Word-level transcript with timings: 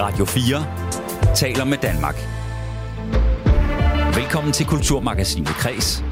Radio 0.00 0.24
4 0.24 1.34
taler 1.34 1.64
med 1.64 1.78
Danmark. 1.78 2.16
Velkommen 4.14 4.52
til 4.52 4.66
Kulturmagasinet 4.66 5.48
Kres. 5.48 6.04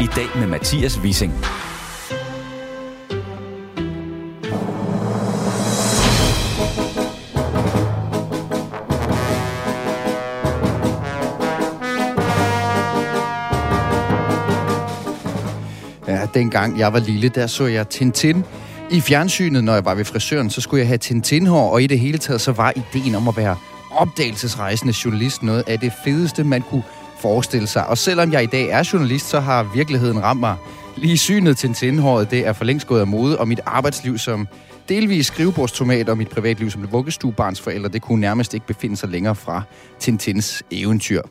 I 0.00 0.06
dag 0.16 0.26
med 0.38 0.46
Mathias 0.46 1.00
Wissing. 1.00 1.32
Ja, 16.08 16.26
dengang 16.34 16.78
jeg 16.78 16.92
var 16.92 16.98
lille, 16.98 17.28
der 17.28 17.46
så 17.46 17.66
jeg 17.66 17.88
Tintin 17.88 18.44
i 18.92 19.00
fjernsynet, 19.00 19.64
når 19.64 19.74
jeg 19.74 19.84
var 19.84 19.94
ved 19.94 20.04
frisøren, 20.04 20.50
så 20.50 20.60
skulle 20.60 20.80
jeg 20.80 20.88
have 20.88 20.98
Tintin-hår, 20.98 21.70
og 21.70 21.82
i 21.82 21.86
det 21.86 21.98
hele 21.98 22.18
taget, 22.18 22.40
så 22.40 22.52
var 22.52 22.72
ideen 22.76 23.14
om 23.14 23.28
at 23.28 23.36
være 23.36 23.56
opdagelsesrejsende 23.90 24.94
journalist 25.04 25.42
noget 25.42 25.64
af 25.66 25.80
det 25.80 25.92
fedeste, 26.04 26.44
man 26.44 26.62
kunne 26.62 26.82
forestille 27.18 27.66
sig. 27.66 27.86
Og 27.86 27.98
selvom 27.98 28.32
jeg 28.32 28.42
i 28.42 28.46
dag 28.46 28.68
er 28.68 28.88
journalist, 28.92 29.28
så 29.28 29.40
har 29.40 29.70
virkeligheden 29.74 30.22
ramt 30.22 30.40
mig. 30.40 30.56
Lige 30.96 31.18
synet 31.18 31.56
Tintin-håret, 31.56 32.30
det 32.30 32.46
er 32.46 32.52
for 32.52 32.64
længst 32.64 32.86
gået 32.86 33.00
af 33.00 33.06
mode, 33.06 33.38
og 33.38 33.48
mit 33.48 33.60
arbejdsliv 33.66 34.18
som 34.18 34.48
delvis 34.88 35.26
skrivebordstomat 35.26 36.08
og 36.08 36.18
mit 36.18 36.28
privatliv 36.28 36.70
som 36.70 36.92
vuggestuebarns 36.92 37.60
forældre, 37.60 37.88
det 37.88 38.02
kunne 38.02 38.20
nærmest 38.20 38.54
ikke 38.54 38.66
befinde 38.66 38.96
sig 38.96 39.08
længere 39.08 39.34
fra 39.34 39.62
Tintins 40.00 40.62
eventyr. 40.70 41.22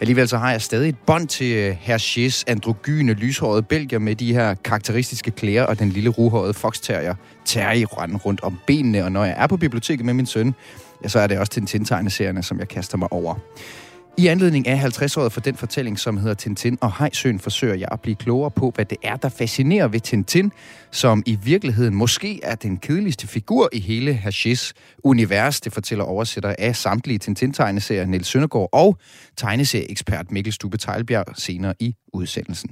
Alligevel 0.00 0.28
så 0.28 0.36
har 0.36 0.50
jeg 0.50 0.62
stadig 0.62 0.88
et 0.88 0.98
bånd 1.06 1.28
til 1.28 1.56
øh, 1.56 1.76
Hergés 1.88 2.44
androgyne, 2.46 3.12
lyshårede 3.12 3.62
belgier 3.62 3.98
med 3.98 4.14
de 4.14 4.34
her 4.34 4.54
karakteristiske 4.54 5.30
klæder 5.30 5.62
og 5.62 5.78
den 5.78 5.88
lille 5.88 6.10
ruhårede 6.10 6.54
foxterrier 6.54 7.14
Terry 7.44 7.84
rundt 7.92 8.42
om 8.42 8.58
benene. 8.66 9.04
Og 9.04 9.12
når 9.12 9.24
jeg 9.24 9.34
er 9.38 9.46
på 9.46 9.56
biblioteket 9.56 10.06
med 10.06 10.14
min 10.14 10.26
søn, 10.26 10.54
ja, 11.02 11.08
så 11.08 11.18
er 11.18 11.26
det 11.26 11.38
også 11.38 11.52
til 11.52 11.80
en 11.80 11.84
tegneserierne 11.84 12.42
som 12.42 12.58
jeg 12.58 12.68
kaster 12.68 12.98
mig 12.98 13.12
over. 13.12 13.34
I 14.18 14.26
anledning 14.26 14.68
af 14.68 14.84
50-året 14.84 15.32
for 15.32 15.40
den 15.40 15.56
fortælling, 15.56 15.98
som 15.98 16.16
hedder 16.16 16.34
Tintin 16.34 16.78
og 16.80 16.92
Hejsøen, 16.98 17.38
forsøger 17.38 17.74
jeg 17.74 17.88
at 17.92 18.00
blive 18.00 18.16
klogere 18.16 18.50
på, 18.50 18.72
hvad 18.74 18.84
det 18.84 18.98
er, 19.02 19.16
der 19.16 19.28
fascinerer 19.28 19.88
ved 19.88 20.00
Tintin, 20.00 20.52
som 20.90 21.22
i 21.26 21.38
virkeligheden 21.42 21.94
måske 21.94 22.40
er 22.42 22.54
den 22.54 22.76
kedeligste 22.76 23.26
figur 23.26 23.68
i 23.72 23.80
hele 23.80 24.14
Hashis 24.14 24.74
univers. 25.04 25.60
Det 25.60 25.72
fortæller 25.72 26.04
oversætter 26.04 26.54
af 26.58 26.76
samtlige 26.76 27.18
Tintin-tegneserier 27.18 28.06
Niels 28.06 28.26
Søndergaard 28.26 28.68
og 28.72 28.98
tegneserieekspert 29.36 30.30
Mikkel 30.30 30.52
Stube 30.52 30.76
Teilbjerg 30.76 31.26
senere 31.34 31.74
i 31.80 31.94
udsendelsen. 32.12 32.70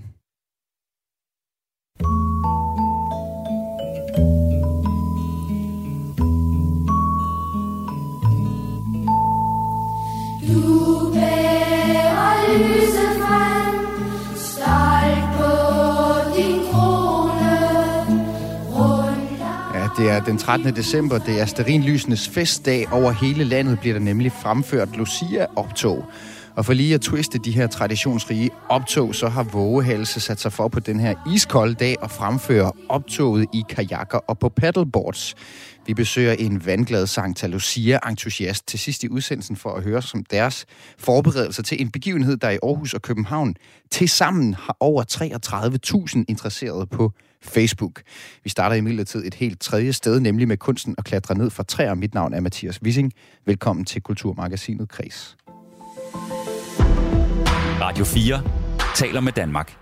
Det 19.97 20.11
er 20.11 20.21
den 20.21 20.39
13. 20.39 20.77
december. 20.77 21.19
Det 21.19 21.41
er 21.41 21.47
Sterinlysenes 21.47 22.29
festdag. 22.29 22.93
Over 22.93 23.13
hele 23.13 23.45
landet 23.45 23.81
bliver 23.81 23.95
der 23.95 24.01
nemlig 24.01 24.33
fremført 24.33 24.97
Lucia-optog. 24.97 26.05
Og 26.57 26.65
for 26.65 26.73
lige 26.73 26.95
at 26.95 27.01
twiste 27.01 27.39
de 27.39 27.51
her 27.51 27.67
traditionsrige 27.67 28.51
optog, 28.69 29.15
så 29.15 29.29
har 29.29 29.43
Vågehalse 29.43 30.21
sat 30.21 30.41
sig 30.41 30.53
for 30.53 30.69
på 30.69 30.81
den 30.81 31.01
her 31.01 31.15
iskolde 31.35 31.75
dag 31.75 32.03
og 32.03 32.11
fremføre 32.11 32.73
optoget 32.89 33.47
i 33.53 33.63
kajakker 33.69 34.19
og 34.19 34.39
på 34.39 34.49
paddleboards. 34.49 35.35
Vi 35.87 35.95
besøger 35.95 36.33
en 36.33 36.67
vandglad 36.67 37.07
Santa 37.07 37.47
Lucia-entusiast 37.47 38.67
til 38.67 38.79
sidst 38.79 39.05
i 39.05 39.09
udsendelsen 39.09 39.57
for 39.57 39.75
at 39.75 39.83
høre 39.83 40.03
som 40.03 40.25
deres 40.25 40.67
forberedelser 40.99 41.63
til 41.63 41.81
en 41.81 41.91
begivenhed, 41.91 42.37
der 42.37 42.51
i 42.51 42.59
Aarhus 42.63 42.95
og 42.95 43.03
København 43.03 43.55
tilsammen 43.91 44.55
har 44.55 44.77
over 44.81 45.05
33.000 46.17 46.25
interesserede 46.29 46.87
på 46.87 47.13
Facebook. 47.43 48.03
Vi 48.45 48.51
starter 48.51 48.77
imidlertid 48.77 49.27
et 49.27 49.35
helt 49.35 49.61
tredje 49.61 49.93
sted, 49.93 50.21
nemlig 50.21 50.49
med 50.49 50.57
kunsten 50.57 50.95
at 50.99 51.05
klatre 51.05 51.39
ned 51.39 51.51
fra 51.51 51.63
træer. 51.63 51.95
Mit 51.95 52.15
navn 52.15 52.35
er 52.35 52.41
Mathias 52.41 52.83
Wissing. 52.83 53.13
Velkommen 53.47 53.85
til 53.85 54.03
Kulturmagasinet 54.03 54.89
Kres. 54.89 55.37
Radio 57.81 58.05
4 58.05 58.43
taler 58.97 59.21
med 59.21 59.33
Danmark. 59.33 59.77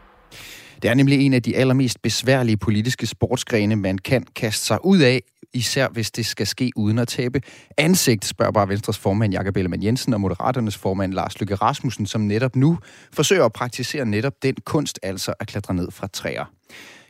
Det 0.83 0.91
er 0.91 0.95
nemlig 0.95 1.27
en 1.27 1.35
af 1.35 1.43
de 1.43 1.57
allermest 1.57 2.03
besværlige 2.03 2.57
politiske 2.57 3.07
sportsgrene, 3.07 3.77
man 3.77 3.99
kan 3.99 4.27
kaste 4.37 4.67
sig 4.67 4.85
ud 4.85 4.99
af, 4.99 5.23
især 5.55 5.89
hvis 5.89 6.11
det 6.11 6.27
skal 6.27 6.47
ske 6.47 6.71
uden 6.77 6.99
at 6.99 7.09
tabe 7.09 7.41
ansigt, 7.79 8.25
spørger 8.25 8.53
bare 8.53 8.69
Venstres 8.69 8.99
formand 8.99 9.33
Jakob 9.33 9.57
Ellemann 9.57 9.83
Jensen 9.83 10.15
og 10.15 10.21
Moderaternes 10.21 10.77
formand 10.77 11.13
Lars 11.13 11.41
Lykke 11.41 11.55
Rasmussen, 11.55 12.07
som 12.07 12.21
netop 12.21 12.57
nu 12.57 12.79
forsøger 13.13 13.45
at 13.45 13.53
praktisere 13.53 14.07
netop 14.07 14.33
den 14.43 14.55
kunst, 14.65 14.99
altså 15.03 15.35
at 15.41 15.47
klatre 15.47 15.75
ned 15.75 15.91
fra 15.91 16.07
træer. 16.07 16.45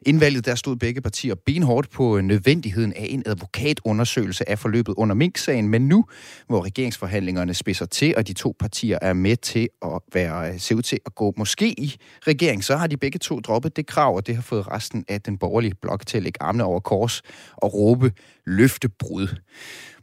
Indvalget 0.07 0.47
der 0.47 0.55
stod 0.55 0.77
begge 0.77 1.01
partier 1.01 1.35
benhårdt 1.35 1.91
på 1.91 2.21
nødvendigheden 2.21 2.93
af 2.93 3.07
en 3.11 3.23
advokatundersøgelse 3.27 4.49
af 4.49 4.59
forløbet 4.59 4.95
under 4.97 5.15
Mink-sagen, 5.15 5.69
men 5.69 5.89
nu, 5.89 6.05
hvor 6.47 6.65
regeringsforhandlingerne 6.65 7.55
spidser 7.55 7.87
til, 7.87 8.15
og 8.17 8.29
de 8.29 8.33
to 8.33 8.55
partier 8.59 8.99
er 9.03 9.13
med 9.13 9.37
til 9.37 9.69
at 9.83 10.01
være, 10.13 10.53
øh, 10.53 10.61
se 10.61 10.77
ud 10.77 10.83
til 10.83 10.99
at 11.07 11.15
gå 11.15 11.35
måske 11.37 11.81
i 11.81 11.97
regering, 12.27 12.65
så 12.65 12.77
har 12.77 12.87
de 12.87 12.97
begge 12.97 13.19
to 13.19 13.41
droppet 13.41 13.77
det 13.77 13.87
krav, 13.87 14.17
og 14.17 14.27
det 14.27 14.35
har 14.35 14.43
fået 14.43 14.69
resten 14.69 15.05
af 15.09 15.21
den 15.21 15.39
borgerlige 15.39 15.75
blok 15.83 16.07
til 16.07 16.17
at 16.17 16.23
lægge 16.23 16.43
armene 16.43 16.65
over 16.65 16.81
kors 16.81 17.23
og 17.57 17.75
råbe 17.75 18.13
løftebrud. 18.47 19.29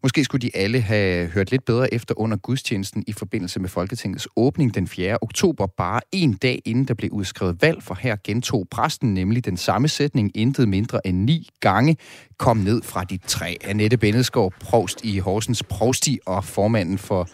Måske 0.04 0.24
skulle 0.24 0.42
de 0.42 0.58
alle 0.58 0.82
have 0.82 1.28
hørt 1.28 1.52
lidt 1.52 1.66
bedre 1.66 1.94
efter 1.94 2.20
under 2.20 2.38
gudstjenesten 2.38 3.04
i 3.08 3.14
forbindelse 3.14 3.60
med 3.60 3.70
Folketingets 3.70 4.28
åbning 4.36 4.76
den 4.76 4.88
4. 4.88 5.18
oktober, 5.22 5.68
bare 5.68 6.02
en 6.12 6.34
dag 6.34 6.62
inden 6.66 6.86
der 6.86 6.94
blev 6.94 7.12
udskrevet 7.12 7.62
valg, 7.62 7.84
for 7.84 7.98
her 8.02 8.16
gentog 8.24 8.68
præsten 8.72 9.14
nemlig 9.14 9.46
den 9.46 9.58
samme 9.58 9.88
sætning 9.88 10.32
intet 10.36 10.70
mindre 10.70 11.08
end 11.08 11.18
ni 11.18 11.50
gange. 11.60 11.98
Kom 12.38 12.58
ned 12.58 12.82
fra 12.82 13.04
dit 13.04 13.22
træ. 13.28 13.56
Annette 13.64 13.98
Bennedskov, 13.98 14.54
provst 14.60 15.04
i 15.04 15.18
Horsens 15.20 15.64
Provsti 15.64 16.20
og 16.26 16.44
formanden 16.44 16.98
for 16.98 17.28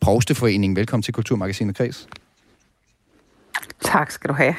Provsteforeningen. 0.00 0.76
Velkommen 0.76 1.02
til 1.02 1.14
Kulturmagasinet 1.14 1.76
Kreds. 1.76 2.08
Tak 3.80 4.10
skal 4.10 4.28
du 4.28 4.34
have. 4.34 4.54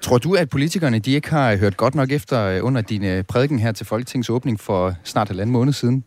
Tror 0.00 0.18
du, 0.18 0.34
at 0.34 0.48
politikerne 0.48 0.98
de 0.98 1.12
ikke 1.12 1.30
har 1.30 1.56
hørt 1.56 1.76
godt 1.76 1.94
nok 1.94 2.10
efter 2.12 2.44
øh, 2.44 2.64
under 2.64 2.80
din 2.80 3.04
øh, 3.04 3.24
prædiken 3.24 3.58
her 3.58 3.72
til 3.72 3.86
Folketingets 3.86 4.30
åbning 4.30 4.60
for 4.60 4.94
snart 5.04 5.28
halvanden 5.28 5.52
måned 5.52 5.72
siden? 5.72 6.04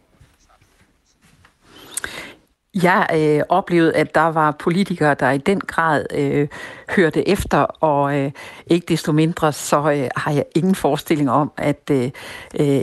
Jeg 2.73 3.07
øh, 3.15 3.41
oplevede, 3.49 3.95
at 3.95 4.15
der 4.15 4.21
var 4.21 4.51
politikere, 4.51 5.15
der 5.19 5.31
i 5.31 5.37
den 5.37 5.59
grad 5.59 6.05
øh, 6.13 6.47
hørte 6.95 7.27
efter, 7.29 7.57
og 7.59 8.19
øh, 8.19 8.31
ikke 8.67 8.85
desto 8.87 9.11
mindre, 9.11 9.53
så 9.53 9.91
øh, 9.91 10.09
har 10.15 10.31
jeg 10.31 10.45
ingen 10.55 10.75
forestilling 10.75 11.31
om, 11.31 11.51
at 11.57 11.89
øh, 11.91 12.11
øh, 12.59 12.81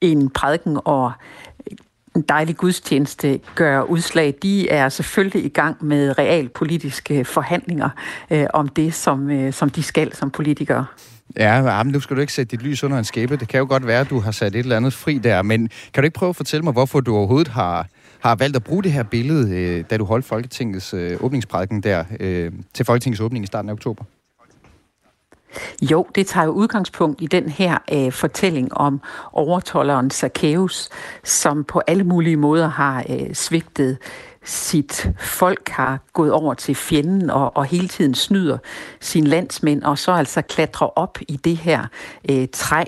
en 0.00 0.30
prædiken 0.30 0.78
og 0.84 1.12
en 2.16 2.22
dejlig 2.22 2.56
gudstjeneste 2.56 3.40
gør 3.54 3.82
udslag. 3.82 4.34
De 4.42 4.68
er 4.68 4.88
selvfølgelig 4.88 5.44
i 5.44 5.48
gang 5.48 5.84
med 5.84 6.18
realpolitiske 6.18 7.24
forhandlinger 7.24 7.88
øh, 8.30 8.46
om 8.54 8.68
det, 8.68 8.94
som, 8.94 9.30
øh, 9.30 9.52
som 9.52 9.70
de 9.70 9.82
skal 9.82 10.16
som 10.16 10.30
politikere. 10.30 10.86
Ja, 11.36 11.82
men 11.82 11.92
nu 11.92 12.00
skal 12.00 12.16
du 12.16 12.20
ikke 12.20 12.32
sætte 12.32 12.56
dit 12.56 12.62
lys 12.62 12.84
under 12.84 12.98
en 12.98 13.04
skæbe. 13.04 13.36
Det 13.36 13.48
kan 13.48 13.58
jo 13.60 13.66
godt 13.68 13.86
være, 13.86 14.00
at 14.00 14.10
du 14.10 14.20
har 14.20 14.30
sat 14.30 14.54
et 14.54 14.58
eller 14.58 14.76
andet 14.76 14.92
fri 14.92 15.18
der, 15.18 15.42
men 15.42 15.68
kan 15.94 16.02
du 16.02 16.04
ikke 16.04 16.18
prøve 16.18 16.30
at 16.30 16.36
fortælle 16.36 16.64
mig, 16.64 16.72
hvorfor 16.72 17.00
du 17.00 17.16
overhovedet 17.16 17.48
har, 17.48 17.86
har 18.28 18.34
valgt 18.34 18.56
at 18.56 18.64
bruge 18.64 18.82
det 18.82 18.92
her 18.92 19.02
billede, 19.02 19.56
øh, 19.58 19.84
da 19.90 19.96
du 19.96 20.04
holdt 20.04 20.24
Folketingets 20.24 20.94
øh, 20.94 21.16
åbningsprædiken 21.20 21.80
der, 21.80 22.04
øh, 22.20 22.52
til 22.74 22.86
Folketingets 22.86 23.20
åbning 23.20 23.44
i 23.44 23.46
starten 23.46 23.68
af 23.68 23.72
oktober? 23.72 24.04
Jo, 25.82 26.06
det 26.14 26.26
tager 26.26 26.46
jo 26.46 26.50
udgangspunkt 26.52 27.22
i 27.22 27.26
den 27.26 27.48
her 27.48 27.78
øh, 27.92 28.12
fortælling 28.12 28.74
om 28.74 29.00
overtolleren 29.32 30.10
Zacchaeus, 30.10 30.88
som 31.24 31.64
på 31.64 31.82
alle 31.86 32.04
mulige 32.04 32.36
måder 32.36 32.68
har 32.68 33.04
øh, 33.08 33.34
svigtet 33.34 33.98
sit 34.44 35.10
folk 35.18 35.68
har 35.68 35.98
gået 36.12 36.32
over 36.32 36.54
til 36.54 36.74
fjenden 36.74 37.30
og, 37.30 37.56
og 37.56 37.64
hele 37.64 37.88
tiden 37.88 38.14
snyder 38.14 38.58
sine 39.00 39.26
landsmænd, 39.26 39.82
og 39.82 39.98
så 39.98 40.12
altså 40.12 40.42
klatrer 40.42 40.98
op 40.98 41.18
i 41.28 41.36
det 41.36 41.56
her 41.56 41.86
øh, 42.30 42.48
træ. 42.52 42.84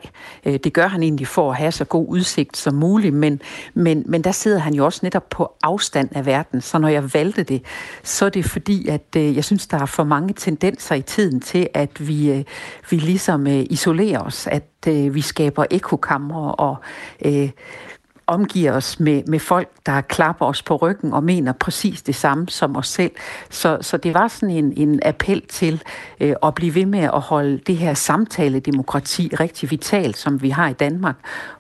Øh, 0.47 0.59
det 0.65 0.73
gør 0.73 0.87
han 0.87 1.03
egentlig 1.03 1.27
for 1.27 1.51
at 1.51 1.57
have 1.57 1.73
så 1.73 1.85
god 1.85 2.07
udsigt 2.09 2.57
som 2.57 2.75
muligt, 2.75 3.15
men, 3.15 3.41
men, 3.75 4.03
men 4.07 4.25
der 4.25 4.33
sidder 4.33 4.59
han 4.59 4.75
jo 4.75 4.85
også 4.85 5.01
netop 5.03 5.31
på 5.31 5.53
afstand 5.63 6.09
af 6.13 6.27
verden. 6.27 6.61
Så 6.61 6.79
når 6.79 6.89
jeg 6.89 7.15
valgte 7.15 7.43
det, 7.43 7.63
så 8.03 8.25
er 8.25 8.31
det 8.31 8.45
fordi, 8.45 8.89
at 8.89 9.07
øh, 9.17 9.37
jeg 9.37 9.45
synes, 9.45 9.67
der 9.67 9.79
er 9.79 9.87
for 9.87 10.05
mange 10.05 10.35
tendenser 10.35 10.95
i 10.95 11.03
tiden 11.03 11.41
til, 11.41 11.69
at 11.75 12.09
vi, 12.09 12.31
øh, 12.31 12.45
vi 12.91 12.97
ligesom 12.97 13.47
øh, 13.47 13.65
isolerer 13.71 14.21
os, 14.21 14.47
at 14.47 14.65
øh, 14.89 15.15
vi 15.15 15.21
skaber 15.21 15.65
ekokamre 15.71 16.55
og 16.55 16.77
øh, 17.25 17.51
omgiver 18.27 18.73
os 18.73 19.01
med, 19.01 19.23
med 19.27 19.39
folk, 19.39 19.69
der 19.87 20.01
klapper 20.01 20.47
os 20.47 20.63
på 20.63 20.77
ryggen 20.77 21.13
og 21.13 21.25
mener 21.25 21.53
præcis 21.53 22.03
det 22.03 22.15
samme 22.15 22.49
som 22.49 22.77
os 22.77 22.89
selv. 22.89 23.13
Så, 23.51 23.79
så 23.81 23.97
det 23.97 24.15
var 24.15 24.29
sådan 24.29 24.51
en, 24.51 24.73
en 24.77 25.01
appel 25.05 25.43
til 25.49 25.83
øh, 26.21 26.35
at 26.43 26.55
blive 26.55 26.75
ved 26.75 26.87
med 26.87 27.01
at 27.01 27.21
holde 27.21 27.59
det 27.59 27.77
her 27.77 27.95
samtale-demokrati 27.95 29.31
rigtig 29.41 29.71
vitalt, 29.71 30.19
som 30.19 30.43
vi 30.43 30.51
har 30.51 30.69
i 30.69 30.73
Danmark, 30.73 31.17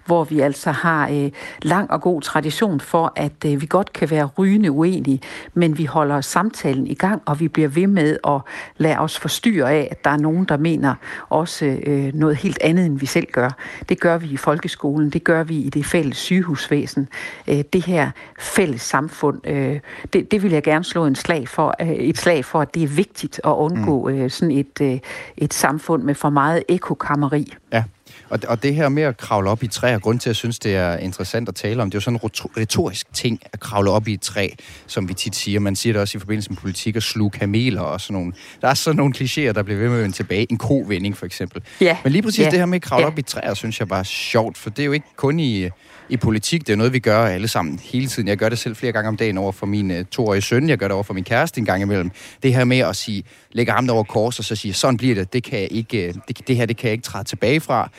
hvor 0.06 0.24
vi 0.24 0.40
altså 0.40 0.70
har 0.70 1.08
øh, 1.08 1.30
lang 1.62 1.90
og 1.90 2.00
god 2.00 2.22
tradition 2.22 2.80
for, 2.80 3.12
at 3.16 3.44
øh, 3.46 3.60
vi 3.60 3.66
godt 3.66 3.92
kan 3.92 4.10
være 4.10 4.24
rygende 4.38 4.70
uenige, 4.70 5.20
men 5.54 5.78
vi 5.78 5.84
holder 5.84 6.20
samtalen 6.20 6.86
i 6.86 6.94
gang, 6.94 7.22
og 7.26 7.40
vi 7.40 7.48
bliver 7.48 7.68
ved 7.68 7.86
med 7.86 8.18
at 8.26 8.40
lade 8.76 8.98
os 8.98 9.18
forstyrre 9.18 9.72
af, 9.72 9.88
at 9.90 10.04
der 10.04 10.10
er 10.10 10.16
nogen, 10.16 10.44
der 10.44 10.56
mener 10.56 10.94
også 11.28 11.64
øh, 11.86 12.14
noget 12.14 12.36
helt 12.36 12.58
andet, 12.60 12.86
end 12.86 12.98
vi 12.98 13.06
selv 13.06 13.26
gør. 13.32 13.50
Det 13.88 14.00
gør 14.00 14.18
vi 14.18 14.26
i 14.26 14.36
folkeskolen, 14.36 15.10
det 15.10 15.24
gør 15.24 15.42
vi 15.42 15.56
i 15.56 15.70
det 15.70 15.86
fælles 15.86 16.16
sygehusvæsen. 16.16 17.08
Øh, 17.48 17.64
det 17.72 17.86
her 17.86 18.10
fælles 18.38 18.82
samfund, 18.82 19.46
øh, 19.46 19.80
det, 20.12 20.30
det 20.30 20.42
vil 20.42 20.52
jeg 20.52 20.62
gerne 20.62 20.84
slå 20.84 21.06
en 21.06 21.14
slag 21.14 21.48
for, 21.48 21.74
øh, 21.80 21.88
et 21.88 22.18
slag 22.18 22.44
for, 22.44 22.60
at 22.60 22.74
det 22.74 22.82
er 22.82 22.88
vigtigt 22.88 23.40
at 23.44 23.50
undgå 23.50 24.08
mm. 24.08 24.14
øh, 24.14 24.30
sådan 24.30 24.56
et, 24.56 24.80
øh, 24.80 24.98
et 25.36 25.54
samfund 25.54 26.02
med 26.02 26.14
for 26.14 26.30
meget 26.30 26.62
ekokammeri. 26.68 27.52
Ja, 27.72 27.84
og, 28.28 28.38
og 28.48 28.62
det 28.62 28.74
her 28.74 28.88
med 28.88 29.02
at 29.02 29.16
kravle 29.16 29.50
op 29.50 29.62
i 29.62 29.68
træer, 29.68 29.98
grund 29.98 30.20
til, 30.20 30.28
at 30.28 30.30
jeg 30.30 30.36
synes, 30.36 30.58
det 30.58 30.74
er 30.74 30.96
interessant 30.96 31.48
at 31.48 31.54
tale 31.54 31.82
om, 31.82 31.90
det 31.90 31.94
er 31.94 31.96
jo 31.96 32.00
sådan 32.00 32.20
en 32.22 32.50
retorisk 32.56 33.06
ting 33.12 33.40
at 33.52 33.60
kravle 33.60 33.90
op 33.90 34.08
i 34.08 34.12
et 34.12 34.20
træ, 34.20 34.48
som 34.86 35.08
vi 35.08 35.14
tit 35.14 35.36
siger. 35.36 35.60
Man 35.60 35.76
siger 35.76 35.92
det 35.92 36.02
også 36.02 36.18
i 36.18 36.20
forbindelse 36.20 36.50
med 36.50 36.56
politik 36.56 36.96
at 36.96 37.02
sluge 37.02 37.30
kameler 37.30 37.80
og 37.80 38.00
sådan 38.00 38.14
nogle. 38.14 38.32
Der 38.60 38.68
er 38.68 38.74
sådan 38.74 38.96
nogle 38.96 39.14
klichéer, 39.16 39.52
der 39.52 39.62
bliver 39.62 39.78
ved 39.80 39.88
med 39.88 39.96
at 39.96 40.02
vende 40.02 40.16
tilbage. 40.16 40.46
En 40.50 40.58
kovending 40.58 41.16
for 41.16 41.26
eksempel. 41.26 41.62
Ja. 41.80 41.96
Men 42.02 42.12
lige 42.12 42.22
præcis 42.22 42.40
ja. 42.40 42.50
det 42.50 42.58
her 42.58 42.66
med 42.66 42.76
at 42.76 42.82
kravle 42.82 43.02
ja. 43.02 43.10
op 43.10 43.18
i 43.18 43.22
træer, 43.22 43.54
synes 43.54 43.80
jeg 43.80 43.88
bare 43.88 44.00
er 44.00 44.04
sjovt, 44.04 44.58
for 44.58 44.70
det 44.70 44.82
er 44.82 44.86
jo 44.86 44.92
ikke 44.92 45.06
kun 45.16 45.40
i 45.40 45.68
i 46.08 46.16
politik. 46.16 46.66
Det 46.66 46.72
er 46.72 46.76
noget, 46.76 46.92
vi 46.92 46.98
gør 46.98 47.26
alle 47.26 47.48
sammen 47.48 47.78
hele 47.78 48.06
tiden. 48.06 48.28
Jeg 48.28 48.36
gør 48.36 48.48
det 48.48 48.58
selv 48.58 48.76
flere 48.76 48.92
gange 48.92 49.08
om 49.08 49.16
dagen 49.16 49.38
over 49.38 49.52
for 49.52 49.66
min 49.66 49.90
uh, 49.90 49.96
toårige 50.10 50.42
søn. 50.42 50.68
Jeg 50.68 50.78
gør 50.78 50.88
det 50.88 50.94
over 50.94 51.02
for 51.02 51.14
min 51.14 51.24
kæreste 51.24 51.58
en 51.58 51.64
gang 51.64 51.82
imellem. 51.82 52.10
Det 52.42 52.54
her 52.54 52.64
med 52.64 52.78
at 52.78 52.96
sige, 52.96 53.24
lægge 53.52 53.72
ham 53.72 53.90
over 53.90 54.04
kors 54.04 54.38
og 54.38 54.44
så 54.44 54.56
sige, 54.56 54.74
sådan 54.74 54.96
bliver 54.96 55.14
det. 55.14 55.32
Det, 55.32 55.44
kan 55.44 55.58
jeg 55.60 55.68
ikke, 55.70 56.08
øh, 56.08 56.14
det, 56.28 56.48
det 56.48 56.56
her 56.56 56.66
det 56.66 56.76
kan 56.76 56.86
jeg 56.86 56.92
ikke 56.92 57.04
træde 57.04 57.24
tilbage 57.24 57.60
fra. 57.60 57.90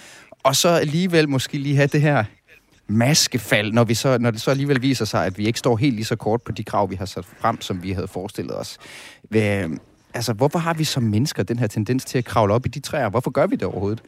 Og 0.44 0.56
så 0.56 0.70
alligevel 0.70 1.30
måske 1.30 1.58
lige 1.58 1.76
have 1.76 1.88
det 1.88 2.02
her 2.02 2.24
maskefald, 2.88 3.74
når, 3.74 3.84
vi 3.84 3.94
så, 3.94 4.18
når 4.18 4.32
det 4.32 4.42
så 4.42 4.52
alligevel 4.52 4.82
viser 4.82 5.06
sig, 5.06 5.26
at 5.26 5.38
vi 5.38 5.48
ikke 5.48 5.60
står 5.60 5.78
helt 5.78 5.96
lige 5.96 6.06
så 6.06 6.16
kort 6.16 6.42
på 6.42 6.52
de 6.52 6.64
krav, 6.64 6.90
vi 6.90 6.96
har 6.96 7.06
sat 7.06 7.26
frem, 7.26 7.62
som 7.62 7.84
vi 7.84 7.92
havde 7.92 8.08
forestillet 8.08 8.58
os. 8.58 8.78
Hvad, 9.30 9.70
altså, 10.14 10.34
hvorfor 10.34 10.60
har 10.60 10.74
vi 10.74 10.84
som 10.84 11.04
mennesker 11.04 11.44
den 11.44 11.60
her 11.60 11.68
tendens 11.68 12.06
til 12.06 12.18
at 12.18 12.26
kravle 12.26 12.54
op 12.54 12.66
i 12.66 12.70
de 12.70 12.80
træer? 12.80 13.10
Hvorfor 13.10 13.32
gør 13.32 13.48
vi 13.48 13.56
det 13.56 13.64
overhovedet? 13.64 14.04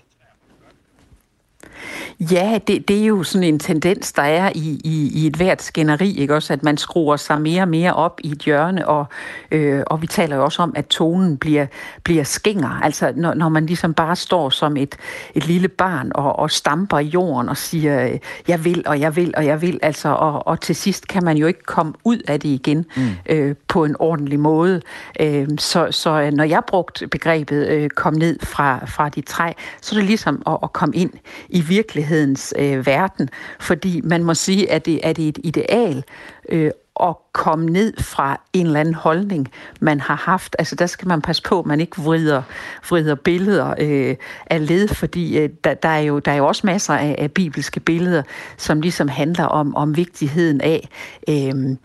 Ja, 2.20 2.60
det, 2.68 2.88
det 2.88 3.02
er 3.02 3.06
jo 3.06 3.24
sådan 3.24 3.48
en 3.48 3.60
tendens, 3.60 4.12
der 4.12 4.22
er 4.22 4.52
i, 4.56 4.82
i, 4.84 5.12
i 5.14 5.28
et 5.28 5.36
hvert 5.36 5.62
skænderi, 5.62 6.18
ikke 6.18 6.36
også? 6.36 6.54
At 6.54 6.64
man 6.64 6.78
skruer 6.78 7.18
sig 7.18 7.42
mere 7.42 7.62
og 7.62 7.68
mere 7.68 7.94
op 7.94 8.20
i 8.24 8.32
et 8.32 8.40
hjørne, 8.42 8.88
og, 8.88 9.06
øh, 9.52 9.84
og 9.88 10.02
vi 10.02 10.08
taler 10.08 10.36
jo 10.36 10.44
også 10.44 10.62
om, 10.62 10.74
at 10.76 10.88
tonen 10.88 11.38
bliver, 11.38 11.66
bliver 12.04 12.24
skænger. 12.24 12.82
Altså, 12.84 13.14
når, 13.16 13.34
når 13.34 13.50
man 13.50 13.66
ligesom 13.66 13.94
bare 13.94 14.16
står 14.16 14.50
som 14.50 14.78
et, 14.78 14.96
et 15.36 15.48
lille 15.48 15.68
barn 15.68 16.12
og, 16.16 16.40
og 16.40 16.52
stamper 16.52 17.00
i 17.00 17.06
jorden 17.06 17.50
og 17.50 17.58
siger, 17.58 18.18
jeg 18.48 18.66
vil, 18.66 18.84
og 18.86 19.00
jeg 19.00 19.16
vil, 19.16 19.34
og 19.38 19.46
jeg 19.46 19.62
vil, 19.62 19.80
altså, 19.82 20.10
og, 20.10 20.48
og 20.48 20.62
til 20.62 20.76
sidst 20.76 21.08
kan 21.08 21.24
man 21.24 21.38
jo 21.38 21.48
ikke 21.48 21.64
komme 21.64 21.94
ud 22.04 22.18
af 22.28 22.40
det 22.40 22.50
igen 22.50 22.86
mm. 22.98 23.10
øh, 23.30 23.56
på 23.68 23.86
en 23.86 23.96
ordentlig 24.00 24.40
måde. 24.40 24.82
Øh, 25.20 25.48
så, 25.58 25.88
så 25.92 26.30
når 26.34 26.44
jeg 26.44 26.62
brugte 26.68 27.08
begrebet 27.08 27.68
øh, 27.68 27.90
kom 27.90 28.14
ned 28.14 28.40
fra, 28.44 28.86
fra 28.86 29.10
de 29.10 29.22
træ, 29.22 29.52
så 29.82 29.96
er 29.96 30.00
det 30.00 30.08
ligesom 30.08 30.42
at, 30.48 30.58
at 30.64 30.74
komme 30.74 30.96
ind 30.96 31.12
i 31.50 31.69
virkelighedens 31.70 32.54
øh, 32.60 32.86
verden, 32.86 33.30
fordi 33.60 34.02
man 34.04 34.24
må 34.24 34.34
sige, 34.34 34.72
at 34.72 34.86
det, 34.86 35.00
er 35.04 35.14
det 35.14 35.28
et 35.28 35.40
ideal 35.44 36.04
øh, 36.50 36.72
at 37.04 37.16
komme 37.34 37.66
ned 37.66 37.94
fra 37.98 38.42
en 38.54 38.66
eller 38.66 38.80
anden 38.80 38.94
holdning, 38.94 39.52
man 39.80 40.00
har 40.00 40.16
haft. 40.16 40.56
Altså 40.60 40.76
der 40.76 40.86
skal 40.86 41.08
man 41.08 41.22
passe 41.22 41.44
på, 41.44 41.60
at 41.60 41.66
man 41.66 41.80
ikke 41.80 42.02
vrider, 42.02 42.42
vrider 42.90 43.16
billeder 43.16 43.74
øh, 43.80 44.16
af 44.46 44.68
led, 44.68 44.88
fordi 44.88 45.38
øh, 45.38 45.50
der, 45.64 45.74
der, 45.74 45.90
er 45.90 46.00
jo, 46.00 46.20
der 46.20 46.32
er 46.32 46.36
jo 46.36 46.48
også 46.48 46.62
masser 46.66 46.94
af, 46.94 47.16
af 47.18 47.32
bibelske 47.32 47.80
billeder, 47.80 48.24
som 48.58 48.82
ligesom 48.82 49.08
handler 49.08 49.46
om, 49.46 49.76
om 49.76 49.98
vigtigheden 49.98 50.62
af 50.62 50.90
øh, 51.30 51.76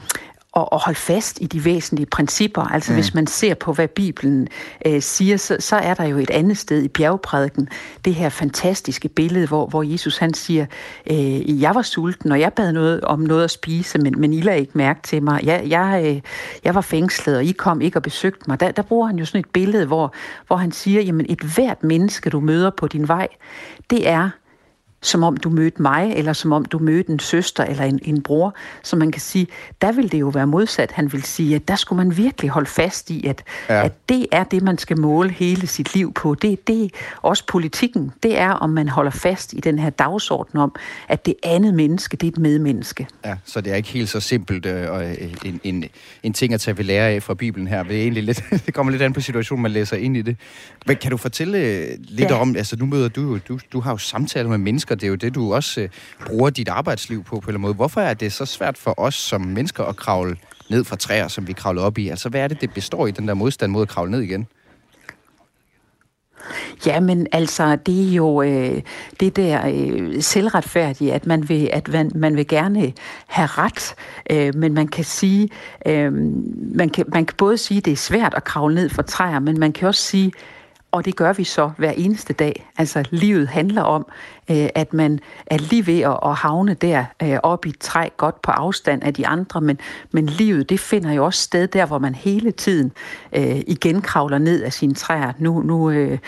og, 0.54 0.72
og 0.72 0.80
holde 0.80 0.98
fast 0.98 1.38
i 1.40 1.46
de 1.46 1.64
væsentlige 1.64 2.06
principper. 2.06 2.62
Altså 2.62 2.92
mm. 2.92 2.96
hvis 2.96 3.14
man 3.14 3.26
ser 3.26 3.54
på, 3.54 3.72
hvad 3.72 3.88
Bibelen 3.88 4.48
øh, 4.86 5.02
siger, 5.02 5.36
så, 5.36 5.56
så 5.60 5.76
er 5.76 5.94
der 5.94 6.04
jo 6.04 6.18
et 6.18 6.30
andet 6.30 6.58
sted 6.58 6.82
i 6.82 6.88
bjergprædiken, 6.88 7.68
det 8.04 8.14
her 8.14 8.28
fantastiske 8.28 9.08
billede, 9.08 9.46
hvor, 9.46 9.66
hvor 9.66 9.82
Jesus 9.82 10.18
han 10.18 10.34
siger, 10.34 10.66
øh, 11.10 11.62
jeg 11.62 11.74
var 11.74 11.82
sulten, 11.82 12.32
og 12.32 12.40
jeg 12.40 12.52
bad 12.52 12.72
noget 12.72 13.00
om 13.00 13.20
noget 13.20 13.44
at 13.44 13.50
spise, 13.50 13.98
men, 13.98 14.14
men 14.18 14.32
I 14.32 14.40
lader 14.40 14.58
ikke 14.58 14.78
mærke 14.78 15.00
til 15.02 15.22
mig. 15.22 15.40
Jeg, 15.44 15.64
jeg, 15.68 16.02
øh, 16.06 16.20
jeg 16.64 16.74
var 16.74 16.80
fængslet, 16.80 17.36
og 17.36 17.44
I 17.44 17.52
kom 17.52 17.80
ikke 17.80 17.98
og 17.98 18.02
besøgte 18.02 18.44
mig. 18.48 18.60
Der, 18.60 18.70
der 18.70 18.82
bruger 18.82 19.06
han 19.06 19.16
jo 19.16 19.24
sådan 19.24 19.40
et 19.40 19.50
billede, 19.52 19.86
hvor, 19.86 20.14
hvor 20.46 20.56
han 20.56 20.72
siger, 20.72 21.02
jamen 21.02 21.26
et 21.28 21.40
hvert 21.40 21.84
menneske, 21.84 22.30
du 22.30 22.40
møder 22.40 22.70
på 22.70 22.86
din 22.86 23.08
vej, 23.08 23.28
det 23.90 24.08
er 24.08 24.30
som 25.04 25.22
om 25.22 25.36
du 25.36 25.50
mødte 25.50 25.82
mig, 25.82 26.12
eller 26.16 26.32
som 26.32 26.52
om 26.52 26.64
du 26.64 26.78
mødte 26.78 27.10
en 27.10 27.18
søster 27.18 27.64
eller 27.64 27.84
en, 27.84 28.00
en 28.02 28.22
bror. 28.22 28.54
Så 28.82 28.96
man 28.96 29.12
kan 29.12 29.20
sige, 29.20 29.46
der 29.82 29.92
vil 29.92 30.12
det 30.12 30.20
jo 30.20 30.28
være 30.28 30.46
modsat. 30.46 30.92
Han 30.92 31.12
vil 31.12 31.22
sige, 31.22 31.56
at 31.56 31.68
der 31.68 31.76
skulle 31.76 32.04
man 32.04 32.16
virkelig 32.16 32.50
holde 32.50 32.70
fast 32.70 33.10
i, 33.10 33.26
at, 33.26 33.42
ja. 33.68 33.84
at 33.84 34.08
det 34.08 34.26
er 34.32 34.44
det, 34.44 34.62
man 34.62 34.78
skal 34.78 35.00
måle 35.00 35.30
hele 35.30 35.66
sit 35.66 35.94
liv 35.94 36.12
på. 36.12 36.34
Det, 36.34 36.68
det 36.68 36.84
er 36.84 36.88
også 37.22 37.46
politikken. 37.46 38.12
Det 38.22 38.38
er, 38.38 38.50
om 38.50 38.70
man 38.70 38.88
holder 38.88 39.10
fast 39.10 39.52
i 39.52 39.60
den 39.60 39.78
her 39.78 39.90
dagsorden 39.90 40.60
om, 40.60 40.74
at 41.08 41.26
det 41.26 41.34
andet 41.42 41.74
menneske, 41.74 42.16
det 42.16 42.26
er 42.26 42.30
et 42.30 42.38
medmenneske. 42.38 43.08
Ja, 43.24 43.36
så 43.44 43.60
det 43.60 43.72
er 43.72 43.76
ikke 43.76 43.88
helt 43.88 44.08
så 44.08 44.20
simpelt 44.20 44.66
øh, 44.66 45.00
øh, 45.00 45.16
en, 45.44 45.60
en, 45.64 45.84
en 46.22 46.32
ting 46.32 46.54
at 46.54 46.60
tage 46.60 46.78
ved 46.78 46.84
lære 46.84 47.10
af 47.10 47.22
fra 47.22 47.34
Bibelen 47.34 47.66
her. 47.66 47.82
Det, 47.82 47.96
er 47.96 48.02
egentlig 48.02 48.22
lidt, 48.22 48.44
det 48.66 48.74
kommer 48.74 48.90
lidt 48.90 49.02
an 49.02 49.12
på 49.12 49.20
situationen, 49.20 49.62
man 49.62 49.70
læser 49.70 49.96
ind 49.96 50.16
i 50.16 50.22
det. 50.22 50.36
Men 50.86 50.96
kan 50.96 51.10
du 51.10 51.16
fortælle 51.16 51.58
øh, 51.58 51.88
lidt 51.98 52.30
ja. 52.30 52.40
om, 52.40 52.56
altså 52.56 52.76
nu 52.76 52.86
møder 52.86 53.08
du, 53.08 53.38
du, 53.48 53.58
du 53.72 53.80
har 53.80 53.90
jo 53.90 53.96
samtaler 53.96 54.48
med 54.48 54.58
mennesker, 54.58 54.93
mennesker. 54.94 55.16
Det 55.16 55.24
er 55.24 55.28
jo 55.28 55.30
det, 55.30 55.34
du 55.34 55.54
også 55.54 55.80
øh, 55.80 55.88
bruger 56.26 56.50
dit 56.50 56.68
arbejdsliv 56.68 57.24
på 57.24 57.30
på 57.30 57.36
en 57.36 57.40
eller 57.40 57.48
anden 57.48 57.62
måde. 57.62 57.74
Hvorfor 57.74 58.00
er 58.00 58.14
det 58.14 58.32
så 58.32 58.46
svært 58.46 58.78
for 58.78 58.94
os 58.96 59.14
som 59.14 59.40
mennesker 59.40 59.84
at 59.84 59.96
kravle 59.96 60.36
ned 60.70 60.84
fra 60.84 60.96
træer, 60.96 61.28
som 61.28 61.46
vi 61.46 61.52
kravler 61.52 61.82
op 61.82 61.98
i? 61.98 62.08
Altså, 62.08 62.28
hvad 62.28 62.40
er 62.40 62.48
det, 62.48 62.60
det 62.60 62.74
består 62.74 63.06
i, 63.06 63.10
den 63.10 63.28
der 63.28 63.34
modstand 63.34 63.72
mod 63.72 63.82
at 63.82 63.88
kravle 63.88 64.10
ned 64.10 64.20
igen? 64.20 64.46
Jamen 66.86 67.26
altså, 67.32 67.76
det 67.76 68.10
er 68.10 68.14
jo 68.14 68.42
øh, 68.42 68.82
det 69.20 69.36
der 69.36 69.66
øh, 69.66 70.22
selvretfærdige, 70.22 71.12
at 71.12 71.26
man 71.26 71.48
vil, 71.48 71.70
at 71.72 71.88
man, 71.88 72.10
man 72.14 72.36
vil 72.36 72.46
gerne 72.46 72.92
have 73.26 73.46
ret, 73.46 73.94
øh, 74.30 74.54
men 74.54 74.74
man 74.74 74.88
kan 74.88 75.04
sige, 75.04 75.48
øh, 75.86 76.12
man, 76.74 76.88
kan, 76.88 77.04
man 77.08 77.26
kan 77.26 77.36
både 77.38 77.58
sige, 77.58 77.78
at 77.78 77.84
det 77.84 77.92
er 77.92 77.96
svært 77.96 78.34
at 78.36 78.44
kravle 78.44 78.74
ned 78.74 78.88
fra 78.88 79.02
træer, 79.02 79.38
men 79.38 79.60
man 79.60 79.72
kan 79.72 79.88
også 79.88 80.02
sige, 80.02 80.32
og 80.94 81.04
det 81.04 81.16
gør 81.16 81.32
vi 81.32 81.44
så 81.44 81.70
hver 81.78 81.90
eneste 81.90 82.32
dag. 82.32 82.70
Altså 82.78 83.04
livet 83.10 83.48
handler 83.48 83.82
om, 83.82 84.06
øh, 84.50 84.68
at 84.74 84.92
man 84.92 85.20
er 85.46 85.58
lige 85.58 85.86
ved 85.86 86.00
at, 86.00 86.18
at 86.26 86.34
havne 86.34 86.74
der 86.74 87.04
øh, 87.22 87.38
op 87.42 87.66
i 87.66 87.68
et 87.68 87.78
træ 87.78 88.08
godt 88.16 88.42
på 88.42 88.50
afstand 88.50 89.02
af 89.02 89.14
de 89.14 89.26
andre, 89.26 89.60
men, 89.60 89.78
men 90.12 90.26
livet 90.26 90.70
det 90.70 90.80
finder 90.80 91.12
jo 91.12 91.24
også 91.24 91.42
sted 91.42 91.66
der, 91.66 91.86
hvor 91.86 91.98
man 91.98 92.14
hele 92.14 92.50
tiden 92.50 92.92
øh, 93.32 93.62
igen 93.66 94.02
kravler 94.02 94.38
ned 94.38 94.62
af 94.62 94.72
sine 94.72 94.94
træer. 94.94 95.32
Nu, 95.38 95.62
nu, 95.62 95.90
øh, 95.90 96.18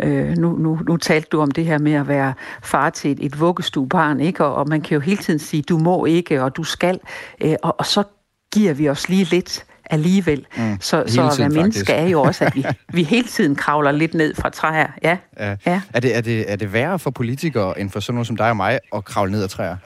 øh 0.00 0.36
nu, 0.36 0.56
nu, 0.56 0.80
nu 0.88 0.96
talte 0.96 1.28
du 1.32 1.40
om 1.40 1.50
det 1.50 1.64
her 1.64 1.78
med 1.78 1.92
at 1.92 2.08
være 2.08 2.34
far 2.62 2.90
til 2.90 3.10
et, 3.10 3.18
et 3.20 3.40
vuggestuebarn, 3.40 4.20
ikke? 4.20 4.44
Og, 4.44 4.54
og 4.54 4.68
man 4.68 4.80
kan 4.80 4.94
jo 4.94 5.00
hele 5.00 5.22
tiden 5.22 5.38
sige, 5.38 5.62
du 5.62 5.78
må 5.78 6.04
ikke, 6.04 6.42
og 6.42 6.56
du 6.56 6.64
skal, 6.64 7.00
øh, 7.40 7.54
og, 7.62 7.74
og 7.78 7.86
så 7.86 8.02
giver 8.52 8.74
vi 8.74 8.88
os 8.88 9.08
lige 9.08 9.24
lidt 9.24 9.66
alligevel. 9.90 10.46
Mm. 10.56 10.76
Så, 10.80 11.04
så 11.06 11.28
at 11.32 11.38
være 11.38 11.48
menneske 11.48 11.92
er 11.92 12.08
jo 12.08 12.22
også, 12.22 12.44
at 12.44 12.56
vi, 12.56 12.64
vi 12.96 13.02
hele 13.02 13.28
tiden 13.28 13.56
kravler 13.56 13.92
lidt 13.92 14.14
ned 14.14 14.34
fra 14.34 14.50
træer. 14.50 14.86
Ja. 15.02 15.16
Ja. 15.38 15.56
Ja. 15.66 15.80
Er, 15.94 16.00
det, 16.00 16.16
er, 16.16 16.20
det, 16.20 16.52
er 16.52 16.56
det 16.56 16.72
værre 16.72 16.98
for 16.98 17.10
politikere, 17.10 17.80
end 17.80 17.90
for 17.90 18.00
sådan 18.00 18.14
nogen 18.14 18.24
som 18.24 18.36
dig 18.36 18.50
og 18.50 18.56
mig, 18.56 18.78
at 18.94 19.04
kravle 19.04 19.32
ned 19.32 19.42
ad 19.42 19.48
træer? 19.48 19.76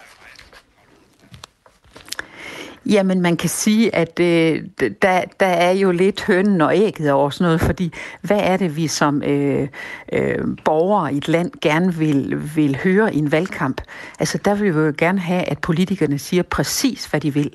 Jamen, 2.87 3.21
man 3.21 3.37
kan 3.37 3.49
sige, 3.49 3.95
at 3.95 4.21
øh, 4.21 4.62
der, 5.02 5.23
der 5.40 5.47
er 5.47 5.71
jo 5.71 5.90
lidt 5.90 6.25
hønnen 6.25 6.61
og 6.61 6.76
ægget 6.76 7.12
over 7.12 7.30
sådan 7.30 7.45
noget, 7.45 7.61
fordi 7.61 7.92
hvad 8.23 8.40
er 8.42 8.57
det, 8.57 8.76
vi 8.76 8.87
som 8.87 9.23
øh, 9.23 9.69
øh, 10.12 10.38
borgere 10.64 11.14
i 11.14 11.16
et 11.16 11.28
land 11.28 11.50
gerne 11.61 11.95
vil, 11.95 12.40
vil 12.57 12.78
høre 12.85 13.14
i 13.14 13.19
en 13.19 13.33
valgkamp? 13.33 13.80
Altså, 14.19 14.38
der 14.38 14.54
vil 14.54 14.75
vi 14.75 14.80
jo 14.80 14.92
gerne 14.99 15.21
have, 15.21 15.42
at 15.42 15.59
politikerne 15.59 16.19
siger 16.19 16.42
præcis, 16.42 17.07
hvad 17.07 17.21
de 17.21 17.35
vil 17.35 17.50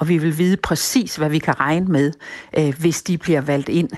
og 0.00 0.08
vi 0.08 0.18
vil 0.18 0.38
vide 0.38 0.56
præcis, 0.56 1.16
hvad 1.16 1.28
vi 1.28 1.38
kan 1.38 1.60
regne 1.60 1.86
med, 1.86 2.12
øh, 2.58 2.74
hvis 2.78 3.02
de 3.02 3.18
bliver 3.18 3.40
valgt 3.40 3.68
ind. 3.68 3.88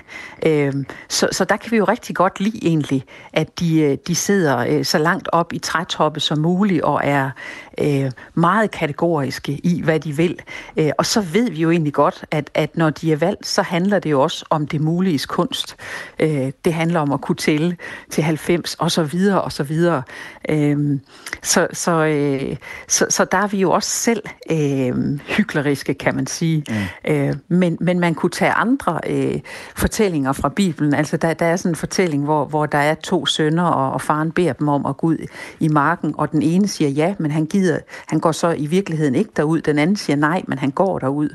Øh, 0.45 0.73
så, 1.09 1.27
så 1.31 1.45
der 1.45 1.57
kan 1.57 1.71
vi 1.71 1.77
jo 1.77 1.83
rigtig 1.83 2.15
godt 2.15 2.39
lide 2.39 2.59
egentlig, 2.61 3.03
at 3.33 3.59
de, 3.59 3.81
øh, 3.81 3.97
de 4.07 4.15
sidder 4.15 4.57
øh, 4.57 4.85
så 4.85 4.97
langt 4.97 5.29
op 5.31 5.53
i 5.53 5.59
trætoppe 5.59 6.19
som 6.19 6.37
muligt 6.37 6.81
og 6.81 7.01
er 7.03 7.29
øh, 7.77 8.11
meget 8.33 8.71
kategoriske 8.71 9.51
i, 9.63 9.81
hvad 9.83 9.99
de 9.99 10.17
vil. 10.17 10.39
Øh, 10.77 10.91
og 10.97 11.05
så 11.05 11.21
ved 11.21 11.49
vi 11.49 11.57
jo 11.61 11.71
egentlig 11.71 11.93
godt, 11.93 12.25
at, 12.31 12.49
at 12.53 12.77
når 12.77 12.89
de 12.89 13.11
er 13.11 13.17
valgt, 13.17 13.47
så 13.47 13.61
handler 13.61 13.99
det 13.99 14.11
jo 14.11 14.21
også 14.21 14.45
om 14.49 14.67
det 14.67 14.81
mulige 14.81 15.19
kunst. 15.27 15.75
Øh, 16.19 16.51
det 16.65 16.73
handler 16.73 16.99
om 16.99 17.11
at 17.11 17.21
kunne 17.21 17.35
tælle 17.35 17.77
til 18.09 18.23
90 18.23 18.75
og 18.75 18.91
så 18.91 19.03
videre 19.03 19.41
og 19.41 19.51
så 19.51 19.63
videre. 19.63 20.03
Øh, 20.49 20.99
så, 21.41 21.67
så, 21.73 21.91
øh, 21.91 22.57
så, 22.87 23.05
så 23.09 23.25
der 23.25 23.37
er 23.37 23.47
vi 23.47 23.57
jo 23.57 23.71
også 23.71 23.89
selv 23.89 24.23
øh, 24.51 25.19
hykleriske 25.19 25.92
klassiske, 25.93 26.03
kan 26.03 26.15
man 26.15 26.27
sige. 26.27 26.63
Mm. 27.05 27.11
Øh, 27.11 27.35
men, 27.47 27.77
men 27.79 27.99
man 27.99 28.15
kunne 28.15 28.29
tage 28.29 28.51
andre 28.51 28.99
øh, 29.07 29.39
fortællinger 29.75 30.33
fra 30.33 30.49
Bibelen. 30.49 30.93
Altså, 30.93 31.17
der, 31.17 31.33
der 31.33 31.45
er 31.45 31.55
sådan 31.55 31.71
en 31.71 31.75
fortælling, 31.75 32.23
hvor, 32.23 32.45
hvor 32.45 32.65
der 32.65 32.77
er 32.77 32.95
to 32.95 33.25
sønner, 33.25 33.63
og, 33.63 33.93
og 33.93 34.01
faren 34.01 34.31
beder 34.31 34.53
dem 34.53 34.67
om 34.67 34.85
at 34.85 34.97
gå 34.97 35.07
ud 35.07 35.17
i 35.59 35.67
marken, 35.67 36.13
og 36.17 36.31
den 36.31 36.41
ene 36.41 36.67
siger 36.67 36.89
ja, 36.89 37.15
men 37.19 37.31
han 37.31 37.45
gider, 37.45 37.79
han 38.07 38.19
går 38.19 38.31
så 38.31 38.51
i 38.51 38.65
virkeligheden 38.65 39.15
ikke 39.15 39.31
derud. 39.35 39.61
Den 39.61 39.79
anden 39.79 39.95
siger 39.95 40.15
nej, 40.15 40.43
men 40.47 40.57
han 40.57 40.71
går 40.71 40.99
derud. 40.99 41.29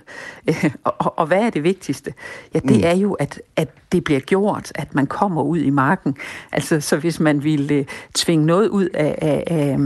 Øh, 0.48 0.70
og, 0.84 0.94
og, 0.98 1.18
og 1.18 1.26
hvad 1.26 1.42
er 1.42 1.50
det 1.50 1.62
vigtigste? 1.62 2.14
Ja, 2.54 2.58
det 2.58 2.76
mm. 2.76 2.84
er 2.84 2.94
jo, 2.94 3.12
at, 3.12 3.40
at 3.56 3.68
det 3.92 4.04
bliver 4.04 4.20
gjort, 4.20 4.72
at 4.74 4.94
man 4.94 5.06
kommer 5.06 5.42
ud 5.42 5.58
i 5.58 5.70
marken. 5.70 6.16
Altså, 6.52 6.80
så 6.80 6.96
hvis 6.96 7.20
man 7.20 7.44
ville 7.44 7.74
øh, 7.74 7.84
tvinge 8.14 8.46
noget 8.46 8.68
ud 8.68 8.88
af, 8.94 9.18
af, 9.22 9.44
af, 9.46 9.78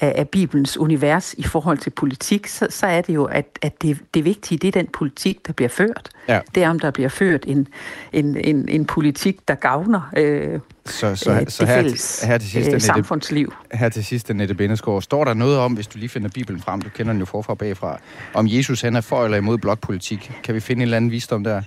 af, 0.00 0.12
af 0.16 0.28
Bibelens 0.28 0.76
univers 0.76 1.34
i 1.38 1.42
forhold 1.42 1.78
til 1.78 1.90
politik, 1.90 2.46
så, 2.46 2.66
så 2.70 2.86
er 2.86 3.00
det 3.00 3.14
jo, 3.14 3.24
at, 3.24 3.58
at 3.62 3.82
det, 3.82 3.98
det 4.14 4.24
vigtige, 4.24 4.58
det 4.58 4.68
er 4.68 4.72
den 4.72 4.86
politik, 4.92 5.46
der 5.46 5.52
bliver 5.52 5.68
ført. 5.68 6.08
Ja. 6.28 6.40
Det 6.54 6.62
er, 6.62 6.70
om 6.70 6.80
der 6.80 6.90
bliver 6.90 7.08
ført 7.08 7.44
en, 7.46 7.68
en, 8.12 8.36
en, 8.36 8.68
en 8.68 8.84
politik, 8.84 9.48
der 9.48 9.54
gavner 9.54 10.10
øh, 10.16 10.60
så, 10.86 11.16
så, 11.16 11.30
øh, 11.30 11.48
så 11.48 11.62
det 11.62 11.68
her, 11.68 11.82
fælles 11.82 12.22
her 12.22 12.38
til 12.38 12.50
sidst, 12.50 12.72
øh, 12.72 12.80
samfundsliv. 12.80 13.54
Her 13.72 13.88
til 13.88 14.04
sidst, 14.04 14.30
Annette 14.30 14.54
Bindesgaard, 14.54 15.02
står 15.02 15.24
der 15.24 15.34
noget 15.34 15.58
om, 15.58 15.72
hvis 15.72 15.86
du 15.86 15.98
lige 15.98 16.08
finder 16.08 16.28
Bibelen 16.28 16.60
frem, 16.60 16.82
du 16.82 16.88
kender 16.88 17.12
den 17.12 17.20
jo 17.20 17.26
forfra 17.26 17.52
og 17.52 17.58
bagfra, 17.58 17.98
om 18.34 18.46
Jesus 18.48 18.80
han 18.80 18.96
er 18.96 19.00
for 19.00 19.24
eller 19.24 19.38
imod 19.38 19.58
blokpolitik. 19.58 20.32
Kan 20.44 20.54
vi 20.54 20.60
finde 20.60 20.80
en 20.80 20.82
eller 20.82 20.96
anden 20.96 21.10
visdom 21.10 21.44
der? 21.44 21.62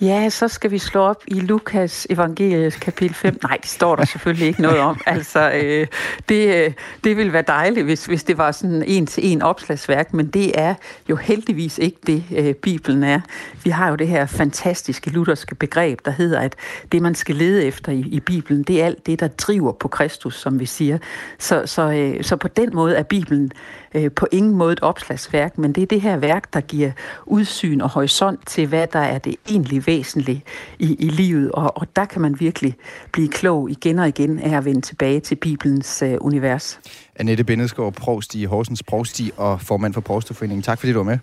Ja, 0.00 0.28
så 0.28 0.48
skal 0.48 0.70
vi 0.70 0.78
slå 0.78 1.00
op 1.00 1.22
i 1.26 1.40
Lukas 1.40 2.06
evangeliet 2.10 2.80
kapitel 2.80 3.14
5. 3.14 3.38
Nej, 3.42 3.56
det 3.56 3.70
står 3.70 3.96
der 3.96 4.04
selvfølgelig 4.04 4.46
ikke 4.46 4.62
noget 4.62 4.78
om. 4.78 5.00
Altså, 5.06 5.50
øh, 5.50 5.86
det, 6.28 6.54
øh, 6.54 6.72
det 7.04 7.16
ville 7.16 7.32
være 7.32 7.44
dejligt, 7.46 7.86
hvis, 7.86 8.06
hvis 8.06 8.24
det 8.24 8.38
var 8.38 8.52
sådan 8.52 8.82
en 8.82 9.06
til 9.06 9.32
en 9.32 9.42
opslagsværk, 9.42 10.14
men 10.14 10.26
det 10.26 10.60
er 10.60 10.74
jo 11.10 11.16
heldigvis 11.16 11.78
ikke 11.78 11.98
det, 12.06 12.24
øh, 12.36 12.54
Bibelen 12.54 13.02
er. 13.02 13.20
Vi 13.64 13.70
har 13.70 13.88
jo 13.88 13.94
det 13.94 14.08
her 14.08 14.26
fantastiske 14.26 15.10
lutherske 15.10 15.54
begreb, 15.54 15.98
der 16.04 16.10
hedder, 16.10 16.40
at 16.40 16.56
det, 16.92 17.02
man 17.02 17.14
skal 17.14 17.34
lede 17.34 17.64
efter 17.64 17.92
i, 17.92 18.00
i 18.00 18.20
Bibelen, 18.20 18.62
det 18.62 18.82
er 18.82 18.86
alt 18.86 19.06
det, 19.06 19.20
der 19.20 19.28
driver 19.28 19.72
på 19.72 19.88
Kristus, 19.88 20.40
som 20.40 20.60
vi 20.60 20.66
siger. 20.66 20.98
Så, 21.38 21.62
så, 21.66 21.90
øh, 21.90 22.24
så 22.24 22.36
på 22.36 22.48
den 22.48 22.70
måde 22.74 22.96
er 22.96 23.02
Bibelen 23.02 23.52
øh, 23.94 24.10
på 24.16 24.26
ingen 24.32 24.54
måde 24.54 24.72
et 24.72 24.80
opslagsværk, 24.80 25.58
men 25.58 25.72
det 25.72 25.82
er 25.82 25.86
det 25.86 26.00
her 26.00 26.16
værk, 26.16 26.54
der 26.54 26.60
giver 26.60 26.92
udsyn 27.26 27.80
og 27.80 27.90
horisont 27.90 28.46
til, 28.46 28.66
hvad 28.66 28.86
der 28.86 28.98
er 28.98 29.18
det 29.18 29.36
egentlig 29.50 29.86
væsentlige 29.86 30.44
i, 30.78 30.94
i 30.94 31.08
livet, 31.08 31.52
og, 31.52 31.76
og 31.76 31.86
der 31.96 32.04
kan 32.04 32.22
man 32.22 32.40
virkelig 32.40 32.76
blive 33.12 33.28
klog 33.28 33.70
igen 33.70 33.98
og 33.98 34.08
igen 34.08 34.38
af 34.38 34.56
at 34.56 34.64
vende 34.64 34.80
tilbage 34.80 35.20
til 35.20 35.34
Bibelens 35.34 36.02
øh, 36.02 36.16
univers. 36.20 36.80
Annette 37.16 37.44
Bindesgaard, 37.44 37.92
provst 37.92 38.34
i 38.34 38.44
Horsens 38.44 38.82
Provsti 38.82 39.30
og 39.36 39.60
formand 39.60 39.94
for 39.94 40.00
Provsteforeningen. 40.00 40.62
Tak 40.62 40.78
fordi 40.78 40.92
du 40.92 40.98
var 40.98 41.04
med. 41.04 41.18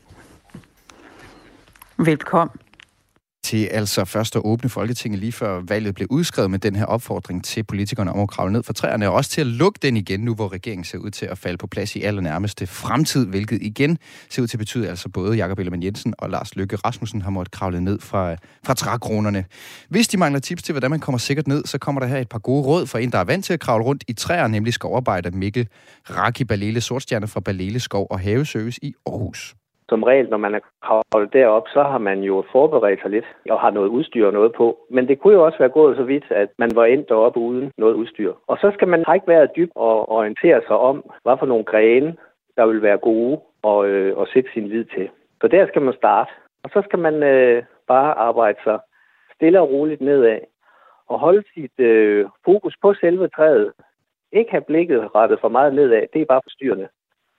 Velkommen 1.98 2.71
til 3.44 3.66
altså 3.66 4.06
først 4.06 4.36
at 4.36 4.42
åbne 4.46 4.70
Folketinget 4.70 5.20
lige 5.20 5.32
før 5.32 5.62
valget 5.68 5.96
blev 5.96 6.08
udskrevet 6.12 6.52
med 6.52 6.60
den 6.60 6.76
her 6.76 6.86
opfordring 6.86 7.44
til 7.44 7.64
politikerne 7.64 8.14
om 8.14 8.20
at 8.20 8.30
kravle 8.30 8.54
ned 8.54 8.64
fra 8.64 8.74
træerne, 8.74 9.08
og 9.08 9.14
også 9.14 9.30
til 9.30 9.42
at 9.42 9.48
lukke 9.48 9.80
den 9.82 9.98
igen 9.98 10.20
nu, 10.20 10.36
hvor 10.36 10.54
regeringen 10.54 10.84
ser 10.84 10.98
ud 10.98 11.10
til 11.10 11.26
at 11.26 11.38
falde 11.38 11.58
på 11.58 11.68
plads 11.68 11.96
i 11.96 12.02
allernærmeste 12.02 12.68
fremtid, 12.68 13.26
hvilket 13.26 13.62
igen 13.62 13.98
ser 14.30 14.42
ud 14.42 14.48
til 14.48 14.58
at 14.58 14.60
betyde, 14.60 14.90
altså 14.90 15.10
både 15.10 15.38
Jakob 15.38 15.60
Ellemann 15.60 15.84
Jensen 15.84 16.14
og 16.18 16.30
Lars 16.30 16.56
Løkke 16.56 16.76
Rasmussen 16.76 17.22
har 17.22 17.30
måttet 17.30 17.52
kravle 17.52 17.82
ned 17.82 18.00
fra, 18.00 18.36
fra 18.66 18.74
trækronerne. 18.74 19.46
Hvis 19.90 20.08
de 20.08 20.18
mangler 20.18 20.40
tips 20.40 20.64
til, 20.64 20.74
hvordan 20.74 20.90
man 20.90 21.00
kommer 21.00 21.20
sikkert 21.20 21.48
ned, 21.48 21.66
så 21.66 21.78
kommer 21.78 22.02
der 22.02 22.08
her 22.08 22.18
et 22.18 22.30
par 22.30 22.40
gode 22.40 22.64
råd 22.64 22.88
for 22.88 22.98
en, 22.98 23.12
der 23.12 23.18
er 23.18 23.24
vant 23.24 23.46
til 23.46 23.54
at 23.54 23.60
kravle 23.60 23.86
rundt 23.86 24.04
i 24.08 24.14
træer, 24.14 24.48
nemlig 24.48 24.74
skovarbejder 24.74 25.32
Mikkel 25.32 25.68
Raki 26.10 26.44
Balele 26.44 26.82
Sortstjerne 26.82 27.28
fra 27.28 27.40
Balele 27.40 27.80
Skov 27.80 28.08
og 28.10 28.20
Haveservice 28.20 28.80
i 28.86 28.94
Aarhus 29.06 29.56
som 29.92 30.04
regel, 30.04 30.28
når 30.30 30.38
man 30.46 30.56
er 30.56 30.64
kravlet 30.86 31.34
derop, 31.34 31.68
så 31.76 31.82
har 31.92 31.98
man 32.10 32.20
jo 32.30 32.36
forberedt 32.52 33.02
sig 33.02 33.12
lidt 33.12 33.30
og 33.50 33.60
har 33.60 33.72
noget 33.72 33.90
udstyr 33.98 34.28
og 34.28 34.34
noget 34.34 34.52
på. 34.60 34.68
Men 34.90 35.08
det 35.08 35.20
kunne 35.20 35.34
jo 35.34 35.46
også 35.46 35.60
være 35.60 35.78
gået 35.80 35.98
så 35.98 36.04
vidt, 36.04 36.28
at 36.32 36.50
man 36.58 36.72
var 36.76 36.86
endt 36.86 37.10
deroppe 37.10 37.40
uden 37.40 37.72
noget 37.78 37.94
udstyr. 37.94 38.34
Og 38.48 38.58
så 38.62 38.72
skal 38.74 38.88
man 38.88 39.04
trække 39.04 39.28
vejret 39.28 39.56
dybt 39.56 39.72
og 39.76 40.10
orientere 40.10 40.62
sig 40.68 40.78
om, 40.78 40.98
hvad 41.24 41.36
for 41.40 41.46
nogle 41.46 41.64
grene, 41.64 42.16
der 42.58 42.66
vil 42.66 42.82
være 42.82 42.98
gode 42.98 43.40
og, 43.64 43.88
øh, 43.90 44.18
og 44.18 44.28
sætte 44.34 44.50
sin 44.54 44.68
lid 44.68 44.86
til. 44.86 45.10
Så 45.42 45.48
der 45.48 45.68
skal 45.68 45.82
man 45.82 45.94
starte. 45.94 46.32
Og 46.64 46.70
så 46.74 46.82
skal 46.88 47.00
man 47.00 47.24
øh, 47.24 47.64
bare 47.88 48.12
arbejde 48.28 48.58
sig 48.64 48.80
stille 49.36 49.62
og 49.62 49.72
roligt 49.72 50.02
nedad 50.02 50.40
og 51.08 51.20
holde 51.20 51.44
sit 51.54 51.80
øh, 51.80 52.26
fokus 52.46 52.76
på 52.82 52.94
selve 52.94 53.28
træet. 53.28 53.72
Ikke 54.32 54.52
have 54.52 54.68
blikket 54.72 55.16
rettet 55.16 55.40
for 55.42 55.50
meget 55.50 55.74
nedad, 55.74 56.04
det 56.14 56.22
er 56.22 56.26
bare 56.26 56.42
forstyrrende. 56.44 56.88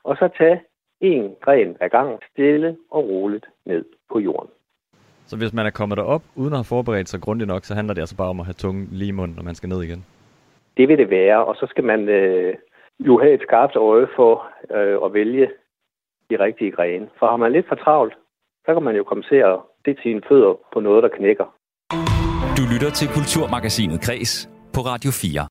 Og 0.05 0.17
så 0.17 0.29
tage 0.39 0.61
en 1.03 1.35
gren 1.45 1.77
ad 1.81 1.89
gang, 1.89 2.21
stille 2.31 2.77
og 2.91 3.09
roligt 3.09 3.47
ned 3.67 3.85
på 4.13 4.19
jorden. 4.19 4.51
Så 5.27 5.37
hvis 5.37 5.53
man 5.53 5.67
er 5.67 5.71
kommet 5.71 5.99
derop 5.99 6.23
uden 6.37 6.53
at 6.53 6.59
have 6.59 6.65
forberedt 6.65 7.09
sig 7.09 7.21
grundigt 7.21 7.49
nok, 7.49 7.65
så 7.65 7.75
handler 7.75 7.95
det 7.95 8.03
altså 8.03 8.17
bare 8.17 8.29
om 8.29 8.41
at 8.41 8.47
have 8.47 8.61
tungen 8.65 8.89
lige 8.93 9.09
i 9.09 9.19
munden, 9.21 9.37
når 9.37 9.43
man 9.43 9.55
skal 9.55 9.69
ned 9.69 9.83
igen? 9.83 10.05
Det 10.77 10.89
vil 10.89 10.99
det 10.99 11.11
være, 11.11 11.45
og 11.45 11.55
så 11.57 11.67
skal 11.71 11.85
man 11.85 12.09
øh, 12.09 12.55
jo 13.01 13.19
have 13.23 13.35
et 13.35 13.43
skarpt 13.43 13.77
øje 13.77 14.07
for 14.17 14.33
øh, 14.77 14.99
at 15.05 15.15
vælge 15.15 15.47
de 16.31 16.37
rigtige 16.45 16.71
grene. 16.71 17.09
For 17.19 17.27
har 17.27 17.37
man 17.37 17.53
lidt 17.53 17.69
for 17.69 17.75
travlt, 17.75 18.15
så 18.67 18.75
kan 18.75 18.83
man 18.83 18.97
jo 18.97 19.05
komme 19.05 19.25
til 19.31 19.37
at 19.37 19.57
det 19.85 19.99
sine 20.03 20.23
fødder 20.29 20.55
på 20.73 20.81
noget, 20.81 21.03
der 21.03 21.09
knækker. 21.09 21.49
Du 22.59 22.63
lytter 22.73 22.91
til 22.99 23.09
Kulturmagasinet 23.17 24.01
Kres 24.07 24.51
på 24.75 24.81
Radio 24.81 25.11
4. 25.11 25.47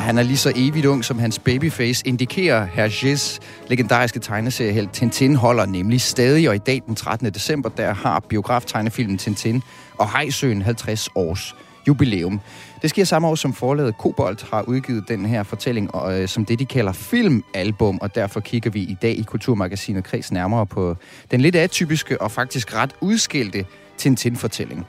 Han 0.00 0.18
er 0.18 0.22
lige 0.22 0.36
så 0.36 0.52
evigt 0.56 0.86
ung, 0.86 1.04
som 1.04 1.18
hans 1.18 1.38
babyface 1.38 2.06
indikerer. 2.06 2.66
Hergés 2.66 3.38
legendariske 3.68 4.20
tegneseriehelt 4.20 4.92
Tintin 4.92 5.36
holder 5.36 5.66
nemlig 5.66 6.00
stadig, 6.00 6.48
og 6.48 6.54
i 6.54 6.58
dag 6.58 6.82
den 6.86 6.94
13. 6.94 7.30
december, 7.30 7.68
der 7.68 7.94
har 7.94 8.20
biograftegnefilmen 8.20 9.18
Tintin 9.18 9.62
og 9.98 10.10
Hejsøen 10.10 10.62
50 10.62 11.08
års 11.14 11.54
jubilæum. 11.88 12.40
Det 12.82 12.90
sker 12.90 13.04
samme 13.04 13.28
år, 13.28 13.34
som 13.34 13.52
forlaget 13.52 13.98
Kobolt 13.98 14.46
har 14.50 14.62
udgivet 14.62 15.08
den 15.08 15.26
her 15.26 15.42
fortælling, 15.42 15.94
og, 15.94 16.20
øh, 16.20 16.28
som 16.28 16.44
det, 16.44 16.58
de 16.58 16.64
kalder 16.64 16.92
filmalbum, 16.92 17.98
og 18.02 18.14
derfor 18.14 18.40
kigger 18.40 18.70
vi 18.70 18.80
i 18.80 18.96
dag 19.02 19.18
i 19.18 19.22
Kulturmagasinet 19.22 20.04
Kreds 20.04 20.32
nærmere 20.32 20.66
på 20.66 20.96
den 21.30 21.40
lidt 21.40 21.56
atypiske 21.56 22.20
og 22.20 22.30
faktisk 22.30 22.74
ret 22.74 22.90
udskilte 23.00 23.66
Tintin-fortælling. 23.98 24.86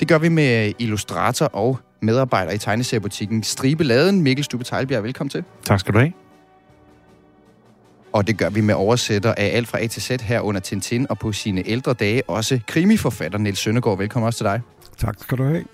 Det 0.00 0.08
gør 0.08 0.18
vi 0.18 0.28
med 0.28 0.72
illustrator 0.78 1.46
og 1.46 1.78
medarbejder 2.02 2.52
i 2.52 2.58
tegneseriebutikken 2.58 3.42
Stribe 3.42 3.84
Laden. 3.84 4.22
Mikkel 4.22 4.44
Stube 4.44 4.64
Teilbjerg, 4.64 5.02
velkommen 5.02 5.30
til. 5.30 5.44
Tak 5.64 5.80
skal 5.80 5.94
du 5.94 5.98
have. 5.98 6.12
Og 8.12 8.26
det 8.26 8.38
gør 8.38 8.50
vi 8.50 8.60
med 8.60 8.74
oversætter 8.74 9.34
af 9.34 9.50
alt 9.56 9.68
fra 9.68 9.82
A 9.82 9.86
til 9.86 10.02
Z 10.02 10.10
her 10.22 10.40
under 10.40 10.60
Tintin, 10.60 11.06
og 11.10 11.18
på 11.18 11.32
sine 11.32 11.62
ældre 11.66 11.92
dage 11.92 12.22
også 12.28 12.60
krimiforfatter 12.66 13.38
Niels 13.38 13.58
Søndergaard. 13.58 13.98
Velkommen 13.98 14.26
også 14.26 14.36
til 14.36 14.44
dig. 14.44 14.60
Tak 14.98 15.14
skal 15.20 15.38
du 15.38 15.44
have. 15.44 15.64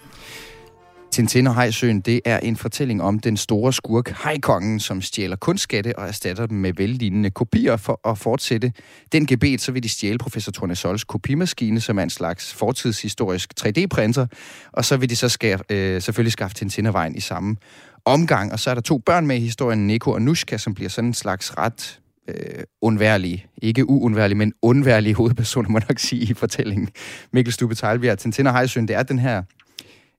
Tintin 1.17 1.47
og 1.47 1.55
Hejsøen, 1.55 2.01
det 2.01 2.21
er 2.25 2.39
en 2.39 2.57
fortælling 2.57 3.03
om 3.03 3.19
den 3.19 3.37
store 3.37 3.73
skurk 3.73 4.09
Hejkongen, 4.25 4.81
som 4.81 5.03
stjæler 5.03 5.37
kunstskatte 5.37 5.99
og 5.99 6.07
erstatter 6.07 6.47
dem 6.47 6.59
med 6.59 6.73
vellignende 6.73 7.31
kopier 7.31 7.77
for 7.77 8.09
at 8.09 8.19
fortsætte 8.19 8.73
den 9.13 9.27
gebet, 9.27 9.61
så 9.61 9.73
vil 9.73 9.83
de 9.83 9.89
stjæle 9.89 10.19
professor 10.19 10.53
Tornesols 10.53 11.05
kopimaskine, 11.05 11.81
som 11.81 11.99
er 11.99 12.03
en 12.03 12.11
slags 12.11 12.55
fortidshistorisk 12.55 13.53
3D-printer, 13.61 14.27
og 14.73 14.85
så 14.85 14.97
vil 14.97 15.11
de 15.11 15.17
så 15.17 15.29
skære, 15.29 15.59
øh, 15.71 16.03
selvfølgelig 16.03 16.33
skaffe 16.33 16.55
Tintin 16.55 16.87
og 16.87 16.93
vejen 16.93 17.17
i 17.17 17.21
samme 17.21 17.57
omgang. 18.05 18.53
Og 18.53 18.59
så 18.59 18.71
er 18.71 18.75
der 18.75 18.83
to 18.83 18.99
børn 18.99 19.27
med 19.27 19.37
i 19.37 19.41
historien, 19.41 19.87
Nico 19.87 20.11
og 20.11 20.23
Nushka, 20.23 20.57
som 20.57 20.75
bliver 20.75 20.89
sådan 20.89 21.09
en 21.09 21.15
slags 21.15 21.59
ret 21.59 22.01
øh, 22.29 22.65
undværlige, 22.81 23.47
ikke 23.63 23.89
uundværlige, 23.89 24.39
men 24.39 24.53
undværlige 24.63 25.15
hovedpersoner, 25.15 25.69
må 25.69 25.73
man 25.73 25.83
nok 25.89 25.99
sige, 25.99 26.23
i 26.23 26.35
fortællingen. 26.35 26.89
Mikkel 27.33 27.53
Stubbe 27.53 27.75
Tejlbjerg, 27.75 28.19
Tintin 28.19 28.47
og 28.47 28.53
Hejsøen, 28.53 28.89
det 28.89 28.97
er 28.97 29.03
den 29.03 29.19
her 29.19 29.43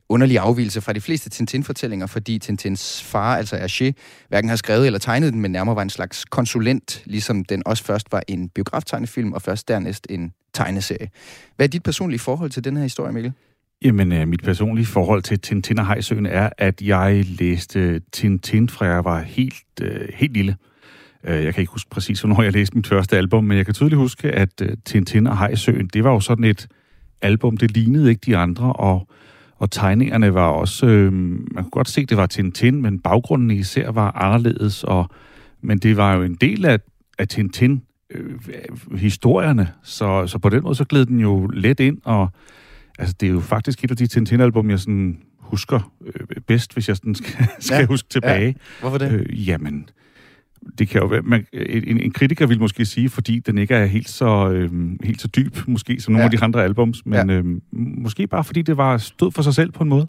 underlig 0.09 0.39
afvielse 0.39 0.81
fra 0.81 0.93
de 0.93 1.01
fleste 1.01 1.29
Tintin-fortællinger, 1.29 2.05
fordi 2.05 2.39
Tintins 2.39 3.03
far, 3.03 3.37
altså 3.37 3.55
Hergé, 3.55 3.91
hverken 4.29 4.49
har 4.49 4.55
skrevet 4.55 4.85
eller 4.85 4.99
tegnet 4.99 5.33
den, 5.33 5.41
men 5.41 5.51
nærmere 5.51 5.75
var 5.75 5.81
en 5.81 5.89
slags 5.89 6.25
konsulent, 6.25 7.03
ligesom 7.05 7.45
den 7.45 7.63
også 7.65 7.83
først 7.83 8.11
var 8.11 8.23
en 8.27 8.49
biograftegnefilm, 8.49 9.33
og 9.33 9.41
først 9.41 9.67
dernæst 9.67 10.07
en 10.09 10.31
tegneserie. 10.53 11.09
Hvad 11.55 11.65
er 11.65 11.69
dit 11.69 11.83
personlige 11.83 12.19
forhold 12.19 12.49
til 12.49 12.63
den 12.63 12.75
her 12.75 12.83
historie, 12.83 13.13
Mikkel? 13.13 13.33
Jamen, 13.81 14.11
øh, 14.11 14.27
mit 14.27 14.43
personlige 14.43 14.85
forhold 14.85 15.23
til 15.23 15.39
Tintin 15.39 15.79
og 15.79 15.87
Hejsøen 15.87 16.25
er, 16.25 16.49
at 16.57 16.81
jeg 16.81 17.25
læste 17.25 18.01
Tintin, 18.11 18.69
fra 18.69 18.85
jeg 18.85 19.05
var 19.05 19.21
helt, 19.21 19.81
øh, 19.81 20.07
helt 20.13 20.33
lille. 20.33 20.55
Øh, 21.23 21.43
jeg 21.43 21.53
kan 21.53 21.61
ikke 21.61 21.71
huske 21.71 21.89
præcis, 21.89 22.19
hvornår 22.19 22.43
jeg 22.43 22.51
læste 22.53 22.75
mit 22.75 22.87
første 22.87 23.17
album, 23.17 23.43
men 23.43 23.57
jeg 23.57 23.65
kan 23.65 23.73
tydeligt 23.73 23.97
huske, 23.97 24.31
at 24.31 24.61
Tintin 24.85 25.27
og 25.27 25.37
Hejsøen, 25.37 25.87
det 25.87 26.03
var 26.03 26.11
jo 26.11 26.19
sådan 26.19 26.43
et 26.43 26.67
album, 27.21 27.57
det 27.57 27.71
lignede 27.71 28.09
ikke 28.09 28.21
de 28.25 28.37
andre, 28.37 28.73
og 28.73 29.07
og 29.59 29.71
tegningerne 29.71 30.33
var 30.33 30.47
også, 30.47 30.85
øh, 30.85 31.13
man 31.13 31.39
kunne 31.63 31.69
godt 31.71 31.89
se, 31.89 32.05
det 32.05 32.17
var 32.17 32.25
Tintin, 32.25 32.81
men 32.81 32.99
baggrunden 32.99 33.51
især 33.51 33.91
var 33.91 34.11
anderledes, 34.11 34.83
og, 34.83 35.09
men 35.61 35.77
det 35.77 35.97
var 35.97 36.15
jo 36.15 36.23
en 36.23 36.35
del 36.35 36.65
af, 36.65 36.79
af 37.19 37.27
Tintin, 37.27 37.81
øh, 38.11 38.31
historierne, 38.97 39.69
så, 39.83 40.27
så 40.27 40.39
på 40.39 40.49
den 40.49 40.63
måde 40.63 40.75
så 40.75 40.85
gled 40.85 41.05
den 41.05 41.19
jo 41.19 41.47
let 41.47 41.79
ind, 41.79 41.97
og 42.03 42.29
altså, 42.99 43.15
det 43.19 43.27
er 43.27 43.31
jo 43.33 43.39
faktisk 43.39 43.83
et 43.83 43.91
af 43.91 43.97
de 43.97 44.07
Tintin-album, 44.07 44.69
jeg 44.69 44.79
sådan 44.79 45.17
husker 45.39 45.93
øh, 46.05 46.41
bedst, 46.47 46.73
hvis 46.73 46.87
jeg 46.87 46.95
sådan 46.95 47.15
skal, 47.15 47.47
skal 47.59 47.79
Ja, 47.79 47.85
huske 47.85 48.09
tilbage. 48.09 48.55
Hvorfor 48.79 48.97
det? 48.97 49.11
Øh, 49.11 49.47
jamen, 49.47 49.89
det 50.79 50.89
kan 50.89 51.01
jo 51.01 51.07
være, 51.07 51.21
man, 51.21 51.45
en, 51.53 51.99
en 51.99 52.11
kritiker 52.11 52.47
vil 52.47 52.59
måske 52.59 52.85
sige, 52.85 53.09
fordi 53.09 53.39
den 53.39 53.57
ikke 53.57 53.75
er 53.75 53.85
helt 53.85 54.09
så, 54.09 54.49
øh, 54.51 54.71
helt 55.03 55.21
så 55.21 55.27
dyb, 55.27 55.57
måske, 55.67 55.99
som 56.01 56.11
nogle 56.11 56.21
Ja. 56.23 56.27
af 56.27 56.31
de 56.37 56.43
andre 56.43 56.63
albums, 56.63 57.05
men 57.05 57.29
Ja. 57.29 57.35
øh, 57.35 57.45
måske 58.03 58.27
bare 58.27 58.43
fordi 58.43 58.61
det 58.61 58.77
var 58.77 58.97
stod 58.97 59.31
for 59.31 59.41
sig 59.41 59.53
selv 59.53 59.71
på 59.71 59.83
en 59.83 59.89
måde. 59.89 60.07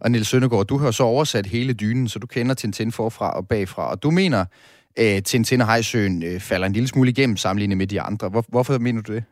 Og 0.00 0.10
Niels 0.10 0.28
Søndergaard, 0.28 0.66
du 0.66 0.78
har 0.78 0.90
så 0.90 1.02
oversat 1.02 1.46
hele 1.46 1.72
dynen, 1.72 2.08
så 2.08 2.18
du 2.18 2.26
kender 2.26 2.54
Tintin 2.54 2.92
forfra 2.92 3.30
og 3.36 3.48
bagfra. 3.48 3.90
Og 3.90 4.02
du 4.02 4.10
mener, 4.10 4.44
at 4.96 5.24
Tintin 5.24 5.60
og 5.60 5.66
Hejsøen 5.66 6.22
øh, 6.22 6.40
falder 6.40 6.66
en 6.66 6.72
lille 6.72 6.88
smule 6.88 7.10
igennem 7.10 7.36
sammenlignet 7.36 7.78
med 7.78 7.86
de 7.86 8.00
andre. 8.00 8.28
Hvor, 8.28 8.44
hvorfor 8.48 8.78
mener 8.78 9.02
du 9.02 9.12
det? 9.14 9.24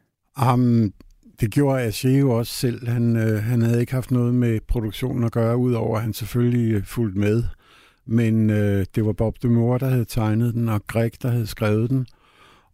Um, 0.52 0.92
det 1.40 1.50
gjorde 1.50 1.88
Aché 1.88 2.08
jo 2.08 2.30
også 2.30 2.52
selv. 2.52 2.88
Han, 2.88 3.16
øh, 3.16 3.42
han 3.42 3.62
havde 3.62 3.80
ikke 3.80 3.92
haft 3.92 4.10
noget 4.10 4.34
med 4.34 4.58
produktionen 4.68 5.24
at 5.24 5.32
gøre, 5.32 5.56
udover 5.56 5.96
at 5.96 6.02
han 6.02 6.12
selvfølgelig 6.12 6.72
øh, 6.72 6.84
fulgte 6.84 7.18
med. 7.18 7.42
Men 8.06 8.50
øh, 8.50 8.86
det 8.94 9.06
var 9.06 9.12
Bob 9.12 9.42
de 9.42 9.48
Moor, 9.48 9.78
der 9.78 9.88
havde 9.88 10.04
tegnet 10.04 10.54
den, 10.54 10.68
og 10.68 10.86
Greg, 10.86 11.10
der 11.22 11.28
havde 11.30 11.46
skrevet 11.46 11.90
den. 11.90 12.06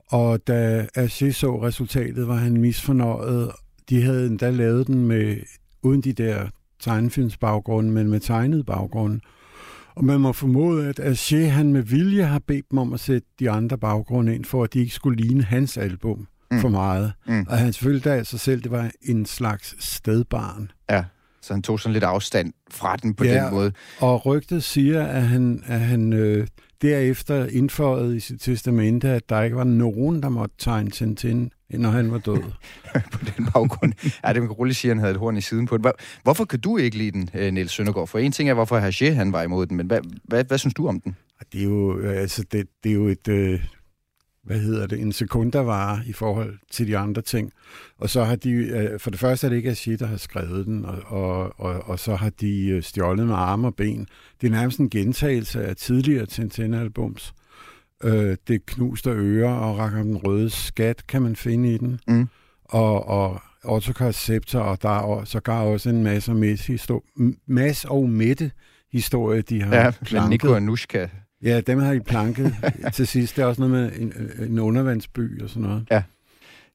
Og 0.09 0.47
da 0.47 0.87
Aché 0.99 1.31
så 1.31 1.63
resultatet, 1.63 2.29
var 2.29 2.37
han 2.37 2.57
misfornøjet. 2.61 3.51
De 3.89 4.03
havde 4.03 4.27
endda 4.27 4.51
lavet 4.51 4.87
den 4.87 5.07
med, 5.07 5.37
uden 5.83 6.01
de 6.01 6.13
der 6.13 6.47
tegnefilmsbaggrunde, 6.81 7.91
men 7.91 8.09
med 8.11 8.21
tegnet 8.21 8.67
baggrunde. 8.67 9.21
Og 9.95 10.05
man 10.05 10.21
må 10.21 10.33
formode, 10.33 10.87
at 10.89 11.01
Aché 11.01 11.37
han 11.37 11.73
med 11.73 11.83
vilje 11.83 12.23
har 12.25 12.39
bedt 12.39 12.71
dem 12.71 12.79
om 12.79 12.93
at 12.93 13.01
sætte 13.01 13.29
de 13.39 13.51
andre 13.51 13.79
baggrunde 13.79 14.35
ind, 14.35 14.45
for 14.45 14.65
at 14.65 14.75
de 14.75 14.79
ikke 14.81 14.95
skulle 14.95 15.23
ligne 15.23 15.43
hans 15.43 15.77
album 15.77 16.27
Mm. 16.51 16.61
for 16.61 16.69
meget. 16.69 17.13
Mm. 17.27 17.47
Og 17.49 17.59
han 17.59 17.73
følte 17.73 18.13
af 18.13 18.27
sig 18.27 18.41
selv, 18.41 18.63
det 18.63 18.71
var 18.71 18.91
en 19.03 19.27
slags 19.27 19.85
stedbarn. 19.85 20.71
Ja, 20.91 21.05
så 21.43 21.55
han 21.55 21.63
tog 21.63 21.81
sådan 21.81 21.93
lidt 21.93 22.05
afstand 22.05 22.53
fra 22.71 22.97
den 22.97 23.15
på 23.15 23.25
Ja. 23.25 23.45
den 23.45 23.55
måde. 23.55 23.73
Og 23.99 24.27
rygtet 24.27 24.65
siger, 24.65 25.07
at 25.07 25.23
han, 25.23 25.63
at 25.67 25.81
han 25.81 26.13
øh, 26.13 26.47
derefter 26.83 27.47
indføjede 27.47 28.17
i 28.17 28.21
sit 28.21 28.41
testamente, 28.41 29.09
at 29.09 29.29
der 29.29 29.43
ikke 29.43 29.57
var 29.57 29.65
nogen, 29.65 30.23
der 30.23 30.29
måtte 30.29 30.55
tegne 30.59 30.91
Tintin, 30.91 31.51
når 31.71 31.91
han 31.91 32.11
var 32.13 32.19
død. 32.19 32.43
på 33.13 33.19
den 33.37 33.47
baggrund. 33.55 33.93
ja, 34.05 34.29
det 34.29 34.35
kan 34.35 34.43
man 34.43 34.51
roligt 34.53 34.77
sige, 34.77 34.91
at 34.91 34.97
han 34.97 35.01
havde 35.01 35.13
et 35.13 35.19
horn 35.19 35.37
i 35.37 35.41
siden 35.41 35.67
på 35.67 35.77
den. 35.77 35.81
Hvor, 35.85 35.95
hvorfor 36.23 36.45
kan 36.45 36.61
du 36.61 36.77
ikke 36.77 36.99
lide 36.99 37.11
den, 37.11 37.29
øh, 37.35 37.53
Niels 37.53 37.73
Søndergaard? 37.73 38.09
For 38.09 38.19
en 38.19 38.33
ting 38.33 38.49
er, 38.51 38.55
hvorfor 38.55 38.81
Haché 38.81 39.13
han 39.13 39.33
var 39.33 39.43
imod 39.43 39.67
den, 39.67 39.77
men 39.77 39.87
hvad, 39.87 40.01
hvad, 40.25 40.45
hvad 40.45 40.59
synes 40.59 40.75
du 40.75 40.89
om 40.89 41.01
den? 41.01 41.17
Det 41.53 41.61
er 41.61 41.65
jo, 41.65 41.99
øh, 41.99 42.21
altså 42.21 42.45
det, 42.53 42.67
det 42.85 42.91
er 42.91 42.95
jo 42.95 43.09
et, 43.09 43.29
øh, 43.29 43.61
hvad 44.45 44.59
hedder 44.59 44.87
det, 44.87 45.01
en 45.01 45.13
sekundavare 45.13 46.01
i 46.07 46.13
forhold 46.13 46.59
til 46.71 46.87
de 46.87 46.99
andre 46.99 47.23
ting. 47.23 47.53
Og 47.99 48.11
så 48.11 48.25
har 48.25 48.37
de, 48.37 48.51
øh, 48.51 49.01
for 49.01 49.11
det 49.11 49.21
første 49.21 49.47
er 49.47 49.49
det 49.49 49.57
ikke 49.57 49.71
Ashi, 49.71 49.97
der 49.97 50.07
har 50.07 50.17
skrevet 50.17 50.67
den, 50.67 50.85
og, 50.85 50.99
og, 51.07 51.61
og, 51.61 51.89
og 51.89 51.99
så 51.99 52.15
har 52.15 52.31
de 52.31 52.67
øh, 52.69 52.83
stjålet 52.83 53.27
med 53.27 53.35
arme 53.35 53.67
og 53.67 53.75
ben. 53.75 54.07
Det 54.41 54.47
er 54.47 54.51
nærmest 54.51 54.79
en 54.79 54.91
gentagelse 54.91 55.65
af 55.65 55.77
tidligere 55.77 56.27
Tintin-albums. 56.27 57.33
Øh, 58.05 58.37
det 58.49 58.67
knuste 58.67 59.11
ører 59.11 59.53
og 59.55 59.79
rakker 59.79 60.03
den 60.03 60.17
røde 60.17 60.51
skat, 60.51 61.07
kan 61.07 61.23
man 61.23 61.37
finde 61.37 61.75
i 61.75 61.79
den. 61.79 62.01
Mm. 62.09 62.29
Og, 62.65 63.09
og 63.09 63.41
Ottokar 63.65 64.11
Scepter, 64.11 64.59
og 64.61 64.83
der 64.83 64.89
er 65.21 65.25
sågar 65.25 65.63
også 65.63 65.89
en 65.91 66.03
masse, 66.05 66.33
og 66.33 66.37
Mette 66.37 66.73
histo- 66.75 67.13
m- 67.21 67.45
masse 67.47 67.89
og 67.89 68.09
Mette 68.11 68.51
historie, 68.93 69.43
de 69.43 69.63
har 69.63 69.77
Ja, 69.77 69.91
planket. 70.05 70.31
Nico 70.31 70.53
og 70.55 70.63
Nushka. 70.63 71.07
Ja, 71.43 71.61
dem 71.61 71.79
har 71.79 71.93
I 71.93 72.01
planket 72.01 72.55
til 72.95 73.07
sidst. 73.07 73.37
Det 73.37 73.43
er 73.43 73.47
også 73.47 73.61
noget 73.69 73.71
med 73.73 74.01
en, 74.01 74.13
en 74.49 74.59
undervandsby 74.59 75.43
og 75.43 75.49
sådan 75.49 75.63
noget. 75.63 75.87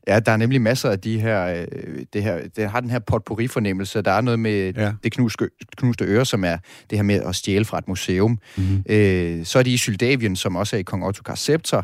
Ja, 0.08 0.20
der 0.20 0.32
er 0.32 0.38
nemlig 0.38 0.62
masser 0.62 0.90
af 0.90 1.00
de 1.00 1.20
her, 1.20 1.46
øh, 1.46 1.68
det 2.14 2.24
her, 2.24 2.40
det 2.56 2.70
har 2.70 2.80
den 2.80 2.90
her 2.90 3.00
potpourri-fornemmelse. 3.00 4.02
Der 4.02 4.12
er 4.12 4.22
noget 4.22 4.40
med 4.40 4.74
Ja. 4.74 4.94
det 5.04 5.12
knuske, 5.12 5.50
knuste 5.78 6.06
øre, 6.06 6.26
som 6.26 6.44
er 6.44 6.58
det 6.90 6.98
her 6.98 7.04
med 7.04 7.16
at 7.22 7.36
stjæle 7.36 7.66
fra 7.66 7.78
et 7.78 7.88
museum. 7.88 8.40
Mm-hmm. 8.58 8.84
Øh, 8.90 9.46
så 9.46 9.60
er 9.60 9.64
de 9.64 9.74
i 9.74 9.78
Syldavien, 9.78 10.36
som 10.36 10.56
også 10.56 10.76
er 10.76 10.80
i 10.80 10.84
Kong 10.84 11.06
Ottokar 11.06 11.36
Scepter. 11.36 11.82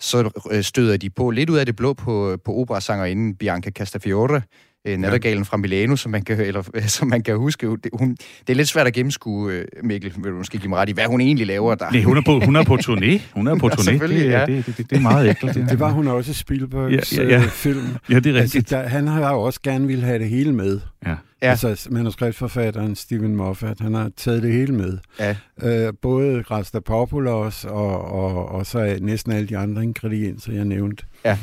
Så 0.00 0.30
øh, 0.50 0.62
støder 0.62 0.96
de 0.96 1.10
på 1.10 1.30
lidt 1.30 1.50
ud 1.50 1.58
af 1.58 1.66
det 1.66 1.76
blå 1.76 1.92
på, 1.92 2.36
på 2.44 2.54
operasangerinden 2.54 3.34
Bianca 3.34 3.70
Castafiore, 3.70 4.42
øh, 4.86 4.98
nattergalen 4.98 5.44
fra 5.44 5.56
Milano, 5.56 5.96
som 5.96 6.12
man 6.12 6.22
kan, 6.22 6.40
eller, 6.40 6.62
som 6.86 7.08
man 7.08 7.22
kan 7.22 7.36
huske. 7.36 7.66
Det, 7.70 7.88
hun, 7.92 8.10
det 8.46 8.50
er 8.50 8.54
lidt 8.54 8.68
svært 8.68 8.86
at 8.86 8.92
gennemskue, 8.92 9.52
øh, 9.52 9.64
Mikkel, 9.82 10.12
vil 10.16 10.32
du 10.32 10.36
måske 10.36 10.58
give 10.58 10.68
mig 10.68 10.78
ret 10.78 10.88
i, 10.88 10.92
hvad 10.92 11.04
hun 11.04 11.20
egentlig 11.20 11.46
laver 11.46 11.74
der. 11.74 11.90
Nej, 11.90 12.02
hun 12.02 12.16
er 12.16 12.22
på, 12.26 12.40
hun 12.40 12.56
er 12.56 12.64
på 12.64 12.74
turné. 12.86 13.20
Hun 13.34 13.46
er 13.46 13.54
på 13.58 13.66
Ja, 13.68 13.74
turné. 13.74 13.82
selvfølgelig, 13.84 14.24
det, 14.24 14.30
ja. 14.30 14.38
er- 14.38 14.46
det, 14.46 14.66
det, 14.66 14.76
det, 14.78 14.90
det 14.90 14.96
er 14.96 15.00
meget 15.02 15.28
ægelt. 15.28 15.70
Det 15.70 15.80
var 15.80 15.90
hun 15.90 16.08
også 16.08 16.30
i 16.30 16.34
Spielbergs 16.34 17.16
Ja, 17.16 17.22
ja, 17.22 17.28
ja, 17.28 17.34
ja, 17.34 17.38
ja. 17.38 17.42
ja. 17.42 17.48
film. 17.52 17.86
Ja, 18.10 18.18
det 18.18 18.36
er 18.36 18.40
Altså, 18.40 18.56
rigtigt. 18.58 18.70
der, 18.70 18.88
han 18.88 19.08
har 19.08 19.32
jo 19.32 19.40
også 19.42 19.60
gerne 19.62 19.86
ville 19.86 20.04
have 20.04 20.18
det 20.18 20.28
hele 20.28 20.52
med. 20.52 20.80
Ja. 21.06 21.10
Ja. 21.10 21.16
Ja. 21.42 21.50
Altså 21.50 21.88
manuskriptforfatteren 21.90 22.94
Steven 22.94 23.36
Moffat, 23.36 23.80
han 23.80 23.94
har 23.94 24.10
taget 24.16 24.42
det 24.42 24.52
hele 24.52 24.74
med. 24.74 24.98
Ja. 25.20 25.36
Øh, 25.62 25.92
både 26.02 26.42
Rastapopoulos 26.50 27.64
og, 27.64 28.04
og, 28.12 28.48
og 28.48 28.66
så 28.66 28.98
næsten 29.00 29.32
alle 29.32 29.48
de 29.48 29.56
andre 29.58 29.82
ingredienser, 29.82 30.52
jeg 30.52 30.64
nævnte. 30.64 31.04
Ja, 31.24 31.38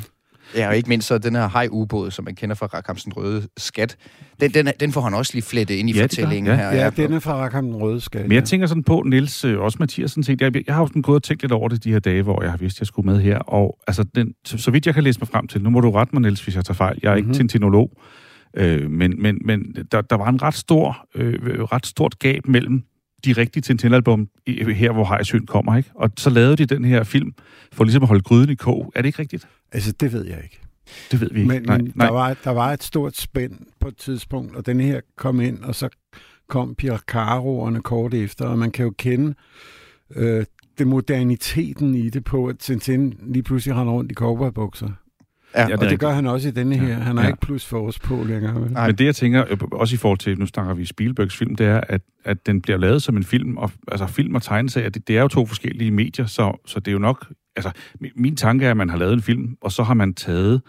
og 0.67 0.77
ikke 0.77 0.89
mindst 0.89 1.07
så 1.07 1.17
den 1.17 1.35
her 1.35 1.47
haj-ubåd, 1.49 2.11
som 2.11 2.25
man 2.25 2.35
kender 2.35 2.55
fra 2.55 2.65
Rakamsen 2.65 3.13
Røde 3.13 3.47
Skat. 3.57 3.97
Den, 4.41 4.51
den, 4.53 4.67
den 4.79 4.91
får 4.91 5.01
han 5.01 5.13
også 5.13 5.31
lige 5.33 5.43
flettet 5.43 5.75
ind 5.75 5.89
i 5.89 5.93
Ja, 5.93 6.03
det 6.03 6.17
gør 6.17 6.23
fortællingen 6.23 6.55
han. 6.55 6.59
her. 6.59 6.83
Ja, 6.83 6.89
den 6.89 7.13
er 7.13 7.19
fra 7.19 7.35
Rackham 7.35 7.65
den 7.65 7.75
Røde 7.75 8.01
Skal. 8.01 8.21
Men 8.21 8.31
jeg 8.31 8.43
tænker 8.43 8.67
sådan 8.67 8.83
på, 8.83 9.01
Niels, 9.05 9.45
øh, 9.45 9.59
også 9.59 9.77
Mathias, 9.79 10.11
sådan 10.11 10.23
set, 10.23 10.41
jeg, 10.41 10.55
jeg 10.67 10.75
har 10.75 10.81
jo 10.81 10.87
sådan 10.87 11.01
gået 11.01 11.15
og 11.15 11.23
tænkt 11.23 11.41
lidt 11.43 11.51
over 11.51 11.69
det 11.69 11.83
de 11.83 11.91
her 11.91 11.99
dage, 11.99 12.21
hvor 12.21 12.41
jeg 12.43 12.51
har 12.51 12.57
vidst, 12.57 12.77
at 12.77 12.79
jeg 12.81 12.87
skulle 12.87 13.11
med 13.11 13.21
her, 13.21 13.37
og 13.37 13.77
altså, 13.87 14.03
den, 14.15 14.33
så, 14.45 14.57
så 14.57 14.71
vidt 14.71 14.85
jeg 14.85 14.93
kan 14.93 15.03
læse 15.03 15.19
mig 15.19 15.27
frem 15.27 15.47
til, 15.47 15.61
nu 15.61 15.69
må 15.69 15.79
du 15.81 15.91
rette 15.91 16.15
mig, 16.15 16.21
Niels, 16.21 16.43
hvis 16.43 16.55
jeg 16.55 16.65
tager 16.65 16.75
fejl, 16.75 16.99
jeg 17.03 17.11
er 17.11 17.15
ikke 17.15 17.27
Mhm. 17.27 17.33
tintinolog, 17.37 18.01
øh, 18.57 18.91
men, 18.91 19.21
men, 19.21 19.37
men 19.45 19.75
der, 19.91 20.01
der 20.01 20.15
var 20.15 20.29
en 20.29 20.41
ret 20.41 20.53
stor, 20.55 21.05
øh, 21.15 21.63
ret 21.63 21.85
stort 21.85 22.19
gab 22.19 22.47
mellem 22.47 22.83
de 23.25 23.33
rigtige 23.33 23.61
Tintin-album 23.61 24.27
her, 24.47 24.91
hvor 24.91 25.05
Hejsøen 25.05 25.45
kommer, 25.45 25.77
ikke? 25.77 25.89
Og 25.95 26.09
så 26.17 26.29
lavede 26.29 26.55
de 26.55 26.65
den 26.65 26.85
her 26.85 27.03
film 27.03 27.33
for 27.71 27.83
ligesom 27.83 28.03
at 28.03 28.07
holde 28.07 28.23
gryden 28.23 28.49
i 28.49 28.55
kog. 28.55 28.91
Er 28.95 29.01
det 29.01 29.07
ikke 29.07 29.19
rigtigt? 29.19 29.47
Altså, 29.71 29.91
det 29.91 30.13
ved 30.13 30.25
jeg 30.25 30.39
ikke. 30.43 30.59
Det 31.11 31.21
ved 31.21 31.29
vi 31.31 31.39
ikke. 31.39 31.47
Men, 31.47 31.65
men 31.67 31.93
Der, 31.99 32.11
var, 32.11 32.35
der 32.43 32.49
var 32.49 32.73
et 32.73 32.83
stort 32.83 33.17
spænd 33.17 33.59
på 33.79 33.87
et 33.87 33.97
tidspunkt, 33.97 34.55
og 34.55 34.65
den 34.65 34.79
her 34.79 35.01
kom 35.17 35.41
ind, 35.41 35.63
og 35.63 35.75
så 35.75 35.89
kom 36.49 36.75
Pircaroerne 36.75 37.81
kort 37.81 38.13
efter, 38.13 38.45
og 38.45 38.59
man 38.59 38.71
kan 38.71 38.85
jo 38.85 38.93
kende 38.97 39.33
øh, 40.15 40.45
det 40.77 40.87
moderniteten 40.87 41.95
i 41.95 42.09
det 42.09 42.23
på, 42.23 42.47
at 42.47 42.57
Tintin 42.59 43.13
lige 43.21 43.43
pludselig 43.43 43.75
render 43.75 43.93
rundt 43.93 44.11
i 44.11 44.15
cowboybukser. 44.15 44.89
Ja, 45.55 45.59
Ja, 45.59 45.65
og 45.65 45.71
det 45.71 45.79
det 45.79 45.81
rigtigt. 45.81 45.99
gør 46.01 46.09
han 46.11 46.27
også 46.27 46.47
i 46.47 46.51
denne 46.51 46.75
her. 46.75 46.93
Han 46.95 47.17
har 47.17 47.23
Ja. 47.23 47.27
ikke 47.29 47.39
plus 47.41 47.65
for 47.65 47.87
os 47.87 47.99
på 47.99 48.23
længere. 48.27 48.61
vel? 48.61 48.71
Nej. 48.71 48.87
Men 48.87 48.95
det, 48.95 49.05
jeg 49.05 49.15
tænker, 49.15 49.43
øh, 49.49 49.57
også 49.71 49.95
i 49.95 49.97
forhold 49.97 50.17
til, 50.19 50.39
nu 50.39 50.45
snakker 50.45 50.73
vi 50.73 50.85
Spielbergs 50.85 51.37
film, 51.37 51.55
det 51.55 51.65
er, 51.67 51.81
at, 51.89 52.01
at 52.25 52.45
den 52.45 52.61
bliver 52.61 52.77
lavet 52.77 53.03
som 53.03 53.17
en 53.17 53.23
film, 53.23 53.57
og 53.57 53.71
altså 53.87 54.07
film 54.07 54.35
og 54.35 54.41
tegneserier, 54.41 54.89
det, 54.89 55.07
det 55.07 55.17
er 55.17 55.21
jo 55.21 55.27
to 55.27 55.45
forskellige 55.45 55.91
medier, 55.91 56.25
så, 56.25 56.61
så 56.65 56.79
det 56.79 56.87
er 56.87 56.91
jo 56.93 56.99
nok, 56.99 57.27
altså 57.55 57.71
min, 58.01 58.11
min 58.15 58.35
tanke 58.35 58.65
er, 58.65 58.71
at 58.71 58.77
man 58.77 58.89
har 58.89 58.97
lavet 58.97 59.13
en 59.13 59.21
film, 59.21 59.57
og 59.61 59.71
så 59.71 59.83
har 59.83 59.93
man 59.93 60.13
taget 60.13 60.61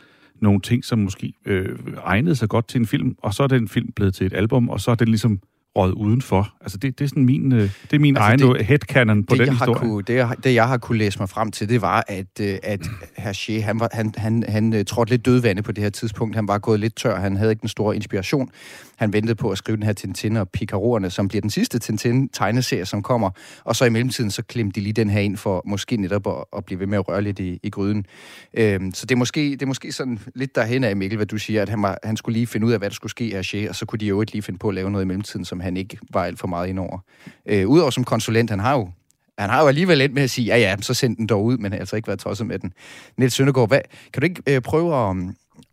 nogle 0.42 0.60
ting, 0.60 0.84
som 0.84 0.98
måske 0.98 1.32
øh, 1.46 1.78
egnede 2.04 2.36
sig 2.36 2.48
godt 2.48 2.68
til 2.68 2.78
en 2.80 2.86
film, 2.86 3.14
og 3.18 3.34
så 3.34 3.42
er 3.42 3.46
den 3.46 3.68
film 3.68 3.92
blevet 3.96 4.14
til 4.14 4.26
et 4.26 4.32
album, 4.34 4.68
og 4.68 4.80
så 4.80 4.90
er 4.90 4.94
den 4.94 5.08
ligesom 5.08 5.40
røget 5.76 5.92
udenfor. 5.94 6.52
Altså 6.60 6.78
det, 6.78 6.98
det 6.98 7.04
er 7.04 7.08
sådan 7.08 7.24
min, 7.24 7.52
øh, 7.52 7.60
det 7.60 7.70
er 7.92 7.98
min 7.98 8.16
Altså, 8.16 8.30
altså 8.30 8.46
det- 8.46 8.54
egen 8.56 8.66
headcanon 8.66 9.24
på 9.24 9.34
det, 9.34 9.38
den 9.38 9.46
jeg 9.46 9.54
historie. 9.54 9.78
kunne, 9.78 10.02
det, 10.06 10.14
jeg, 10.14 10.34
det, 10.44 10.54
jeg 10.54 10.68
har 10.68 10.76
kunne 10.78 10.98
læse 10.98 11.18
mig 11.18 11.28
frem 11.28 11.50
til, 11.50 11.68
det 11.68 11.82
var, 11.82 12.04
at, 12.08 12.40
øh, 12.40 12.58
at 12.62 12.80
Hergé, 13.18 13.60
han, 13.62 13.80
var, 13.80 13.88
han, 13.92 14.12
han, 14.16 14.44
han 14.48 14.72
øh, 14.72 14.84
trådte 14.84 15.10
lidt 15.12 15.26
dødvande 15.26 15.62
på 15.62 15.72
det 15.72 15.82
her 15.84 15.90
tidspunkt. 15.90 16.36
Han 16.36 16.48
var 16.48 16.58
gået 16.58 16.80
lidt 16.80 16.96
tør. 16.96 17.20
Han 17.20 17.36
havde 17.36 17.50
ikke 17.52 17.60
den 17.60 17.68
store 17.68 17.96
inspiration. 17.96 18.50
Han 18.96 19.12
ventede 19.12 19.34
på 19.34 19.50
at 19.50 19.58
skrive 19.58 19.76
den 19.76 19.84
her 19.84 19.92
Tintin 19.92 20.36
og 20.36 20.48
Picaroerne, 20.48 21.10
som 21.10 21.28
bliver 21.28 21.40
den 21.40 21.50
sidste 21.50 21.78
Tintin-tegneserie, 21.78 22.84
som 22.84 23.02
kommer. 23.02 23.30
Og 23.64 23.76
så 23.76 23.84
i 23.84 23.88
mellemtiden, 23.88 24.30
så 24.30 24.42
klemte 24.42 24.80
de 24.80 24.84
lige 24.84 24.92
den 24.92 25.10
her 25.10 25.20
ind 25.20 25.36
for 25.36 25.62
måske 25.66 25.96
netop 25.96 26.26
at, 26.26 26.44
at 26.56 26.64
blive 26.64 26.80
ved 26.80 26.86
med 26.86 26.98
at 26.98 27.08
røre 27.08 27.22
lidt 27.22 27.38
i, 27.38 27.60
i 27.62 27.70
gryden. 27.70 28.06
Øhm, 28.54 28.94
så 28.94 29.06
det 29.06 29.14
er, 29.14 29.18
måske, 29.18 29.40
det 29.40 29.62
er 29.62 29.66
måske 29.66 29.92
sådan 29.92 30.18
lidt 30.34 30.54
derhen 30.54 30.84
af, 30.84 30.96
Mikkel, 30.96 31.16
hvad 31.16 31.26
du 31.26 31.38
siger, 31.38 31.62
at 31.62 31.68
han, 31.68 31.82
var, 31.82 31.98
han 32.04 32.16
skulle 32.16 32.32
lige 32.32 32.46
finde 32.46 32.66
ud 32.66 32.72
af, 32.72 32.78
hvad 32.78 32.90
der 32.90 32.94
skulle 32.94 33.10
ske 33.10 33.32
af 33.34 33.54
Hergé, 33.54 33.68
og 33.68 33.74
så 33.74 33.86
kunne 33.86 33.98
de 33.98 34.06
jo 34.06 34.20
ikke 34.20 34.32
lige 34.32 34.42
finde 34.42 34.58
på 34.58 34.68
at 34.68 34.74
lave 34.74 34.90
noget 34.90 35.04
i 35.04 35.06
mellemtiden, 35.06 35.44
som 35.44 35.60
han 35.60 35.76
ikke 35.76 35.98
var 36.10 36.24
alt 36.24 36.38
for 36.38 36.46
meget 36.46 36.68
indover. 36.68 36.98
Øh, 37.46 37.68
Udover 37.68 37.90
som 37.90 38.04
konsulent, 38.04 38.50
han 38.50 38.60
har 38.60 38.72
jo 38.72 38.90
han 39.38 39.50
har 39.50 39.62
jo 39.62 39.68
alligevel 39.68 40.00
endt 40.00 40.14
med 40.14 40.22
at 40.22 40.30
sige, 40.30 40.46
ja 40.46 40.56
ja, 40.58 40.76
så 40.80 40.94
send 40.94 41.16
den 41.16 41.26
dog 41.26 41.44
ud, 41.44 41.56
men 41.58 41.72
har 41.72 41.78
altså 41.78 41.96
ikke 41.96 42.08
været 42.08 42.20
tosset 42.20 42.46
med 42.46 42.58
den. 42.58 42.72
Niels 43.16 43.34
Søndergaard, 43.34 43.68
hvad, 43.68 43.80
kan 44.12 44.20
du 44.20 44.24
ikke 44.24 44.42
øh, 44.46 44.60
prøve 44.60 45.10
at, 45.10 45.16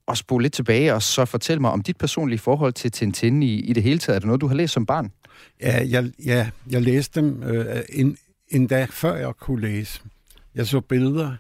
at 0.08 0.18
spole 0.18 0.42
lidt 0.44 0.54
tilbage, 0.54 0.94
og 0.94 1.02
så 1.02 1.26
fortælle 1.26 1.62
mig 1.62 1.72
om 1.72 1.82
dit 1.82 1.98
personlige 1.98 2.40
forhold 2.40 2.74
til 2.74 2.92
Tintin 2.92 3.44
i, 3.44 3.56
i 3.60 3.74
det 3.74 3.84
hele 3.84 4.00
taget? 4.00 4.16
Er 4.16 4.20
det 4.20 4.26
noget, 4.28 4.42
du 4.42 4.48
har 4.48 4.56
læst 4.56 4.74
som 4.74 4.86
barn? 4.86 5.12
Ja, 5.62 5.86
jeg, 5.90 6.12
ja, 6.26 6.50
jeg 6.70 6.82
læste 6.82 7.22
dem 7.22 7.44
øh, 7.44 7.82
en, 7.90 8.18
endda 8.48 8.88
før 8.90 9.16
jeg 9.16 9.34
kunne 9.40 9.62
læse. 9.62 10.02
Jeg 10.56 10.68
så 10.68 10.82
billeder 10.82 11.36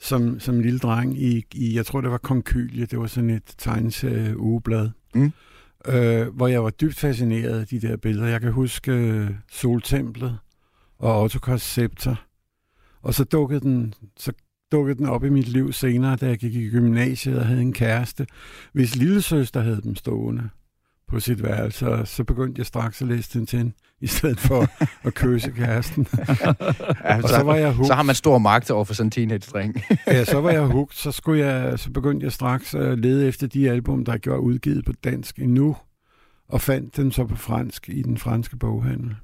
som, 0.00 0.40
som 0.40 0.60
lille 0.60 0.78
dreng 0.78 1.22
i, 1.22 1.44
i, 1.54 1.76
jeg 1.76 1.86
tror 1.86 2.00
det 2.00 2.10
var 2.10 2.18
Konkylie, 2.18 2.86
det 2.86 2.98
var 2.98 3.06
sådan 3.06 3.30
et 3.30 3.54
tegneserie 3.58 4.38
ugeblad, 4.38 4.90
Mm. 5.14 5.32
øh, 5.88 6.28
hvor 6.28 6.48
jeg 6.48 6.64
var 6.64 6.70
dybt 6.70 6.96
fascineret 6.98 7.60
af 7.60 7.66
de 7.66 7.80
der 7.80 7.96
billeder. 7.96 8.28
Jeg 8.28 8.40
kan 8.40 8.52
huske 8.52 8.92
øh, 8.92 9.30
Soltemplet 9.50 10.38
og 10.98 11.22
Ottokars 11.22 11.62
Scepter. 11.62 12.14
Og 13.02 13.14
så 13.14 13.24
dukkede 13.24 13.60
den, 13.60 13.94
så 14.16 14.32
dukkede 14.72 14.98
den 14.98 15.06
op 15.06 15.24
i 15.24 15.28
mit 15.28 15.48
liv 15.48 15.72
senere, 15.72 16.16
da 16.16 16.26
jeg 16.26 16.38
gik 16.38 16.54
i 16.54 16.68
gymnasiet 16.68 17.38
og 17.38 17.46
havde 17.46 17.62
en 17.62 17.72
kæreste, 17.72 18.26
hvis 18.72 18.96
lille 18.96 19.22
søster 19.22 19.60
havde 19.60 19.80
dem 19.82 19.96
stående 19.96 20.48
på 21.08 21.20
sit 21.20 21.42
værelse, 21.42 21.88
og 21.88 22.08
så 22.08 22.24
begyndte 22.24 22.58
jeg 22.58 22.66
straks 22.66 23.02
at 23.02 23.08
læse 23.08 23.30
Tintin, 23.30 23.72
i 24.00 24.06
stedet 24.06 24.40
for 24.40 24.66
at 25.06 25.14
kysse 25.14 25.50
kæresten. 25.50 26.06
Ja, 27.04 27.22
og 27.22 27.28
så 27.28 27.42
var 27.42 27.54
jeg 27.54 27.72
så 27.72 27.76
hooked. 27.76 27.94
har 27.94 28.02
man 28.02 28.14
stor 28.14 28.38
magt 28.38 28.70
over 28.70 28.84
for 28.84 28.94
sådan 28.94 29.06
en 29.06 29.10
teenage-dreng. 29.10 29.82
Ja, 30.06 30.24
så 30.24 30.40
var 30.40 30.50
jeg 30.50 30.62
hooked, 30.62 30.96
så, 30.96 31.12
skulle 31.12 31.46
jeg, 31.46 31.78
så 31.78 31.90
begyndte 31.90 32.24
jeg 32.24 32.32
straks 32.32 32.74
at 32.74 32.98
lede 32.98 33.28
efter 33.28 33.46
de 33.46 33.70
album, 33.70 34.04
der 34.04 34.16
gjorde 34.16 34.40
udgivet 34.40 34.84
på 34.84 34.92
dansk 35.04 35.38
endnu, 35.38 35.76
og 36.48 36.60
fandt 36.60 36.96
dem 36.96 37.10
så 37.10 37.24
på 37.24 37.36
fransk 37.36 37.88
i 37.88 38.02
den 38.02 38.18
franske 38.18 38.56
boghandel. 38.56 39.16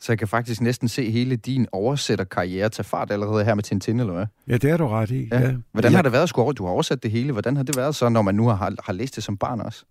Så 0.00 0.12
jeg 0.12 0.18
kan 0.18 0.28
faktisk 0.28 0.60
næsten 0.60 0.88
se 0.88 1.10
hele 1.10 1.36
din 1.36 1.66
oversætterkarriere 1.72 2.68
tage 2.68 2.84
fart 2.84 3.10
allerede 3.10 3.44
her 3.44 3.54
med 3.54 3.62
Tintin, 3.62 4.00
eller 4.00 4.12
hvad? 4.12 4.26
Ja, 4.48 4.56
det 4.56 4.70
er 4.70 4.76
du 4.76 4.86
ret 4.86 5.10
i. 5.10 5.28
Ja. 5.32 5.40
Ja. 5.40 5.54
Hvordan 5.72 5.90
ja. 5.92 5.96
har 5.96 6.02
det 6.02 6.12
været 6.12 6.32
over? 6.34 6.52
Du 6.52 6.64
har 6.64 6.72
oversat 6.72 7.02
det 7.02 7.10
hele. 7.10 7.32
Hvordan 7.32 7.56
har 7.56 7.62
det 7.62 7.76
været 7.76 7.94
så, 7.94 8.08
når 8.08 8.22
man 8.22 8.34
nu 8.34 8.48
har, 8.48 8.74
har 8.84 8.92
læst 8.92 9.16
det 9.16 9.24
som 9.24 9.36
barn 9.36 9.60
også? 9.60 9.84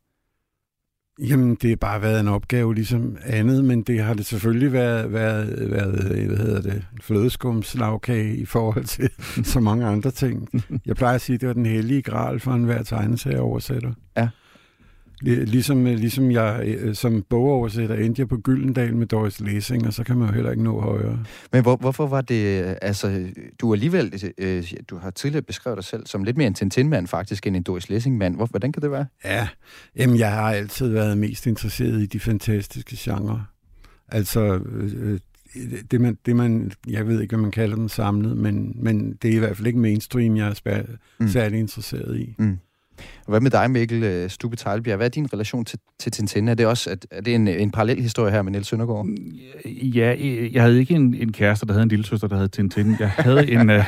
Jamen, 1.20 1.56
det 1.56 1.70
har 1.70 1.76
bare 1.76 2.02
været 2.02 2.20
en 2.20 2.28
opgave 2.28 2.76
ligesom 2.76 3.18
andet, 3.24 3.66
men 3.66 3.82
det 3.82 4.04
har 4.04 4.14
det 4.14 4.26
selvfølgelig 4.26 4.74
været, 4.74 5.14
været, 5.14 5.72
været 5.72 6.28
hvad 6.28 6.38
hedder 6.38 6.62
det, 6.62 6.74
en 6.74 7.02
flødeskumslagkage 7.02 8.36
i 8.36 8.46
forhold 8.46 8.86
til 8.86 9.10
så 9.54 9.60
mange 9.60 9.86
andre 9.86 10.12
ting. 10.12 10.50
Jeg 10.86 10.96
plejer 10.96 11.16
at 11.16 11.22
sige, 11.22 11.34
at 11.34 11.42
det 11.42 11.48
var 11.48 11.54
den 11.54 11.66
hellige 11.66 12.02
gral 12.02 12.40
for 12.40 12.52
enhver 12.52 12.84
tegneserieoversætter. 12.84 13.94
Ja. 14.18 14.30
Lig- 15.22 15.46
Ligesom, 15.46 15.86
ligesom 15.86 16.32
jeg 16.32 16.76
øh, 16.80 16.96
som 16.96 17.24
bogoversætter 17.30 17.96
endte 17.96 18.20
jeg 18.20 18.28
på 18.28 18.38
Gyldendal 18.38 18.96
med 18.96 19.08
Doris 19.08 19.40
Lessing, 19.40 19.88
og 19.88 19.94
så 19.94 20.04
kan 20.04 20.18
man 20.18 20.28
jo 20.28 20.34
heller 20.34 20.52
ikke 20.52 20.64
nå 20.64 20.82
højere. 20.82 21.24
Men 21.52 21.62
hvor, 21.62 21.76
hvorfor 21.76 22.08
var 22.08 22.22
det, 22.22 22.66
øh, 22.66 22.76
altså, 22.82 23.28
du 23.62 23.74
alligevel, 23.74 24.34
øh, 24.38 24.64
du 24.90 24.98
har 24.98 25.10
tidligere 25.10 25.42
beskrevet 25.42 25.78
dig 25.78 25.84
selv 25.84 26.08
som 26.08 26.24
lidt 26.24 26.38
mere 26.38 26.48
en 26.48 26.54
Tintin-mand 26.54 27.08
faktisk, 27.08 27.48
end 27.48 27.56
en 27.56 27.64
Doris 27.64 27.90
Lessing-mand. 27.90 28.36
Hvor, 28.36 28.46
hvordan 28.46 28.72
kan 28.72 28.82
det 28.82 28.92
være? 28.92 29.06
Ja, 29.26 29.48
jamen 29.96 30.20
jeg 30.20 30.32
har 30.32 30.52
altid 30.52 30.88
været 30.88 31.18
mest 31.18 31.48
interesseret 31.48 32.02
i 32.02 32.06
de 32.06 32.20
fantastiske 32.20 32.96
genrer. 33.00 33.52
Altså, 34.08 34.60
øh, 34.72 35.20
det 35.92 36.02
man, 36.02 36.18
det 36.26 36.36
man, 36.36 36.72
jeg 36.88 37.08
ved 37.08 37.22
ikke, 37.22 37.36
hvad 37.36 37.42
man 37.42 37.52
kalder 37.52 37.76
dem 37.76 37.90
samlet, 37.90 38.38
men, 38.38 38.76
men 38.76 39.18
det 39.22 39.32
er 39.32 39.36
i 39.36 39.40
hvert 39.40 39.58
fald 39.58 39.68
ikke 39.68 39.80
mainstream, 39.80 40.38
jeg 40.38 40.48
er 40.48 40.54
spær, 40.54 40.82
mm. 41.20 41.28
særlig 41.28 41.60
interesseret 41.60 42.20
i. 42.20 42.36
Mm. 42.40 42.58
Hvad 43.28 43.42
med 43.42 43.52
dig, 43.52 43.72
Mikkel 43.72 44.04
øh, 44.04 44.30
Stube 44.30 44.56
Teilbjerg? 44.56 44.98
Hvad 44.98 45.06
er 45.06 45.10
din 45.10 45.34
relation 45.34 45.66
til, 45.66 45.80
til 46.00 46.12
Tintin? 46.12 46.48
Er 46.48 46.54
det 46.54 46.66
også 46.66 46.90
at, 46.90 47.08
er 47.12 47.22
det 47.22 47.36
en, 47.36 47.48
en 47.48 47.72
parallel 47.72 48.02
historie 48.02 48.32
her 48.32 48.42
med 48.42 48.52
Niels 48.52 48.68
Søndergaard? 48.68 49.08
Ja, 49.66 50.16
øh, 50.20 50.54
jeg 50.54 50.64
havde 50.64 50.80
ikke 50.80 50.94
en, 50.94 51.14
en 51.14 51.32
kæreste, 51.32 51.66
der 51.66 51.74
havde 51.74 51.84
en 51.84 51.90
lille 51.90 52.06
søster, 52.06 52.28
der 52.28 52.36
havde 52.36 52.48
Tintin. 52.48 52.96
Jeg 53.00 53.10
havde 53.10 53.52
en, 53.52 53.70
øh, 53.70 53.84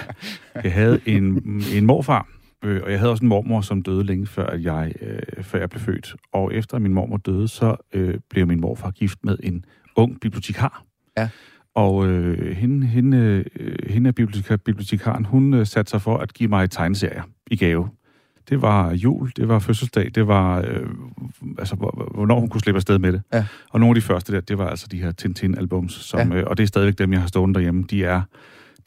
jeg 0.64 0.74
havde 0.74 1.00
en, 1.06 1.44
en 1.74 1.86
morfar, 1.86 2.28
øh, 2.64 2.82
og 2.84 2.92
jeg 2.92 3.00
havde 3.00 3.12
også 3.12 3.24
en 3.24 3.30
mormor, 3.30 3.62
som 3.62 3.82
døde 3.82 4.04
længe 4.04 4.28
før 4.28 4.56
jeg, 4.56 4.94
øh, 5.02 5.44
før 5.44 5.60
jeg 5.60 5.70
blev 5.70 5.82
født. 5.82 6.16
Og 6.34 6.54
efter 6.54 6.80
min 6.80 6.94
mormor 6.94 7.18
døde, 7.18 7.48
så 7.48 7.76
øh, 7.94 8.16
blev 8.30 8.48
min 8.48 8.62
morfar 8.62 8.92
gift 8.92 9.20
med 9.24 9.38
en 9.44 9.66
ung 9.96 10.20
bibliotekar. 10.20 10.84
Ja. 11.18 11.30
Og 11.76 12.08
øh, 12.08 12.56
hende, 12.56 12.88
hende, 12.88 13.44
øh, 13.56 13.76
hende 13.90 14.08
er 14.08 14.12
bibliotekar, 14.12 14.58
bibliotekaren, 14.58 15.26
hun 15.26 15.54
øh, 15.54 15.66
satte 15.66 15.90
sig 15.90 16.02
for 16.02 16.18
at 16.18 16.34
give 16.34 16.50
mig 16.50 16.70
tegneserier 16.70 17.22
i 17.52 17.56
gave. 17.56 17.90
Det 18.50 18.62
var 18.62 18.92
jul, 18.94 19.32
det 19.38 19.48
var 19.48 19.60
fødselsdag, 19.60 20.12
det 20.16 20.28
var, 20.28 20.58
øh, 20.60 20.88
altså, 21.60 21.76
hvor- 21.76 22.12
hvornår 22.16 22.40
hun 22.40 22.50
kunne 22.50 22.62
slippe 22.62 22.78
afsted 22.78 23.00
med 23.00 23.12
det. 23.14 23.22
Ja. 23.34 23.46
Og 23.70 23.80
nogle 23.80 23.92
af 23.92 23.96
de 23.96 24.02
første 24.02 24.34
der, 24.34 24.42
det 24.42 24.58
var 24.58 24.68
altså 24.70 24.88
de 24.92 25.02
her 25.02 25.12
Tintin-albums, 25.12 25.90
som, 26.04 26.32
Ja. 26.32 26.38
øh, 26.38 26.44
og 26.48 26.58
det 26.58 26.64
er 26.64 26.68
stadigvæk 26.68 26.98
dem, 26.98 27.12
jeg 27.14 27.22
har 27.22 27.28
stående 27.28 27.54
derhjemme. 27.56 27.84
De 27.90 28.04
er, 28.04 28.22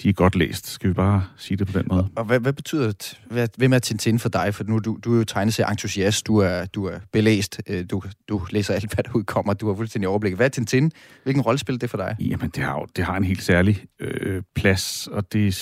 de 0.02 0.08
er 0.08 0.12
godt 0.12 0.36
læst. 0.36 0.66
Skal 0.66 0.88
vi 0.88 0.94
bare 0.94 1.24
sige 1.36 1.56
det 1.56 1.66
på 1.66 1.78
den 1.78 1.86
måde? 1.90 2.08
Og 2.16 2.24
hvad, 2.24 2.40
hvad 2.40 2.52
betyder, 2.52 2.92
t- 3.02 3.26
hvad, 3.30 3.48
hvem 3.56 3.72
er 3.72 3.78
Tintin 3.78 4.18
for 4.18 4.28
dig? 4.28 4.54
For 4.54 4.64
nu 4.64 4.78
du, 4.78 4.98
du 5.04 5.14
er 5.14 5.18
jo 5.18 5.24
tegneserie-entusiast, 5.24 6.26
du 6.26 6.36
er, 6.36 6.64
du 6.64 6.84
er 6.84 6.98
belæst, 7.12 7.60
øh, 7.66 7.84
du, 7.90 8.02
du 8.28 8.40
læser 8.50 8.74
alt, 8.74 8.94
hvad 8.94 9.04
der 9.04 9.10
udkommer, 9.14 9.54
du 9.54 9.68
har 9.68 9.74
fuldstændig 9.74 10.08
overblik. 10.08 10.34
Hvad 10.34 10.46
er 10.46 10.50
Tintin? 10.50 10.92
Hvilken 11.22 11.42
rolle 11.42 11.58
spiller 11.58 11.78
det 11.78 11.90
for 11.90 11.96
dig? 11.96 12.16
Jamen, 12.20 12.50
det 12.50 12.64
har, 12.64 12.86
det 12.96 13.04
har 13.04 13.16
en 13.16 13.24
helt 13.24 13.42
særlig 13.42 13.84
øh, 14.00 14.42
plads, 14.54 15.06
og 15.06 15.32
det 15.32 15.54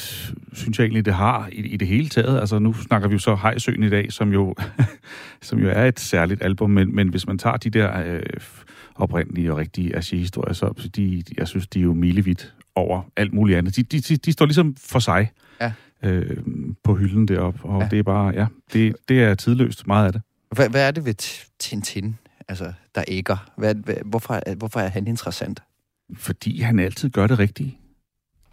synes 0.52 0.78
jeg 0.78 0.84
egentlig, 0.84 1.04
det 1.04 1.14
har 1.14 1.48
i, 1.52 1.60
i 1.60 1.76
det 1.76 1.88
hele 1.88 2.08
taget. 2.08 2.40
Altså, 2.40 2.58
nu 2.58 2.72
snakker 2.72 3.08
vi 3.08 3.12
jo 3.12 3.18
så 3.18 3.34
Hejsøen 3.34 3.82
i 3.82 3.90
dag, 3.90 4.12
som 4.12 4.32
jo, 4.32 4.54
som 5.42 5.58
jo 5.58 5.68
er 5.68 5.84
et 5.84 6.00
særligt 6.00 6.42
album, 6.42 6.70
men, 6.70 6.94
men 6.94 7.08
hvis 7.08 7.26
man 7.26 7.38
tager 7.38 7.56
de 7.56 7.70
der 7.70 8.02
øh, 8.06 8.22
oprindelige 8.94 9.52
og 9.52 9.58
rigtige 9.58 9.96
Ashi-historier, 9.96 10.52
så 10.52 10.72
så 10.76 10.88
de, 10.88 11.22
jeg 11.38 11.48
synes, 11.48 11.66
de 11.66 11.78
er 11.78 11.82
jo 11.82 11.94
milevidt 11.94 12.54
over 12.78 13.02
alt 13.16 13.32
muligt 13.32 13.58
andet. 13.58 13.76
De, 13.76 13.82
de, 13.82 14.00
de, 14.00 14.16
de 14.16 14.32
står 14.32 14.46
ligesom 14.46 14.76
for 14.80 14.98
sig 14.98 15.30
Ja. 15.60 15.72
øh, 16.02 16.36
på 16.84 16.94
hylden 16.94 17.28
deroppe, 17.28 17.60
og 17.64 17.78
Ja. 17.78 17.84
ja. 17.84 17.88
det 17.90 17.98
er 17.98 18.02
bare, 18.02 18.28
ja, 18.34 18.46
det, 18.72 18.96
det 19.08 19.22
er 19.22 19.34
tidløst, 19.34 19.86
meget 19.86 20.06
af 20.06 20.12
det. 20.12 20.22
Hvad, 20.54 20.68
hvad 20.68 20.86
er 20.86 20.90
det 20.90 21.04
ved 21.04 21.14
Tintin, 21.58 22.16
altså, 22.48 22.72
der 22.94 23.04
ægger? 23.08 23.50
Hvad, 23.56 23.74
hvad, 23.74 23.94
hvorfor, 24.04 24.40
er- 24.46 24.54
hvorfor 24.54 24.80
er 24.80 24.88
han 24.88 25.06
interessant? 25.06 25.62
Fordi 26.16 26.60
han 26.60 26.78
altid 26.78 27.10
gør 27.10 27.26
det 27.26 27.38
rigtige. 27.38 27.78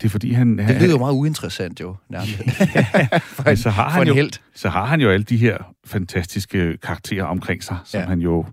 Det 0.02 0.06
er 0.06 0.10
fordi, 0.10 0.32
han... 0.32 0.58
Det 0.58 0.82
lyder 0.82 0.92
jo 0.92 0.98
meget 0.98 1.14
uinteressant, 1.14 1.80
jo, 1.82 1.96
nærmest. 2.10 2.38
for 3.36 3.44
en, 3.44 3.48
Men 3.50 3.58
så 3.58 3.70
har 3.70 3.90
for 3.90 3.98
han 3.98 4.08
jo, 4.08 4.14
held. 4.14 4.32
så 4.56 4.70
har 4.70 4.86
han 4.86 5.02
jo 5.02 5.10
alle 5.10 5.24
de 5.24 5.38
her 5.38 5.58
fantastiske 5.86 6.78
karakterer 6.78 7.24
omkring 7.24 7.64
sig, 7.64 7.78
som 7.86 7.98
Ja. 7.98 8.04
ja. 8.04 8.10
han 8.10 8.20
jo 8.20 8.46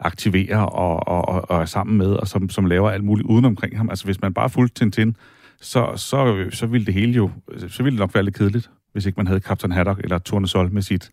aktiverer 0.00 0.58
og, 0.58 1.08
og, 1.08 1.28
og, 1.28 1.50
og 1.50 1.60
er 1.60 1.64
sammen 1.64 1.98
med, 1.98 2.06
og 2.06 2.28
som, 2.28 2.50
som 2.50 2.66
laver 2.66 2.90
alt 2.90 3.04
muligt 3.04 3.26
uden 3.28 3.44
omkring 3.44 3.76
ham. 3.76 3.90
Altså, 3.90 4.04
hvis 4.04 4.20
man 4.20 4.34
bare 4.34 4.50
fulgte 4.50 4.78
Tintin, 4.84 5.16
så, 5.60 5.92
så, 5.96 6.44
så 6.50 6.66
ville 6.66 6.86
det 6.86 6.94
hele 6.94 7.12
jo, 7.12 7.30
så 7.68 7.82
ville 7.82 7.96
det 7.96 8.00
nok 8.00 8.14
være 8.14 8.24
lidt 8.24 8.34
kedeligt, 8.34 8.70
hvis 8.92 9.06
ikke 9.06 9.16
man 9.16 9.26
havde 9.26 9.40
Captain 9.40 9.72
Haddock 9.72 10.00
eller 10.00 10.18
Tournesol 10.18 10.72
med 10.72 10.82
sit, 10.82 11.10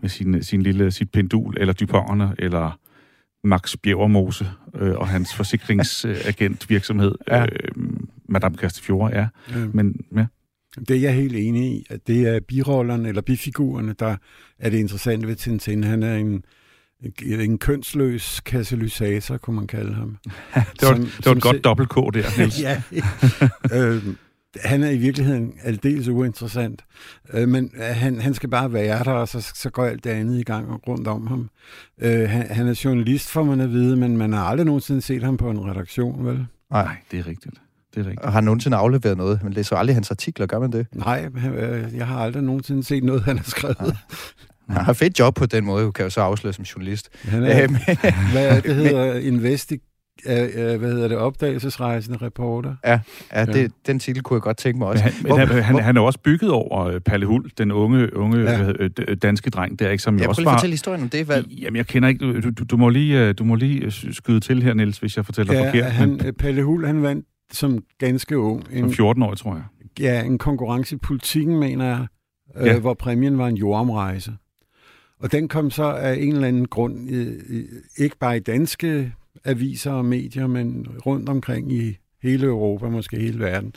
med 0.00 0.08
sin, 0.08 0.42
sin 0.42 0.62
lille, 0.62 0.90
sit 0.90 1.10
pendul, 1.10 1.54
eller 1.60 1.72
Dupongerne, 1.74 2.34
eller 2.38 2.78
Max 3.46 3.74
Bjergermose 3.82 4.46
øh, 4.74 4.94
og 4.94 5.08
hans 5.08 5.34
forsikringsagent 5.34 6.66
virksomhed, 6.70 7.14
Ja. 7.28 7.42
øh, 7.42 7.86
Madame 8.28 8.56
Castafiore, 8.56 9.10
ja. 9.14 9.26
Øh, 9.56 9.74
Men 9.74 10.00
ja, 10.16 10.26
Det 10.88 10.90
er 10.96 11.00
jeg 11.00 11.14
helt 11.14 11.36
enig 11.36 11.72
i, 11.72 11.86
at 11.90 12.06
det 12.06 12.28
er 12.28 12.40
birollerne 12.40 13.08
eller 13.08 13.22
bifigurerne, 13.22 13.94
der 13.98 14.16
er 14.58 14.70
det 14.70 14.78
interessante 14.78 15.26
ved 15.28 15.36
Tintin. 15.36 15.84
Han 15.84 16.02
er 16.02 16.16
en, 16.16 16.44
en 17.20 17.58
kønsløs 17.58 18.40
katalysator, 18.40 19.36
kunne 19.36 19.56
man 19.56 19.66
kalde 19.66 19.94
ham. 19.94 20.16
det 20.54 20.62
var, 20.82 20.94
Som- 20.94 20.98
det 21.00 21.16
var 21.16 21.22
som 21.22 21.36
et 21.36 21.42
godt 21.42 21.64
dobbelt 21.64 21.88
K 21.88 21.94
der, 21.94 22.10
Niels. 22.38 22.60
ja. 22.60 22.82
øhm, 23.72 24.16
han 24.64 24.82
er 24.82 24.90
i 24.90 24.96
virkeligheden 24.98 25.52
aldeles 25.62 26.08
uinteressant. 26.08 26.84
Øh, 27.32 27.48
men 27.48 27.70
øh, 27.76 27.82
han, 27.96 28.20
han 28.20 28.34
skal 28.34 28.48
bare 28.48 28.72
være 28.72 29.04
der, 29.04 29.10
og 29.10 29.28
så, 29.28 29.52
så 29.54 29.70
går 29.70 29.84
alt 29.84 30.04
det 30.04 30.10
andet 30.10 30.38
i 30.40 30.42
gang 30.42 30.88
rundt 30.88 31.08
om 31.08 31.26
ham. 31.26 31.50
Øh, 32.02 32.28
han, 32.30 32.46
han 32.50 32.68
er 32.68 32.80
journalist, 32.84 33.28
får 33.30 33.44
man 33.44 33.60
at 33.60 33.70
vide, 33.70 33.96
men 33.96 34.16
man 34.16 34.32
har 34.32 34.44
aldrig 34.44 34.64
nogensinde 34.66 35.02
set 35.02 35.22
ham 35.22 35.36
på 35.36 35.50
en 35.50 35.70
redaktion, 35.70 36.26
vel? 36.26 36.46
Nej, 36.70 36.96
det 37.10 37.18
er 37.18 37.26
rigtigt. 37.26 37.54
Det 37.94 38.00
er 38.00 38.04
rigtigt. 38.04 38.20
Og 38.20 38.28
har 38.28 38.34
han 38.34 38.44
nogensinde 38.44 38.76
afleveret 38.76 39.16
noget? 39.16 39.42
Man 39.42 39.52
læser 39.52 39.76
aldrig 39.76 39.96
hans 39.96 40.10
artikler, 40.10 40.46
gør 40.46 40.58
man 40.58 40.72
det? 40.72 40.86
Nej, 40.92 41.28
øh, 41.56 41.94
jeg 41.94 42.06
har 42.06 42.18
aldrig 42.18 42.42
nogensinde 42.42 42.84
set 42.84 43.04
noget, 43.04 43.22
han 43.22 43.36
har 43.38 43.44
skrevet. 43.44 43.96
Han 44.68 44.84
har 44.84 44.92
fedt 44.92 45.18
job 45.18 45.34
på 45.34 45.46
den 45.46 45.64
måde, 45.64 45.92
kan 45.92 46.02
jeg 46.02 46.04
jo 46.04 46.10
så 46.10 46.20
afsløre 46.20 46.52
som 46.52 46.64
journalist. 46.64 47.10
Han 47.28 47.42
er, 47.44 47.62
Øhm, 47.62 47.74
hvad 48.32 48.46
er 48.56 48.60
det 48.60 48.74
hedder, 48.74 49.14
investi, 49.14 49.74
øh, 50.26 50.78
hvad 50.78 50.92
hedder 50.92 51.08
det, 51.08 51.16
opdagelsesrejsende 51.16 52.18
reporter. 52.22 52.74
ja, 52.84 53.44
det, 53.44 53.72
den 53.86 53.98
titel 53.98 54.22
kunne 54.22 54.34
jeg 54.36 54.42
godt 54.42 54.56
tænke 54.56 54.78
mig 54.78 54.86
Men 54.88 54.92
også. 54.92 55.04
han, 55.04 55.12
men 55.22 55.38
han, 55.48 55.62
han, 55.64 55.78
han 55.84 55.96
er 55.96 56.00
også 56.00 56.18
bygget 56.18 56.50
over 56.50 56.84
øh, 56.86 57.00
Palle 57.00 57.26
Hul, 57.26 57.50
den 57.58 57.72
unge, 57.72 58.16
unge 58.16 58.38
Ja. 58.40 58.62
ja. 58.62 58.72
øh, 58.98 59.16
danske 59.22 59.50
dreng, 59.50 59.78
der 59.78 59.90
ikke 59.90 60.02
som 60.02 60.18
Jeg 60.18 60.28
også 60.28 60.40
lige 60.40 60.48
at 60.48 60.52
var... 60.52 60.58
fortælle 60.58 60.72
historien 60.72 61.02
om 61.02 61.08
det. 61.08 61.26
Hvad, 61.26 61.42
Jamen, 61.42 61.76
jeg 61.76 61.86
kender 61.86 62.08
ikke... 62.08 62.40
Du, 62.40 62.50
du, 62.50 62.64
du, 62.64 62.76
må 62.76 62.88
lige, 62.88 63.20
øh, 63.28 63.34
du 63.38 63.44
må 63.44 63.54
lige 63.54 63.90
skyde 63.90 64.40
til 64.40 64.62
her, 64.62 64.74
Niels, 64.74 64.98
hvis 64.98 65.16
jeg 65.16 65.24
fortæller 65.24 65.54
Ja, 65.54 65.68
forkert. 65.68 65.92
han, 65.92 66.08
men 66.08 66.34
Palle 66.38 66.62
Hul, 66.64 66.86
han 66.86 67.02
vandt 67.02 67.26
som 67.52 67.78
ganske 67.98 68.38
ung 68.38 68.62
som 68.72 68.84
en, 68.84 68.92
14 68.94 69.22
år, 69.22 69.34
tror 69.34 69.54
jeg. 69.54 69.62
ja, 70.00 70.22
en 70.24 70.38
konkurrence 70.38 70.94
i 70.94 70.98
politikken, 70.98 71.58
mener 71.58 71.84
jeg, 71.86 72.06
øh, 72.56 72.66
Ja. 72.66 72.78
hvor 72.78 72.94
præmien 72.94 73.38
var 73.38 73.48
en 73.48 73.56
jordomrejse. 73.56 74.32
Og 75.24 75.32
den 75.32 75.48
kom 75.48 75.70
så 75.70 75.84
af 75.84 76.14
en 76.14 76.34
eller 76.34 76.48
anden 76.48 76.68
grund, 76.68 77.08
ikke 77.98 78.16
bare 78.20 78.36
i 78.36 78.40
danske 78.40 79.12
aviser 79.44 79.90
og 79.90 80.04
medier, 80.04 80.46
men 80.46 80.86
rundt 81.06 81.28
omkring 81.28 81.72
i 81.72 81.96
hele 82.22 82.46
Europa, 82.46 82.88
måske 82.88 83.16
hele 83.16 83.38
verden. 83.38 83.74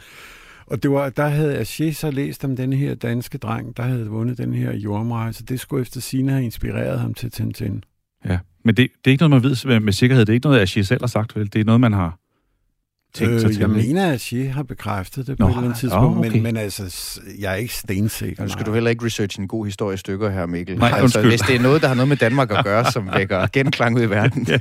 Og 0.65 0.83
det 0.83 0.91
var, 0.91 1.09
der 1.09 1.27
havde 1.27 1.61
Aché 1.61 1.91
så 1.91 2.11
læst 2.11 2.45
om 2.45 2.55
den 2.55 2.73
her 2.73 2.95
danske 2.95 3.37
dreng, 3.37 3.77
der 3.77 3.83
havde 3.83 4.07
vundet 4.07 4.37
den 4.37 4.53
her 4.53 4.73
jordomrejse. 4.73 5.45
Det 5.45 5.59
skulle 5.59 5.81
efter 5.81 6.01
sine 6.01 6.31
have 6.31 6.43
inspireret 6.43 6.99
ham 6.99 7.13
til 7.13 7.31
Tintin. 7.31 7.83
Ja. 8.25 8.39
Men 8.63 8.77
det, 8.77 8.89
det 9.05 9.09
er 9.09 9.11
ikke 9.11 9.27
noget, 9.27 9.43
man 9.43 9.71
ved 9.73 9.79
med, 9.79 9.93
sikkerhed. 9.93 10.25
Det 10.25 10.29
er 10.29 10.33
ikke 10.33 10.47
noget, 10.47 10.69
Aché 10.69 10.81
selv 10.81 11.01
har 11.01 11.07
sagt, 11.07 11.35
vel? 11.35 11.53
Det 11.53 11.61
er 11.61 11.65
noget, 11.65 11.81
man 11.81 11.93
har 11.93 12.19
tænkt 13.13 13.41
sig 13.41 13.47
Øh, 13.47 13.53
til. 13.53 13.59
jeg 13.59 13.69
mener, 13.69 14.11
at 14.11 14.19
Aché 14.21 14.49
har 14.49 14.63
bekræftet 14.63 15.27
det 15.27 15.37
på 15.37 15.43
Nå, 15.43 15.47
et 15.47 15.51
eller 15.51 15.63
andet 15.63 15.79
tidspunkt, 15.79 16.05
åh, 16.05 16.17
okay. 16.17 16.29
men, 16.31 16.43
men 16.43 16.57
altså, 16.57 17.19
jeg 17.39 17.51
er 17.51 17.55
ikke 17.55 17.73
stensikker. 17.73 18.43
Nu 18.43 18.49
skal 18.49 18.65
du 18.65 18.73
heller 18.73 18.89
ikke 18.89 19.05
researche 19.05 19.41
en 19.41 19.47
god 19.47 19.65
historie 19.65 19.93
i 19.93 19.97
stykker 19.97 20.29
her, 20.29 20.45
Mikkel. 20.45 20.73
Altså, 20.73 20.89
Nej, 20.89 21.01
undskyld. 21.01 21.25
hvis 21.27 21.41
det 21.41 21.55
er 21.55 21.59
noget, 21.59 21.81
der 21.81 21.87
har 21.87 21.95
noget 21.95 22.07
med 22.09 22.17
Danmark 22.17 22.51
at 22.51 22.63
gøre, 22.65 22.91
som 22.91 23.09
vækker 23.15 23.47
genklang 23.53 23.95
ud 23.95 24.01
i 24.01 24.09
verden. 24.09 24.45
ja, 24.49 24.57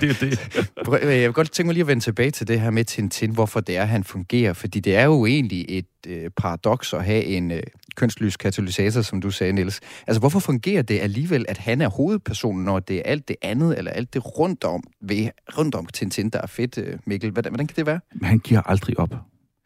det 0.00 0.10
er 0.10 0.14
det. 0.20 0.66
Prøv- 0.84 0.98
Jeg 1.02 1.08
vil 1.26 1.32
godt 1.32 1.50
tænke 1.52 1.66
mig 1.66 1.74
lige 1.74 1.80
at 1.82 1.86
vende 1.88 2.02
tilbage 2.04 2.30
til 2.30 2.48
det 2.48 2.60
her 2.60 2.70
med 2.70 2.84
Tintin, 2.84 3.30
hvorfor 3.30 3.60
det 3.60 3.76
er, 3.76 3.84
han 3.84 4.04
fungerer. 4.04 4.52
Fordi 4.52 4.80
det 4.80 4.96
er 4.96 5.04
jo 5.04 5.26
egentlig 5.26 5.64
et 5.68 5.86
øh, 6.06 6.30
paradoks 6.36 6.92
at 6.94 7.04
have 7.04 7.24
en 7.24 7.50
øh, 7.50 7.62
kønslys 7.96 8.36
katalysator, 8.36 9.02
som 9.02 9.20
du 9.20 9.30
sagde, 9.30 9.52
Niels. 9.52 9.80
Altså, 10.06 10.20
hvorfor 10.20 10.40
fungerer 10.40 10.82
det 10.82 11.00
alligevel, 11.00 11.44
at 11.48 11.58
han 11.58 11.80
er 11.80 11.88
hovedpersonen, 11.88 12.64
når 12.64 12.78
det 12.78 12.96
er 12.96 13.02
alt 13.04 13.28
det 13.28 13.36
andet, 13.42 13.78
eller 13.78 13.90
alt 13.90 14.14
det 14.14 14.38
rundt 14.38 14.64
om, 14.64 14.82
ved, 15.00 15.28
rundt 15.58 15.74
om 15.74 15.86
Tintin, 15.86 16.30
der 16.30 16.40
er 16.40 16.46
fedt, 16.46 16.78
øh, 16.78 16.98
Mikkel? 17.04 17.30
Hvordan, 17.30 17.52
hvordan 17.52 17.66
kan 17.66 17.76
det 17.76 17.86
være? 17.86 18.00
Men 18.14 18.24
han 18.24 18.38
giver 18.38 18.60
aldrig 18.60 18.98
op. 18.98 19.14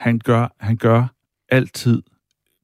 Han 0.00 0.18
gør, 0.18 0.54
han 0.60 0.76
gør 0.76 1.14
altid 1.48 2.02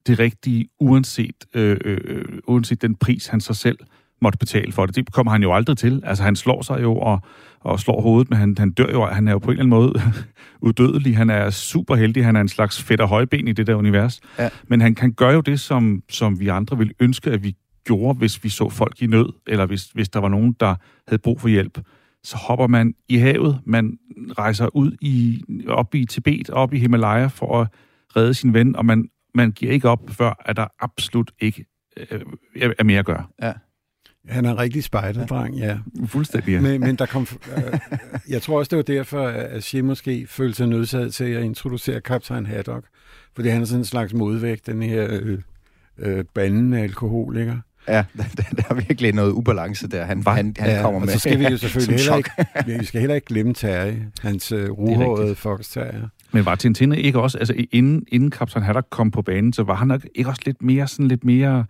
det 0.07 0.19
rigtige, 0.19 0.69
uanset, 0.81 1.45
øh, 1.55 1.77
øh, 1.85 1.99
øh 2.05 2.39
uanset 2.49 2.83
den 2.83 2.95
pris, 2.95 3.27
han 3.27 3.41
sig 3.41 3.57
selv 3.57 3.79
måtte 4.23 4.39
betale 4.39 4.73
for 4.73 4.87
det. 4.87 4.97
Det 4.97 5.13
kommer 5.13 5.33
han 5.33 5.43
jo 5.43 5.55
aldrig 5.55 5.79
til. 5.79 6.03
Altså, 6.05 6.25
han 6.25 6.37
slår 6.37 6.63
sig 6.63 6.83
jo 6.83 6.97
og, 6.97 7.21
og 7.67 7.81
slår 7.81 8.01
hovedet, 8.01 8.31
men 8.31 8.39
han, 8.39 8.55
han 8.59 8.71
dør 8.71 8.93
jo. 8.93 9.07
Han 9.07 9.29
er 9.29 9.33
jo 9.33 9.39
på 9.39 9.51
en 9.51 9.59
eller 9.59 9.77
anden 9.77 9.93
måde 9.93 10.03
udødelig. 10.69 11.17
Han 11.17 11.31
er 11.31 11.51
super 11.51 11.95
heldig. 11.95 12.25
Han 12.25 12.37
er 12.37 12.41
en 12.41 12.49
slags 12.49 12.83
fedt 12.83 13.01
og 13.01 13.09
højben 13.09 13.49
i 13.49 13.53
det 13.53 13.67
der 13.67 13.75
univers. 13.75 14.21
Ja. 14.39 14.49
Men 14.69 14.81
han 14.81 14.95
kan 14.95 15.13
gøre 15.13 15.33
jo 15.33 15.41
det, 15.41 15.61
som, 15.61 16.03
som 16.11 16.41
vi 16.41 16.49
andre 16.49 16.79
ville 16.79 16.95
ønske, 17.01 17.31
at 17.31 17.43
vi 17.43 17.57
gjorde, 17.85 18.19
hvis 18.19 18.45
vi 18.45 18.49
så 18.49 18.69
folk 18.69 19.03
i 19.03 19.07
nød, 19.07 19.33
eller 19.47 19.67
hvis, 19.67 19.85
hvis 19.85 20.09
der 20.09 20.21
var 20.21 20.29
nogen, 20.29 20.57
der 20.61 20.75
havde 21.09 21.23
brug 21.23 21.41
for 21.41 21.49
hjælp. 21.49 21.81
Så 22.25 22.37
hopper 22.37 22.67
man 22.67 22.95
i 23.09 23.17
havet, 23.17 23.61
man 23.67 23.99
rejser 24.39 24.77
ud 24.77 24.97
i, 25.01 25.43
op 25.69 25.95
i 25.95 26.05
Tibet, 26.05 26.51
op 26.51 26.75
i 26.75 26.79
Himalaya 26.79 27.27
for 27.27 27.61
at 27.61 27.69
redde 28.17 28.35
sin 28.35 28.55
ven, 28.55 28.77
og 28.77 28.87
man, 28.87 29.09
man 29.35 29.53
giver 29.53 29.73
ikke 29.73 29.89
op, 29.89 30.11
før 30.11 30.43
at 30.45 30.57
der 30.57 30.67
absolut 30.81 31.33
ikke 31.41 31.65
øh, 31.97 32.21
er 32.57 32.73
er 32.79 32.85
mere 32.85 32.99
at 32.99 33.07
gøre. 33.07 33.25
Ja. 33.43 33.53
Han 34.29 34.45
er 34.45 34.51
en 34.51 34.59
rigtig 34.59 34.85
spejderdreng, 34.85 35.57
ja. 35.59 35.79
Fuldstændig, 36.07 36.53
ja. 36.53 36.61
Men, 36.61 36.81
men 36.81 36.97
der 36.97 37.07
kom, 37.07 37.27
øh, 37.57 37.79
jeg 38.29 38.43
tror 38.43 38.59
også, 38.59 38.71
det 38.71 38.77
var 38.77 38.83
derfor, 38.83 39.27
at 39.27 39.65
Shea 39.65 39.83
måske 39.83 40.27
følte 40.29 40.57
sig 40.57 40.67
nødsaget 40.67 41.15
til 41.15 41.25
at 41.25 41.43
introducere 41.43 42.01
Kaptajn 42.01 42.47
Haddock. 42.47 42.85
Fordi 43.35 43.49
han 43.49 43.63
er 43.63 43.67
sådan 43.67 43.81
en 43.81 43.85
slags 43.85 44.15
modvægt, 44.15 44.67
den 44.67 44.83
her 44.83 45.07
øh, 45.11 45.39
øh, 45.99 46.25
bandende 46.35 46.81
alkoholiker. 46.81 47.57
Ja, 47.89 48.05
der, 48.17 48.23
der 48.57 48.63
er 48.71 48.75
virkelig 48.75 49.13
noget 49.15 49.33
ubalance 49.33 49.89
der. 49.89 50.05
Han, 50.05 50.23
han, 50.27 50.55
han 50.59 50.71
ja, 50.71 50.83
kommer 50.83 51.01
og 51.01 51.07
med. 51.07 51.13
så 51.13 51.19
skal 51.19 51.39
vi 51.39 51.45
jo 51.45 51.57
selvfølgelig 51.57 51.99
heller 52.01 52.17
ikke, 52.17 52.31
vi 52.81 52.85
skal 52.85 53.01
heller 53.01 53.15
ikke 53.15 53.27
glemme 53.27 53.55
Terje, 53.55 54.07
hans 54.23 54.53
øh, 54.53 54.71
ruhårede 54.71 55.35
fox 55.35 55.69
terrier. 55.69 56.09
Men 56.33 56.45
var 56.45 56.55
Tintin 56.55 56.93
ikke 56.93 57.21
også, 57.21 57.39
altså 57.39 57.55
inden, 57.73 58.05
inden 58.09 58.31
Kaptajn 58.31 58.65
Haddock 58.65 58.87
kom 58.91 59.11
på 59.11 59.23
banen, 59.23 59.53
så 59.53 59.63
var 59.63 59.75
han 59.75 59.89
nok 59.89 60.01
ikke 60.15 60.31
også 60.31 60.43
lidt 60.47 60.63
mere, 60.63 60.89
sådan 60.89 61.09
lidt 61.09 61.25
mere 61.25 61.65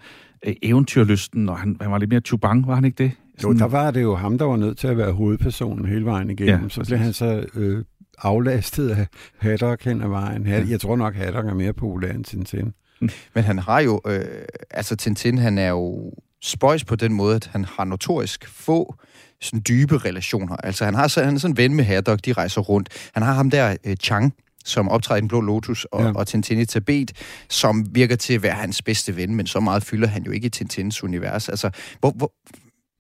øh, 0.47 0.55
eventyrlysten, 0.63 1.49
og 1.49 1.59
han, 1.59 1.77
han 1.81 1.91
var 1.91 1.99
lidt 1.99 2.11
mere 2.11 2.21
chubang, 2.21 2.67
var 2.67 2.75
han 2.75 2.85
ikke 2.85 3.05
det? 3.05 3.13
Jo, 3.37 3.41
Sådan, 3.41 3.59
der 3.59 3.69
var 3.69 3.91
det 3.91 4.03
jo 4.03 4.15
ham, 4.15 4.39
der 4.39 4.45
var 4.45 4.57
nødt 4.57 4.79
til 4.79 4.89
at 4.89 4.97
være 4.97 5.13
hovedpersonen 5.13 5.85
hele 5.85 6.05
vejen 6.05 6.31
igennem. 6.31 6.63
Ja, 6.63 6.69
så 6.69 6.85
blev 6.87 6.99
han 6.99 7.13
så 7.13 7.47
øh, 7.55 7.85
aflastet 8.19 8.91
af 8.91 9.07
Haddock 9.39 9.85
hen 9.85 10.03
ad 10.03 10.09
vejen. 10.09 10.47
Jeg 10.47 10.81
tror 10.81 10.97
nok, 10.97 11.15
Haddock 11.15 11.47
er 11.47 11.55
mere 11.55 11.73
populær 11.73 12.13
end 12.13 12.25
Tintin. 12.25 12.73
Men 13.35 13.45
han 13.45 13.59
har 13.59 13.81
jo, 13.81 14.01
øh, 14.07 14.45
altså 14.71 14.97
Tintin, 14.97 15.39
han 15.39 15.59
er 15.59 15.69
jo 15.69 16.13
spøjs 16.43 16.85
på 16.85 16.97
den 16.97 17.13
måde, 17.13 17.37
at 17.37 17.47
han 17.53 17.65
har 17.65 17.85
notorisk 17.85 18.49
få 18.49 18.95
sådan 19.41 19.63
dybe 19.69 19.99
relationer. 19.99 20.57
Altså 20.57 20.85
han, 20.85 20.95
har 20.95 21.09
så, 21.09 21.25
han 21.25 21.35
er 21.35 21.39
sådan 21.39 21.53
en 21.53 21.57
ven 21.57 21.75
med 21.75 21.85
Haddock, 21.85 22.25
de 22.25 22.33
rejser 22.33 22.61
rundt. 22.61 22.89
Han 23.15 23.23
har 23.23 23.33
ham 23.33 23.51
der, 23.51 23.77
øh, 23.85 23.97
Chang, 23.97 24.35
som 24.65 24.89
optræder 24.89 25.19
i 25.19 25.21
Den 25.21 25.29
Blå 25.29 25.41
Lotus, 25.41 25.85
og. 25.85 26.03
Ja. 26.03 26.13
og 26.13 26.27
Tintin 26.27 26.59
i 26.59 26.65
Tibet, 26.65 27.13
som 27.49 27.87
virker 27.95 28.17
til 28.17 28.35
at 28.35 28.43
være 28.43 28.55
hans 28.55 28.83
bedste 28.83 29.17
ven, 29.17 29.35
men 29.35 29.47
så 29.47 29.61
meget 29.61 29.85
fylder 29.85 30.09
han 30.09 30.23
jo 30.23 30.31
ikke 30.31 30.47
i 30.47 30.51
Tintins 30.51 31.05
univers. 31.05 31.49
Altså, 31.49 31.71
hvor, 32.01 32.11
hvor, 32.11 32.33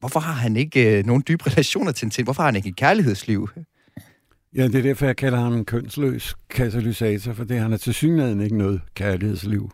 hvorfor 0.01 0.21
har 0.21 0.33
han 0.33 0.57
ikke 0.57 0.99
øh, 0.99 1.07
nogen 1.07 1.23
dybe 1.29 1.47
relationer 1.51 1.93
til 1.93 2.01
Tintin? 2.01 2.25
Hvorfor 2.25 2.43
har 2.43 2.49
han 2.49 2.57
ikke 2.57 2.69
et 2.69 2.77
kærlighedsliv? 2.77 3.49
Ja, 4.57 4.63
det 4.63 4.75
er 4.75 4.83
derfor, 4.83 5.07
jeg 5.07 5.17
kalder 5.17 5.39
ham 5.39 5.53
en 5.53 5.65
kønsløs 5.65 6.35
katalysator, 6.51 7.33
for 7.33 7.45
det 7.45 7.61
han 7.61 7.73
er 7.73 7.77
til 7.77 7.95
synligheden 7.95 8.41
ikke 8.41 8.59
noget 8.59 8.81
kærlighedsliv. 8.95 9.71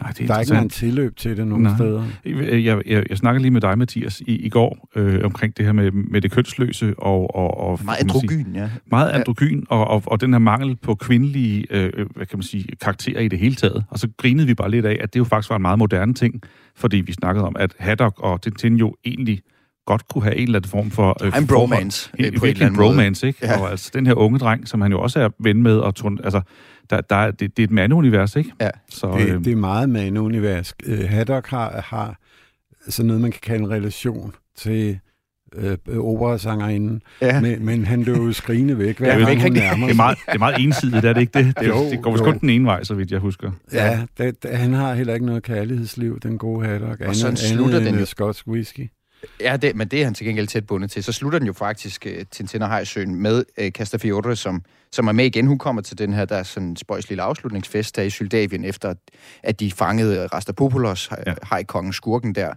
Nej, 0.00 0.10
det 0.10 0.20
er 0.22 0.26
Der 0.26 0.34
er 0.34 0.38
ikke 0.40 0.48
interessant. 0.54 0.72
tilløb 0.72 1.16
til 1.16 1.36
det 1.36 1.46
nogen 1.46 1.62
Nej. 1.64 1.76
steder. 1.76 2.04
Jeg, 2.24 2.64
jeg, 2.64 2.82
jeg, 2.86 3.04
jeg 3.10 3.18
snakkede 3.18 3.42
lige 3.42 3.50
med 3.50 3.60
dig, 3.60 3.78
Mathias, 3.78 4.20
i, 4.20 4.36
i 4.36 4.48
går 4.48 4.88
øh, 4.96 5.20
omkring 5.24 5.56
det 5.56 5.64
her 5.64 5.72
med, 5.72 5.90
med 5.90 6.20
det 6.20 6.30
kønsløse 6.32 6.94
og... 6.98 7.34
og, 7.36 7.58
og 7.60 7.78
Meget 7.84 8.06
man 8.06 8.20
sige, 8.20 8.30
androgyn, 8.38 8.54
ja. 8.54 8.68
Meget 8.90 9.10
Ja. 9.12 9.18
androgyn, 9.18 9.62
og, 9.68 9.86
og, 9.88 10.02
og 10.06 10.20
den 10.20 10.32
her 10.32 10.38
mangel 10.38 10.76
på 10.76 10.94
kvindelige, 10.94 11.66
øh, 11.70 11.92
hvad 12.16 12.26
kan 12.26 12.38
man 12.38 12.42
sige, 12.42 12.64
karakterer 12.82 13.20
i 13.20 13.28
det 13.28 13.38
hele 13.38 13.54
taget. 13.54 13.84
Og 13.88 13.98
så 13.98 14.08
grinede 14.16 14.46
vi 14.46 14.54
bare 14.54 14.70
lidt 14.70 14.86
af, 14.86 14.98
at 15.00 15.14
det 15.14 15.18
jo 15.20 15.24
faktisk 15.24 15.50
var 15.50 15.56
en 15.56 15.62
meget 15.62 15.78
moderne 15.78 16.14
ting, 16.14 16.40
fordi 16.76 16.96
vi 16.96 17.12
snakkede 17.12 17.46
om, 17.46 17.56
at 17.58 17.72
Haddock 17.78 18.18
og 18.18 18.42
Tintin 18.42 18.76
jo 18.76 18.94
egentlig 19.04 19.40
godt 19.86 20.08
kunne 20.08 20.22
have 20.24 20.36
en 20.36 20.42
eller 20.42 20.58
anden 20.58 20.70
form 20.70 20.90
for... 20.90 21.36
En 21.38 21.46
bromance, 21.46 22.10
En, 22.18 22.24
øh, 22.24 22.32
på 22.38 22.44
en 22.46 22.56
en 22.62 22.72
måde. 22.72 22.74
bromance, 22.76 23.26
ikke? 23.26 23.38
Ja. 23.42 23.60
Og 23.60 23.70
altså 23.70 23.90
den 23.94 24.06
her 24.06 24.14
unge 24.14 24.38
dreng, 24.38 24.68
som 24.68 24.80
han 24.80 24.90
jo 24.92 25.00
også 25.00 25.20
er 25.20 25.28
ven 25.40 25.62
med, 25.62 25.76
og 25.76 25.94
altså, 26.24 26.40
der, 26.90 27.00
der, 27.00 27.16
er- 27.16 27.30
det, 27.30 27.56
det 27.56 27.62
er 27.62 27.64
et 27.66 27.70
mandeunivers, 27.70 28.36
ikke? 28.36 28.52
Ja. 28.60 28.70
Så, 28.88 29.16
Det, 29.18 29.28
øh, 29.28 29.44
det 29.44 29.52
er 29.52 29.56
meget 29.56 29.88
mandeunivers. 29.88 30.74
Øh, 30.86 31.08
Haddock 31.08 31.46
har, 31.46 31.80
har 31.84 32.18
sådan 32.88 33.06
noget, 33.06 33.22
man 33.22 33.30
kan 33.30 33.40
kalde 33.42 33.64
en 33.64 33.70
relation 33.70 34.34
til 34.56 34.98
øh, 35.54 35.76
operasangerinden, 35.98 37.02
ja. 37.20 37.40
men, 37.40 37.64
men 37.66 37.84
han 37.84 38.02
løb 38.02 38.16
jo 38.16 38.32
skrigende 38.32 38.78
væk, 38.78 38.98
hver 38.98 39.08
Ja, 39.08 39.14
gang 39.18 39.28
væk 39.28 39.42
hun 39.42 39.52
nærmer 39.52 39.86
det, 39.86 39.92
er 39.92 39.96
meget, 39.96 40.18
det 40.26 40.34
er 40.34 40.38
meget 40.38 40.64
ensidigt, 40.64 41.04
er 41.04 41.12
det 41.12 41.20
ikke 41.20 41.38
det? 41.38 41.58
Det, 41.60 41.68
Jo, 41.68 41.84
det 41.90 42.02
går 42.02 42.10
vist 42.12 42.20
jo. 42.20 42.30
kun 42.30 42.38
den 42.38 42.50
ene 42.50 42.64
vej, 42.64 42.84
så 42.84 42.94
vidt 42.94 43.10
jeg 43.10 43.20
husker. 43.20 43.50
Ja, 43.72 44.00
da, 44.18 44.30
da, 44.30 44.56
han 44.56 44.72
har 44.72 44.94
heller 44.94 45.14
ikke 45.14 45.26
noget 45.26 45.42
kærlighedsliv, 45.42 46.20
den 46.20 46.38
gode 46.38 46.66
Haddock. 46.66 47.00
Og 47.00 47.16
sådan 47.16 47.30
andet- 47.30 47.38
slutter 47.38 47.74
andet 47.76 47.80
den 47.86 47.94
end 47.94 48.00
jo. 48.00 48.06
skotsk 48.06 48.46
whisky. 48.46 48.88
Ja, 49.40 49.56
det, 49.56 49.76
men 49.76 49.88
det 49.88 50.00
er 50.00 50.04
han 50.04 50.14
til 50.14 50.26
gengæld 50.26 50.46
tæt 50.46 50.66
bundet 50.66 50.90
til. 50.90 51.04
Så 51.04 51.12
slutter 51.12 51.38
den 51.38 51.46
jo 51.46 51.52
faktisk 51.52 52.06
uh, 52.10 52.22
Tintin 52.30 52.62
og 52.62 52.68
Hajsøen 52.68 53.14
med 53.14 53.44
uh, 53.60 53.68
Castafiore, 53.68 54.36
som, 54.36 54.62
som 54.92 55.06
er 55.08 55.12
med 55.12 55.24
igen. 55.24 55.46
Hun 55.46 55.58
kommer 55.58 55.82
til 55.82 55.98
den 55.98 56.12
her, 56.12 56.24
der 56.24 56.36
er 56.36 56.42
sådan 56.42 56.68
en 56.68 56.76
spøjs 56.76 57.08
lille 57.08 57.22
afslutningsfest 57.22 57.96
der 57.96 58.02
i 58.02 58.10
Syldavien, 58.10 58.64
efter 58.64 58.94
at 59.42 59.60
de 59.60 59.72
fangede 59.72 60.26
Rastapopoulos, 60.26 61.10
Ja. 61.10 61.16
ja. 61.26 61.34
hajkongen, 61.42 61.92
skurken 61.92 62.34
der, 62.34 62.54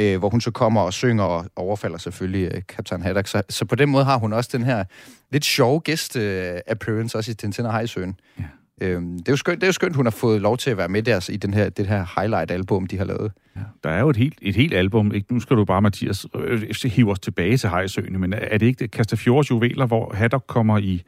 uh, 0.00 0.16
hvor 0.18 0.28
hun 0.30 0.40
så 0.40 0.50
kommer 0.50 0.80
og 0.80 0.92
synger 0.92 1.24
og 1.24 1.46
overfalder 1.56 1.98
selvfølgelig 1.98 2.56
uh, 2.56 2.62
Kaptajn 2.68 3.02
Haddock. 3.02 3.26
Så, 3.26 3.42
så 3.48 3.64
på 3.64 3.74
den 3.74 3.88
måde 3.88 4.04
har 4.04 4.18
hun 4.18 4.32
også 4.32 4.50
den 4.52 4.64
her 4.64 4.84
lidt 5.32 5.44
sjove 5.44 5.80
gæst 5.80 6.16
uh, 6.16 6.22
appearance 6.66 7.18
også 7.18 7.30
i 7.30 7.34
Tintin 7.34 7.66
og 7.66 7.72
Hajsøen. 7.72 8.16
Ja. 8.38 8.44
Øhm, 8.80 9.18
det, 9.18 9.28
er 9.28 9.32
jo 9.32 9.36
skønt, 9.36 9.60
det 9.60 9.62
er 9.62 9.68
jo 9.68 9.72
skønt, 9.72 9.96
hun 9.96 10.06
har 10.06 10.10
fået 10.10 10.40
lov 10.40 10.56
til 10.56 10.70
at 10.70 10.76
være 10.76 10.88
med 10.88 11.02
deres, 11.02 11.28
i 11.28 11.36
den 11.36 11.54
her, 11.54 11.68
det 11.68 11.86
her 11.86 12.20
highlight-album, 12.20 12.86
de 12.86 12.98
har 12.98 13.04
lavet. 13.04 13.32
Ja, 13.56 13.60
der 13.84 13.90
er 13.90 14.00
jo 14.00 14.10
et 14.10 14.16
helt, 14.16 14.38
et 14.42 14.56
helt 14.56 14.74
album. 14.74 15.14
Ikke? 15.14 15.34
Nu 15.34 15.40
skal 15.40 15.56
du 15.56 15.64
bare, 15.64 15.82
Mathias, 15.82 16.26
øh, 16.34 16.62
hive 16.84 17.10
os 17.10 17.20
tilbage 17.20 17.56
til 17.56 17.68
Hejsøen, 17.68 18.20
men 18.20 18.32
er 18.32 18.58
det 18.58 18.66
ikke 18.66 18.78
det 18.78 18.90
Castafiores 18.90 19.50
juveler, 19.50 19.86
hvor 19.86 20.14
Haddock 20.14 20.46
kommer 20.46 20.78
i, 20.78 21.02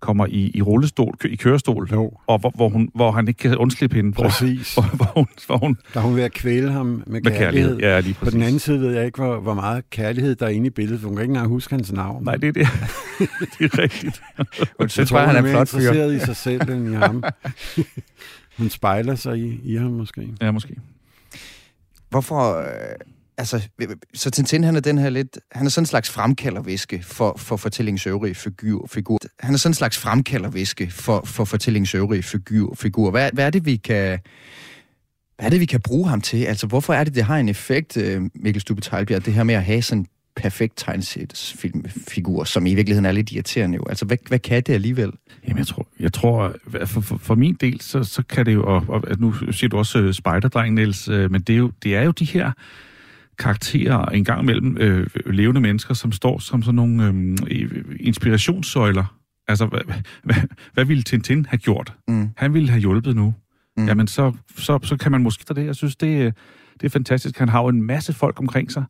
kommer 0.00 0.26
i, 0.26 0.50
i 0.54 0.62
rullestol, 0.62 1.16
kø- 1.18 1.28
i 1.28 1.36
kørestol, 1.36 1.88
Jo, 1.92 2.12
og 2.26 2.38
hvor, 2.38 2.50
hvor, 2.54 2.68
hun, 2.68 2.90
hvor 2.94 3.12
han 3.12 3.28
ikke 3.28 3.38
kan 3.38 3.56
undslippe 3.56 3.96
hende? 3.96 4.12
Hvor, 4.12 4.24
præcis. 4.24 4.74
hvor, 4.74 4.82
hvor, 4.96 5.10
hun, 5.14 5.26
hvor 5.46 5.56
hun 5.56 5.76
Der 5.94 6.00
er 6.00 6.04
hun 6.04 6.16
ved 6.16 6.22
at 6.22 6.32
kvæle 6.32 6.72
ham 6.72 6.86
med, 6.86 7.02
med 7.06 7.20
kærlighed. 7.22 7.40
kærlighed. 7.40 7.78
Ja, 7.78 8.00
lige 8.00 8.14
På 8.14 8.30
den 8.30 8.42
anden 8.42 8.58
side 8.58 8.80
ved 8.80 8.94
jeg 8.94 9.06
ikke, 9.06 9.22
hvor, 9.22 9.40
hvor 9.40 9.54
meget 9.54 9.90
kærlighed 9.90 10.34
der 10.36 10.46
er 10.46 10.50
inde 10.50 10.66
i 10.66 10.70
billedet, 10.70 11.00
for 11.00 11.08
hun 11.08 11.16
kan 11.16 11.22
ikke 11.22 11.30
engang 11.32 11.48
huske 11.48 11.74
hans 11.74 11.92
navn. 11.92 12.24
Nej, 12.24 12.36
det 12.36 12.48
er 12.48 12.52
det. 12.52 12.66
det 13.58 13.72
er 13.72 13.78
rigtigt. 13.78 14.22
Hun 14.38 14.48
jeg 14.80 14.90
synes 14.90 15.08
tror, 15.10 15.18
bare, 15.18 15.26
hun 15.26 15.34
han 15.36 15.44
er 15.44 15.48
er 15.48 15.52
flot 15.52 15.68
fyr. 15.68 15.78
interesseret 15.78 16.14
i 16.14 16.18
sig 16.18 16.36
selv 16.36 16.70
end 16.70 16.88
i 16.92 16.94
ham. 16.94 17.24
hun 18.58 18.68
spejler 18.70 19.14
sig 19.14 19.38
i, 19.38 19.60
i 19.64 19.76
ham 19.76 19.90
måske. 19.90 20.28
Ja, 20.40 20.50
måske. 20.50 20.76
Hvorfor... 22.10 22.58
Øh, 22.58 22.66
altså, 23.40 23.68
øh, 23.82 23.90
øh, 23.90 23.96
så 24.14 24.30
Tintin, 24.30 24.64
han 24.64 24.76
er 24.76 24.80
den 24.80 24.98
her 24.98 25.10
lidt... 25.10 25.38
Han 25.52 25.66
er 25.66 25.70
sådan 25.70 25.82
en 25.82 25.86
slags 25.86 26.10
fremkaldervæske 26.10 27.02
for, 27.02 27.34
for 27.38 27.56
fortællingens 27.56 28.06
øvrige 28.06 28.34
figur, 28.34 28.86
figur. 28.86 29.18
Han 29.40 29.54
er 29.54 29.58
sådan 29.58 29.70
en 29.70 29.74
slags 29.74 29.98
fremkaldervæske 29.98 30.90
for, 30.90 31.22
for 31.24 31.44
fortællingens 31.44 31.94
øvrige 31.94 32.22
figur, 32.22 32.74
figur. 32.74 33.10
Hvad, 33.10 33.30
hvad 33.32 33.46
er 33.46 33.50
det, 33.50 33.66
vi 33.66 33.76
kan... 33.76 34.18
Hvad 35.36 35.46
er 35.46 35.50
det, 35.50 35.60
vi 35.60 35.66
kan 35.66 35.80
bruge 35.80 36.08
ham 36.08 36.20
til? 36.20 36.44
Altså, 36.44 36.66
hvorfor 36.66 36.94
er 36.94 37.04
det, 37.04 37.14
det 37.14 37.24
har 37.24 37.36
en 37.36 37.48
effekt, 37.48 37.96
øh, 37.96 38.22
Mikkel 38.34 38.60
Stubbe 38.60 38.82
Tejlbjerg, 38.82 39.24
det 39.24 39.34
her 39.34 39.44
med 39.44 39.54
at 39.54 39.64
have 39.64 39.82
sådan 39.82 40.00
en 40.00 40.06
perfekt 40.36 40.72
tegneseriesfilmfigur, 40.76 42.44
som 42.44 42.66
i 42.66 42.74
virkeligheden 42.74 43.06
er 43.06 43.12
lidt 43.12 43.32
irriterende 43.32 43.76
jo. 43.76 43.84
Altså, 43.88 44.04
hvad, 44.04 44.16
hvad 44.28 44.38
kan 44.38 44.62
det 44.62 44.72
alligevel? 44.72 45.12
Jamen, 45.48 45.58
jeg 45.58 45.66
tror, 45.66 45.86
jeg 46.00 46.12
tror 46.12 46.54
for, 46.84 47.00
for, 47.00 47.16
for 47.16 47.34
min 47.34 47.56
del, 47.60 47.80
så, 47.80 48.04
så 48.04 48.22
kan 48.22 48.46
det 48.46 48.54
jo, 48.54 48.64
og, 48.64 48.84
og 48.88 49.02
nu 49.18 49.34
siger 49.50 49.68
du 49.68 49.78
også 49.78 49.98
uh, 49.98 50.12
spider 50.12 50.70
Niels, 50.70 51.08
uh, 51.08 51.30
men 51.30 51.40
det 51.40 51.52
er, 51.52 51.56
jo, 51.56 51.72
det 51.82 51.96
er 51.96 52.02
jo 52.02 52.10
de 52.10 52.24
her 52.24 52.52
karakterer 53.40 54.04
en 54.06 54.24
gang 54.24 54.42
imellem 54.42 54.76
øh, 54.80 55.06
levende 55.26 55.60
mennesker, 55.60 55.94
som 55.94 56.12
står 56.12 56.38
som 56.38 56.62
sådan 56.62 56.74
nogle 56.76 57.06
øh, 57.50 57.84
inspirationssøjler. 58.00 59.16
Altså, 59.48 59.66
hvad, 59.66 59.80
hvad, 60.22 60.34
hvad 60.74 60.84
ville 60.84 61.02
Tintin 61.02 61.46
have 61.46 61.58
gjort? 61.58 61.94
Mm. 62.08 62.28
Han 62.36 62.54
ville 62.54 62.68
have 62.68 62.80
hjulpet 62.80 63.16
nu. 63.16 63.34
Mm. 63.76 63.82
Mm. 63.82 63.88
Jamen, 63.88 64.06
så, 64.06 64.32
så, 64.56 64.78
så 64.82 64.96
kan 64.96 65.12
man 65.12 65.22
måske 65.22 65.54
det. 65.54 65.66
Jeg 65.66 65.74
synes, 65.76 65.96
det, 65.96 66.06
øh, 66.26 66.32
det 66.80 66.86
er 66.86 66.88
fantastisk. 66.90 67.38
Han 67.38 67.48
har 67.48 67.62
jo 67.62 67.68
en 67.68 67.82
masse 67.82 68.12
folk 68.12 68.40
omkring 68.40 68.72
sig, 68.72 68.84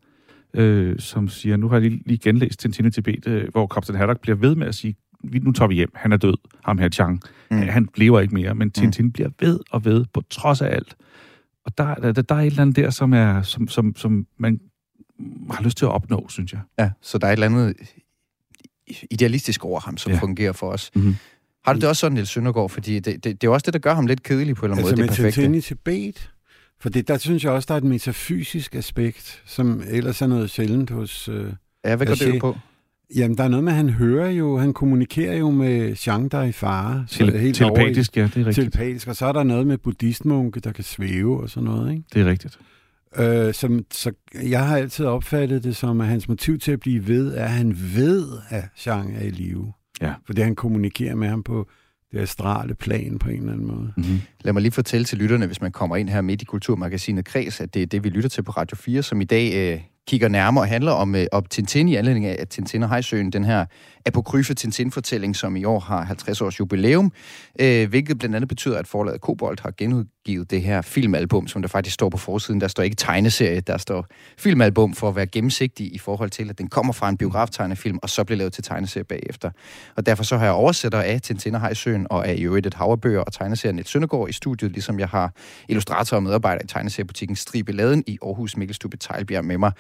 øh, 0.55 0.99
som 0.99 1.29
siger, 1.29 1.57
nu 1.57 1.69
har 1.69 1.77
jeg 1.77 1.91
lige, 1.91 2.03
lige 2.07 2.19
genlæst 2.19 2.61
Tintin 2.61 2.87
i 2.87 2.91
Tibet, 2.91 3.27
øh, 3.27 3.49
hvor 3.53 3.67
Captain 3.67 3.99
Haddock 3.99 4.21
bliver 4.21 4.37
ved 4.37 4.55
med 4.55 4.67
at 4.67 4.75
sige, 4.75 4.95
"Vi- 5.25 5.39
nu 5.39 5.53
tager 5.53 5.69
vi 5.69 5.75
hjem, 5.75 5.91
han 5.95 6.13
er 6.13 6.17
død, 6.17 6.35
ham 6.65 6.79
her 6.79 6.89
Chang. 6.89 7.21
Mm. 7.51 7.57
Mm. 7.57 7.63
Han 7.63 7.89
lever 7.97 8.21
ikke 8.21 8.35
mere, 8.35 8.55
men 8.55 8.71
Tintin 8.71 9.05
mm. 9.05 9.13
bliver 9.13 9.29
ved 9.41 9.59
og 9.71 9.85
ved, 9.85 10.05
på 10.15 10.23
trods 10.31 10.61
af 10.63 10.75
alt. 10.75 10.95
Og 11.79 11.79
der, 11.79 12.13
der, 12.13 12.23
der 12.23 12.35
er 12.35 12.39
et 12.41 12.47
eller 12.47 12.63
andet 12.63 12.77
der, 12.77 12.91
som, 12.91 13.13
er, 13.13 13.43
som, 13.43 13.69
som, 13.69 13.97
som 13.97 14.27
man 14.39 14.61
har 15.51 15.63
lyst 15.65 15.77
til 15.79 15.85
at 15.85 15.91
opnå, 15.91 16.27
synes 16.29 16.53
jeg. 16.53 16.61
Ja, 16.79 16.91
så 17.03 17.19
der 17.19 17.27
er 17.27 17.31
et 17.31 17.33
eller 17.33 17.47
andet 17.47 17.75
idealistisk 19.11 19.65
over 19.65 19.81
ham, 19.81 19.97
som 19.97 20.13
ja. 20.13 20.19
Fungerer 20.19 20.53
for 20.53 20.71
os. 20.71 20.91
Mm-hmm. 20.95 21.17
Har 21.65 21.73
du 21.73 21.81
det 21.81 21.89
også 21.89 22.01
sådan, 22.01 22.15
Niels 22.15 22.31
Søndergaard? 22.31 22.71
Fordi 22.71 22.95
det, 22.95 23.05
det, 23.07 23.25
det 23.25 23.33
er 23.33 23.37
jo 23.45 23.53
også 23.53 23.65
det, 23.65 23.73
der 23.75 23.81
gør 23.81 23.95
ham 23.95 24.07
lidt 24.07 24.23
kedelig 24.23 24.57
på 24.57 24.67
en 24.67 24.73
eller 24.73 24.77
anden 24.89 24.93
Altså 24.93 24.97
måde. 24.97 25.07
med 25.07 25.09
Det 25.09 25.19
er 25.19 25.23
perfekte. 25.23 25.41
Tintin 25.43 25.59
i 25.59 25.61
Tibet, 25.61 26.31
For 26.81 26.89
det, 26.89 27.09
der 27.09 27.19
synes 27.19 27.45
jeg 27.45 27.53
også, 27.53 27.67
der 27.67 27.75
er 27.75 27.79
et 27.79 27.85
metafysisk 27.85 28.75
aspekt, 28.75 29.43
som 29.47 29.83
ellers 29.87 30.23
er 30.23 30.27
noget 30.27 30.51
sjældent 30.51 30.91
hos... 30.91 31.29
Øh, 31.29 31.53
Ja, 31.85 31.97
hvad 31.97 32.07
går 32.07 32.15
det 32.15 32.41
på? 32.41 32.57
Jamen, 33.17 33.39
der 33.39 33.45
er 33.45 33.49
noget 33.49 33.65
med, 33.65 33.73
at 33.73 33.77
han 33.77 33.91
hører 33.91 34.31
jo, 34.31 34.59
han 34.59 34.73
kommunikerer 34.73 35.37
jo 35.37 35.51
med 35.51 35.97
Jean, 36.07 36.29
der 36.29 36.39
er 36.39 36.45
i 36.45 36.53
fare. 36.53 37.05
så 37.09 37.17
Tele- 37.19 37.39
helt 37.39 37.63
over 37.63 37.73
i- 37.73 37.75
telepatisk, 37.77 38.17
ja, 38.17 38.23
det 38.23 38.37
er 38.37 38.47
rigtigt. 38.47 38.55
Telepatisk, 38.73 39.09
og 39.09 39.17
så 39.17 39.27
er 39.27 39.33
der 39.33 39.43
noget 39.43 39.67
med 39.67 39.79
buddhistmunke, 39.79 40.61
der 40.61 40.73
kan 40.73 40.85
svæve 40.85 41.41
og 41.43 41.51
sådan 41.51 41.65
noget, 41.65 41.91
ikke? 41.91 42.03
Det 42.15 42.21
er 42.23 42.27
rigtigt. 42.27 42.59
Øh, 43.19 43.55
som, 43.55 43.85
så 43.93 44.13
jeg 44.43 44.67
har 44.67 44.77
altid 44.77 45.05
opfattet 45.05 45.65
det 45.65 45.77
som, 45.77 46.01
at 46.01 46.07
hans 46.07 46.29
motiv 46.29 46.59
til 46.59 46.73
at 46.73 46.81
blive 46.81 47.09
ved, 47.09 47.35
er, 47.35 47.45
at 47.45 47.51
han 47.51 47.77
ved, 47.95 48.27
at 48.49 48.65
Jean 48.87 49.15
er 49.15 49.25
i 49.25 49.31
live. 49.31 49.73
Ja. 50.03 50.13
Fordi 50.27 50.41
han 50.41 50.55
kommunikerer 50.55 51.15
med 51.15 51.29
ham 51.29 51.43
på 51.43 51.69
det 52.13 52.19
astrale 52.19 52.75
plan 52.75 53.19
på 53.19 53.29
en 53.31 53.37
eller 53.41 53.53
anden 53.53 53.67
måde. 53.67 53.93
Mm-hmm. 53.97 54.21
Lad 54.45 54.53
mig 54.53 54.63
lige 54.63 54.73
fortælle 54.73 55.05
til 55.05 55.19
lytterne, 55.19 55.47
hvis 55.47 55.61
man 55.61 55.73
kommer 55.73 55.97
ind 55.97 56.09
her 56.09 56.21
midt 56.21 56.43
i 56.43 56.45
Kulturmagasinet 56.45 57.25
Kreds, 57.25 57.61
at 57.61 57.75
det 57.75 57.83
er 57.83 57.87
det, 57.87 58.05
vi 58.05 58.09
lytter 58.09 58.29
til 58.31 58.43
på 58.43 58.51
Radio 58.53 58.77
4, 58.77 59.03
som 59.03 59.21
i 59.21 59.25
dag 59.25 59.75
øh, 59.75 59.81
kigger 60.09 60.29
nærmere 60.29 60.65
og 60.65 60.69
handler 60.69 60.93
om, 60.93 61.15
øh, 61.15 61.27
om 61.33 61.45
Tintin 61.45 61.89
i 61.89 61.97
anledning 61.97 62.27
af, 62.27 62.37
at 62.39 62.49
Tintin 62.49 62.83
og 62.83 62.89
Hejsøen, 62.89 63.31
den 63.31 63.45
her 63.45 63.67
apokryfe 64.07 64.55
Tintin-fortælling, 64.55 65.37
som 65.37 65.57
i 65.57 65.65
år 65.65 65.81
har 65.81 66.03
50 66.03 66.41
års 66.41 66.61
jubilæum, 66.61 67.13
øh, 67.61 67.89
hvilket 67.89 68.19
blandt 68.19 68.37
andet 68.37 68.49
betyder, 68.49 68.79
at 68.79 68.87
forlaget 68.87 69.21
Kobolt 69.21 69.61
har 69.61 69.73
genudgivet 69.77 70.51
det 70.51 70.63
her 70.63 70.83
filmalbum, 70.83 71.49
som 71.49 71.63
der 71.63 71.69
faktisk 71.69 71.95
står 71.95 72.09
på 72.09 72.17
forsiden. 72.17 72.61
Der 72.61 72.69
står 72.69 72.83
ikke 72.83 72.97
tegneserie, 72.97 73.61
der 73.61 73.79
står 73.79 74.07
filmalbum 74.39 74.95
for 74.95 75.09
at 75.09 75.17
være 75.17 75.27
gennemsigtig 75.27 75.95
i 75.95 75.99
forhold 75.99 76.31
til, 76.31 76.51
at 76.51 76.59
den 76.59 76.69
kommer 76.69 76.93
fra 76.93 77.09
en 77.09 77.17
biograftegnefilm, 77.17 77.99
og 78.03 78.11
så 78.11 78.25
bliver 78.25 78.39
lavet 78.39 78.53
til 78.53 78.65
tegneserie 78.65 79.05
bagefter. 79.05 79.51
Og 79.97 80.07
derfor 80.07 80.25
så 80.25 80.37
har 80.37 80.45
jeg 80.45 80.55
oversætter 80.55 81.01
af 81.01 81.21
Tintin 81.21 81.55
og 81.55 81.61
Hejsøen, 81.61 82.07
og 82.11 82.29
af 82.29 82.35
i 82.35 82.43
øvrigt 82.43 82.67
et 82.67 82.75
havrebøger 82.75 83.21
og 83.21 83.33
tegneserien 83.33 83.75
Niels 83.75 83.91
Søndergaard 83.91 84.29
i 84.29 84.33
studiet, 84.33 84.73
ligesom 84.73 84.99
jeg 84.99 85.09
har 85.09 85.33
illustrator 85.69 86.17
og 86.17 86.23
medarbejder 86.23 86.65
i 86.65 86.67
tegneseriebutikken 86.67 87.37
Stribe 87.37 87.73
Laden 87.73 88.05
i 88.07 88.19
Aarhus 88.23 88.57
Mikkelstube 88.57 88.97
Tejlbjerg 88.97 89.45
med 89.45 89.59
mig. 89.59 89.73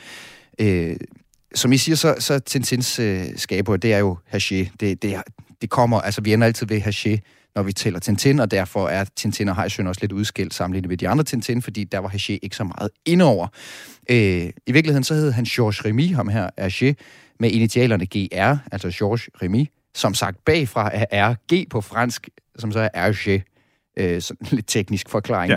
Øh, 0.60 0.96
som 1.54 1.72
I 1.72 1.76
siger, 1.76 1.96
så, 1.96 2.14
så 2.18 2.38
Tintins 2.38 2.98
øh, 2.98 3.24
skaber, 3.36 3.76
det 3.76 3.92
er 3.92 3.98
jo 3.98 4.18
Haché. 4.34 4.70
Det, 4.80 5.02
det, 5.02 5.22
det 5.62 5.70
kommer, 5.70 6.00
altså 6.00 6.20
vi 6.20 6.32
ender 6.32 6.46
altid 6.46 6.66
ved 6.66 6.80
Haché, 6.80 7.18
når 7.54 7.62
vi 7.62 7.72
tæller 7.72 8.00
Tintin, 8.00 8.40
og 8.40 8.50
derfor 8.50 8.88
er 8.88 9.04
Tintin 9.16 9.48
og 9.48 9.56
Hejsøen 9.56 9.86
også 9.86 10.00
lidt 10.00 10.12
udskilt 10.12 10.54
sammenlignet 10.54 10.88
med 10.88 10.96
de 10.96 11.08
andre 11.08 11.24
Tintin, 11.24 11.62
fordi 11.62 11.84
der 11.84 11.98
var 11.98 12.08
Haché 12.08 12.38
ikke 12.42 12.56
så 12.56 12.64
meget 12.64 12.90
indover. 13.06 13.48
Øh, 14.10 14.50
I 14.66 14.72
virkeligheden 14.72 15.04
så 15.04 15.14
hed 15.14 15.32
han 15.32 15.44
Georges 15.44 15.84
Remy, 15.84 16.14
ham 16.14 16.28
her 16.28 16.50
Haché, 16.60 16.94
med 17.40 17.50
initialerne 17.50 18.06
GR, 18.06 18.56
altså 18.72 18.90
Georges 18.98 19.28
Remy, 19.42 19.66
som 19.94 20.14
sagt 20.14 20.44
bagfra 20.44 20.90
er 21.10 21.34
RG 21.34 21.66
på 21.70 21.80
fransk, 21.80 22.28
som 22.58 22.72
så 22.72 22.90
er 22.94 23.10
RG. 23.10 23.42
Øh, 23.96 24.22
sådan 24.22 24.46
lidt 24.56 24.66
teknisk 24.66 25.08
forklaring. 25.08 25.52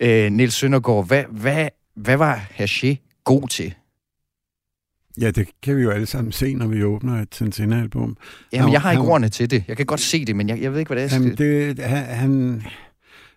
Ja. 0.00 0.26
Øh, 0.26 0.32
Niels 0.32 0.54
Søndergaard, 0.54 1.06
hvad, 1.06 1.24
hvad, 1.30 1.68
hvad 1.96 2.16
var 2.16 2.46
Haché 2.58 3.22
god 3.24 3.48
til? 3.48 3.74
Ja, 5.20 5.30
det 5.30 5.48
kan 5.62 5.76
vi 5.76 5.82
jo 5.82 5.90
alle 5.90 6.06
sammen 6.06 6.32
se, 6.32 6.54
når 6.54 6.66
vi 6.66 6.82
åbner 6.84 7.22
et 7.22 7.30
Tintin-album. 7.30 8.16
Jamen, 8.52 8.62
Han- 8.62 8.72
jeg 8.72 8.80
har 8.80 8.90
ikke 8.90 9.02
han- 9.02 9.10
ordene 9.10 9.28
til 9.28 9.50
det. 9.50 9.64
Jeg 9.68 9.76
kan 9.76 9.86
godt 9.86 10.00
se 10.00 10.24
det, 10.24 10.36
men 10.36 10.48
jeg, 10.48 10.60
jeg 10.62 10.72
ved 10.72 10.78
ikke, 10.78 10.94
hvad 10.94 11.02
det 11.02 11.12
er. 11.12 11.16
Jamen, 11.16 11.36
det, 11.36 11.78
han, 11.84 12.62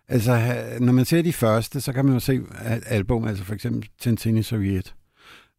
altså, 0.08 0.56
når 0.80 0.94
man 0.94 1.06
ser 1.06 1.22
de 1.22 1.34
første, 1.34 1.82
så 1.82 1.94
kan 1.94 2.06
man 2.06 2.14
jo 2.14 2.20
se 2.20 2.42
at 2.60 2.84
album, 2.86 3.28
altså 3.28 3.44
for 3.44 3.54
eksempel 3.54 3.90
Tintin 4.02 4.38
i 4.38 4.44
Sovjet. 4.44 4.94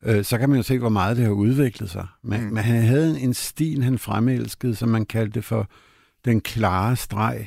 Øh, 0.05 0.25
så 0.25 0.39
kan 0.39 0.49
man 0.49 0.57
jo 0.57 0.63
se, 0.63 0.79
hvor 0.79 0.89
meget 0.89 1.17
det 1.17 1.25
har 1.25 1.33
udviklet 1.33 1.91
sig. 1.91 2.07
Men, 2.25 2.41
mm. 2.41 2.47
men 2.47 2.65
han 2.65 2.83
havde 2.83 3.21
en 3.21 3.35
stil, 3.35 3.83
han 3.85 3.99
fremelskede, 3.99 4.75
som 4.75 4.89
man 4.89 5.07
kaldte 5.07 5.43
for 5.43 5.71
den 6.25 6.41
klare 6.41 6.97
streg. 6.97 7.47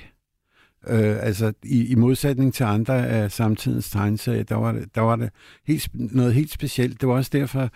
Øh, 0.88 1.16
altså 1.20 1.54
i, 1.64 1.86
i 1.88 1.96
modsætning 1.96 2.54
til 2.54 2.64
andre 2.64 3.08
af 3.08 3.32
samtidens 3.32 3.90
tegneserier, 3.90 4.44
der 4.44 4.56
var 4.56 4.72
det, 4.72 4.96
der 4.96 5.02
var 5.02 5.16
det 5.16 5.30
helt, 5.68 5.90
noget 5.94 6.34
helt 6.34 6.52
specielt. 6.52 7.02
Det 7.02 7.10
var 7.10 7.16
også 7.16 7.30
derfor, 7.34 7.70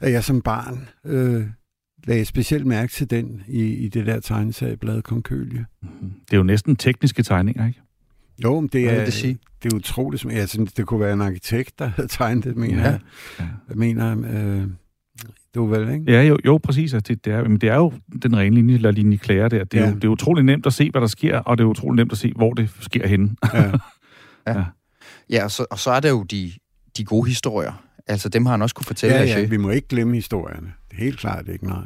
at 0.00 0.12
jeg 0.12 0.24
som 0.24 0.40
barn 0.42 0.88
øh, 1.04 1.46
lagde 2.04 2.24
specielt 2.24 2.66
mærke 2.66 2.92
til 2.92 3.10
den 3.10 3.42
i, 3.48 3.62
i 3.64 3.88
det 3.88 4.06
der 4.06 4.20
tegneserieblad 4.20 5.02
Konkølie. 5.02 5.66
Det 5.82 6.32
er 6.32 6.36
jo 6.36 6.42
næsten 6.42 6.76
tekniske 6.76 7.22
tegninger, 7.22 7.66
ikke? 7.66 7.80
Jo, 8.44 8.60
men 8.60 8.68
det 8.72 8.84
er, 8.90 9.04
det 9.04 9.12
sige? 9.12 9.38
det 9.62 9.72
er 9.72 9.76
utroligt. 9.76 10.24
Jeg 10.24 10.48
synes, 10.48 10.72
det 10.72 10.86
kunne 10.86 11.00
være 11.00 11.12
en 11.12 11.20
arkitekt, 11.22 11.78
der 11.78 11.86
havde 11.86 12.08
tegnet 12.08 12.44
det, 12.44 12.56
mener 12.56 12.78
Ja. 12.82 12.90
jeg. 12.90 13.00
Jeg 13.68 13.76
mener, 13.76 14.16
øh, 14.18 14.68
du 15.58 15.66
vel, 15.66 15.92
ikke? 15.94 16.12
Ja, 16.12 16.22
jo, 16.22 16.38
jo 16.46 16.58
præcis. 16.58 16.94
Altså, 16.94 17.14
det, 17.14 17.24
det, 17.24 17.32
er, 17.32 17.42
men 17.48 17.58
det 17.58 17.68
er 17.68 17.76
jo 17.76 17.92
den 18.22 18.36
rene 18.36 18.56
linje, 18.56 18.74
eller 18.74 18.90
linje 18.90 19.16
klære 19.16 19.48
der. 19.48 19.64
Det 19.64 19.80
er, 19.80 19.84
Ja. 19.84 19.88
jo, 19.88 19.94
det 19.94 20.04
er 20.04 20.08
utrolig 20.08 20.44
nemt 20.44 20.66
at 20.66 20.72
se, 20.72 20.90
hvad 20.90 21.00
der 21.00 21.06
sker, 21.06 21.38
og 21.38 21.58
det 21.58 21.64
er 21.64 21.68
utrolig 21.68 21.96
nemt 21.96 22.12
at 22.12 22.18
se, 22.18 22.32
hvor 22.36 22.54
det 22.54 22.70
sker 22.80 23.06
henne. 23.08 23.36
Ja. 23.54 23.72
Ja, 25.30 25.44
og 25.44 25.50
så, 25.50 25.66
og 25.70 25.78
så 25.78 25.90
er 25.90 26.00
der 26.00 26.08
jo 26.08 26.22
de, 26.22 26.52
de 26.96 27.04
gode 27.04 27.28
historier. 27.28 27.72
Altså, 28.06 28.28
dem 28.28 28.46
har 28.46 28.50
han 28.52 28.62
også 28.62 28.74
kunne 28.74 28.84
fortælle 28.86 29.16
Ja, 29.16 29.24
ja, 29.24 29.46
vi 29.46 29.56
må 29.56 29.70
ikke 29.70 29.88
glemme 29.88 30.14
historierne. 30.14 30.72
Det 30.90 30.98
er 30.98 31.02
helt 31.04 31.18
klart 31.18 31.48
ikke, 31.48 31.66
nej. 31.66 31.82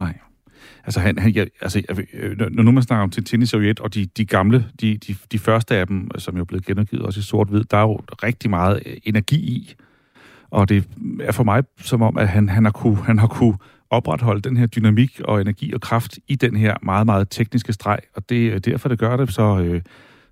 Nej. 0.00 0.18
Altså, 0.84 1.00
han, 1.00 1.18
han, 1.18 1.34
jeg, 1.34 1.46
altså 1.60 1.82
jeg, 1.88 1.98
øh, 2.14 2.38
når 2.50 2.62
nu 2.62 2.70
man 2.70 2.82
snakker 2.82 3.02
om 3.02 3.10
Tintin 3.10 3.42
i 3.42 3.46
Sovjet, 3.46 3.80
og 3.80 3.94
de, 3.94 4.06
de 4.16 4.24
gamle, 4.24 4.66
de, 4.80 4.96
de, 4.96 5.16
de 5.32 5.38
første 5.38 5.76
af 5.76 5.86
dem, 5.86 6.08
som 6.18 6.34
jo 6.36 6.40
er 6.40 6.44
blevet 6.44 6.66
genudgivet 6.66 7.04
også 7.06 7.20
i 7.20 7.22
sort-hvid, 7.22 7.64
der 7.64 7.76
er 7.76 7.82
jo 7.82 7.96
rigtig 8.22 8.50
meget 8.50 8.82
øh, 8.86 8.96
energi 9.04 9.36
i. 9.36 9.74
Og 10.50 10.68
det 10.68 10.84
er 11.20 11.32
for 11.32 11.44
mig 11.44 11.62
som 11.80 12.02
om, 12.02 12.18
at 12.18 12.28
han, 12.28 12.48
han, 12.48 12.64
har, 12.64 12.72
kunne, 12.72 12.96
han 12.96 13.18
har 13.18 13.26
kunne 13.26 13.54
opretholde 13.90 14.40
den 14.42 14.56
her 14.56 14.66
dynamik 14.66 15.20
og 15.24 15.40
energi 15.40 15.72
og 15.72 15.80
kraft 15.80 16.18
i 16.28 16.34
den 16.34 16.56
her 16.56 16.74
meget, 16.82 17.06
meget 17.06 17.30
tekniske 17.30 17.72
streg. 17.72 17.98
Og 18.14 18.28
det 18.28 18.46
er 18.54 18.58
derfor, 18.58 18.88
det 18.88 18.98
gør 18.98 19.16
det 19.16 19.32
så... 19.32 19.58
Øh, 19.60 19.82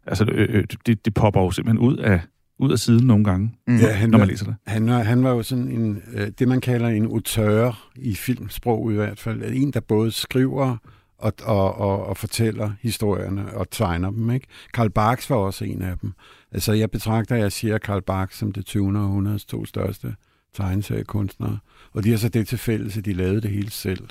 altså, 0.07 0.25
øh, 0.25 0.49
øh, 0.59 0.65
det, 0.87 1.05
det 1.05 1.15
popper 1.15 1.41
jo 1.41 1.51
simpelthen 1.51 1.89
ud 1.89 1.97
af, 1.97 2.21
ud 2.59 2.73
af 2.73 2.79
siden 2.79 3.07
nogle 3.07 3.25
gange, 3.25 3.51
Mm. 3.67 3.77
Ja, 3.77 3.93
han 3.93 4.11
når 4.11 4.19
var, 4.19 4.23
man 4.25 4.29
læser 4.29 4.45
det. 4.47 4.55
han, 4.67 4.87
var, 4.87 5.03
han 5.03 5.25
var 5.25 5.31
jo 5.31 5.43
sådan 5.43 5.69
en, 5.69 6.03
øh, 6.13 6.29
det, 6.39 6.49
man 6.49 6.61
kalder 6.61 6.89
en 6.89 7.05
auteur 7.05 7.89
i 7.97 8.15
filmsprog 8.15 8.93
i 8.93 8.95
hvert 8.95 9.19
fald. 9.21 9.43
En, 9.55 9.71
der 9.71 9.81
både 9.81 10.11
skriver 10.13 10.77
og, 11.19 11.33
og, 11.43 11.79
og, 11.79 12.07
og 12.07 12.17
fortæller 12.17 12.71
historierne 12.83 13.55
og 13.55 13.71
tegner 13.71 14.11
dem. 14.11 14.31
Ikke? 14.31 14.47
Karl 14.75 14.91
Barks 14.91 15.31
var 15.31 15.37
også 15.37 15.65
en 15.65 15.83
af 15.83 15.99
dem. 15.99 16.13
Altså, 16.55 16.73
jeg 16.73 16.91
betragter, 16.91 17.37
jeg 17.37 17.53
siger 17.53 17.79
Karl 17.79 18.03
Barks 18.03 18.39
som 18.39 18.53
det 18.53 18.67
20. 18.67 18.99
århundredes 18.99 19.45
to 19.45 19.65
største 19.65 20.15
tegneseriekunstnere. 20.57 21.59
Og 21.93 22.05
de 22.05 22.11
har 22.11 22.17
så 22.17 22.29
det 22.29 22.49
til 22.49 22.59
fælles, 22.59 22.97
at 22.97 23.05
de 23.05 23.13
lavede 23.13 23.41
det 23.41 23.51
hele 23.51 23.71
selv. 23.71 24.09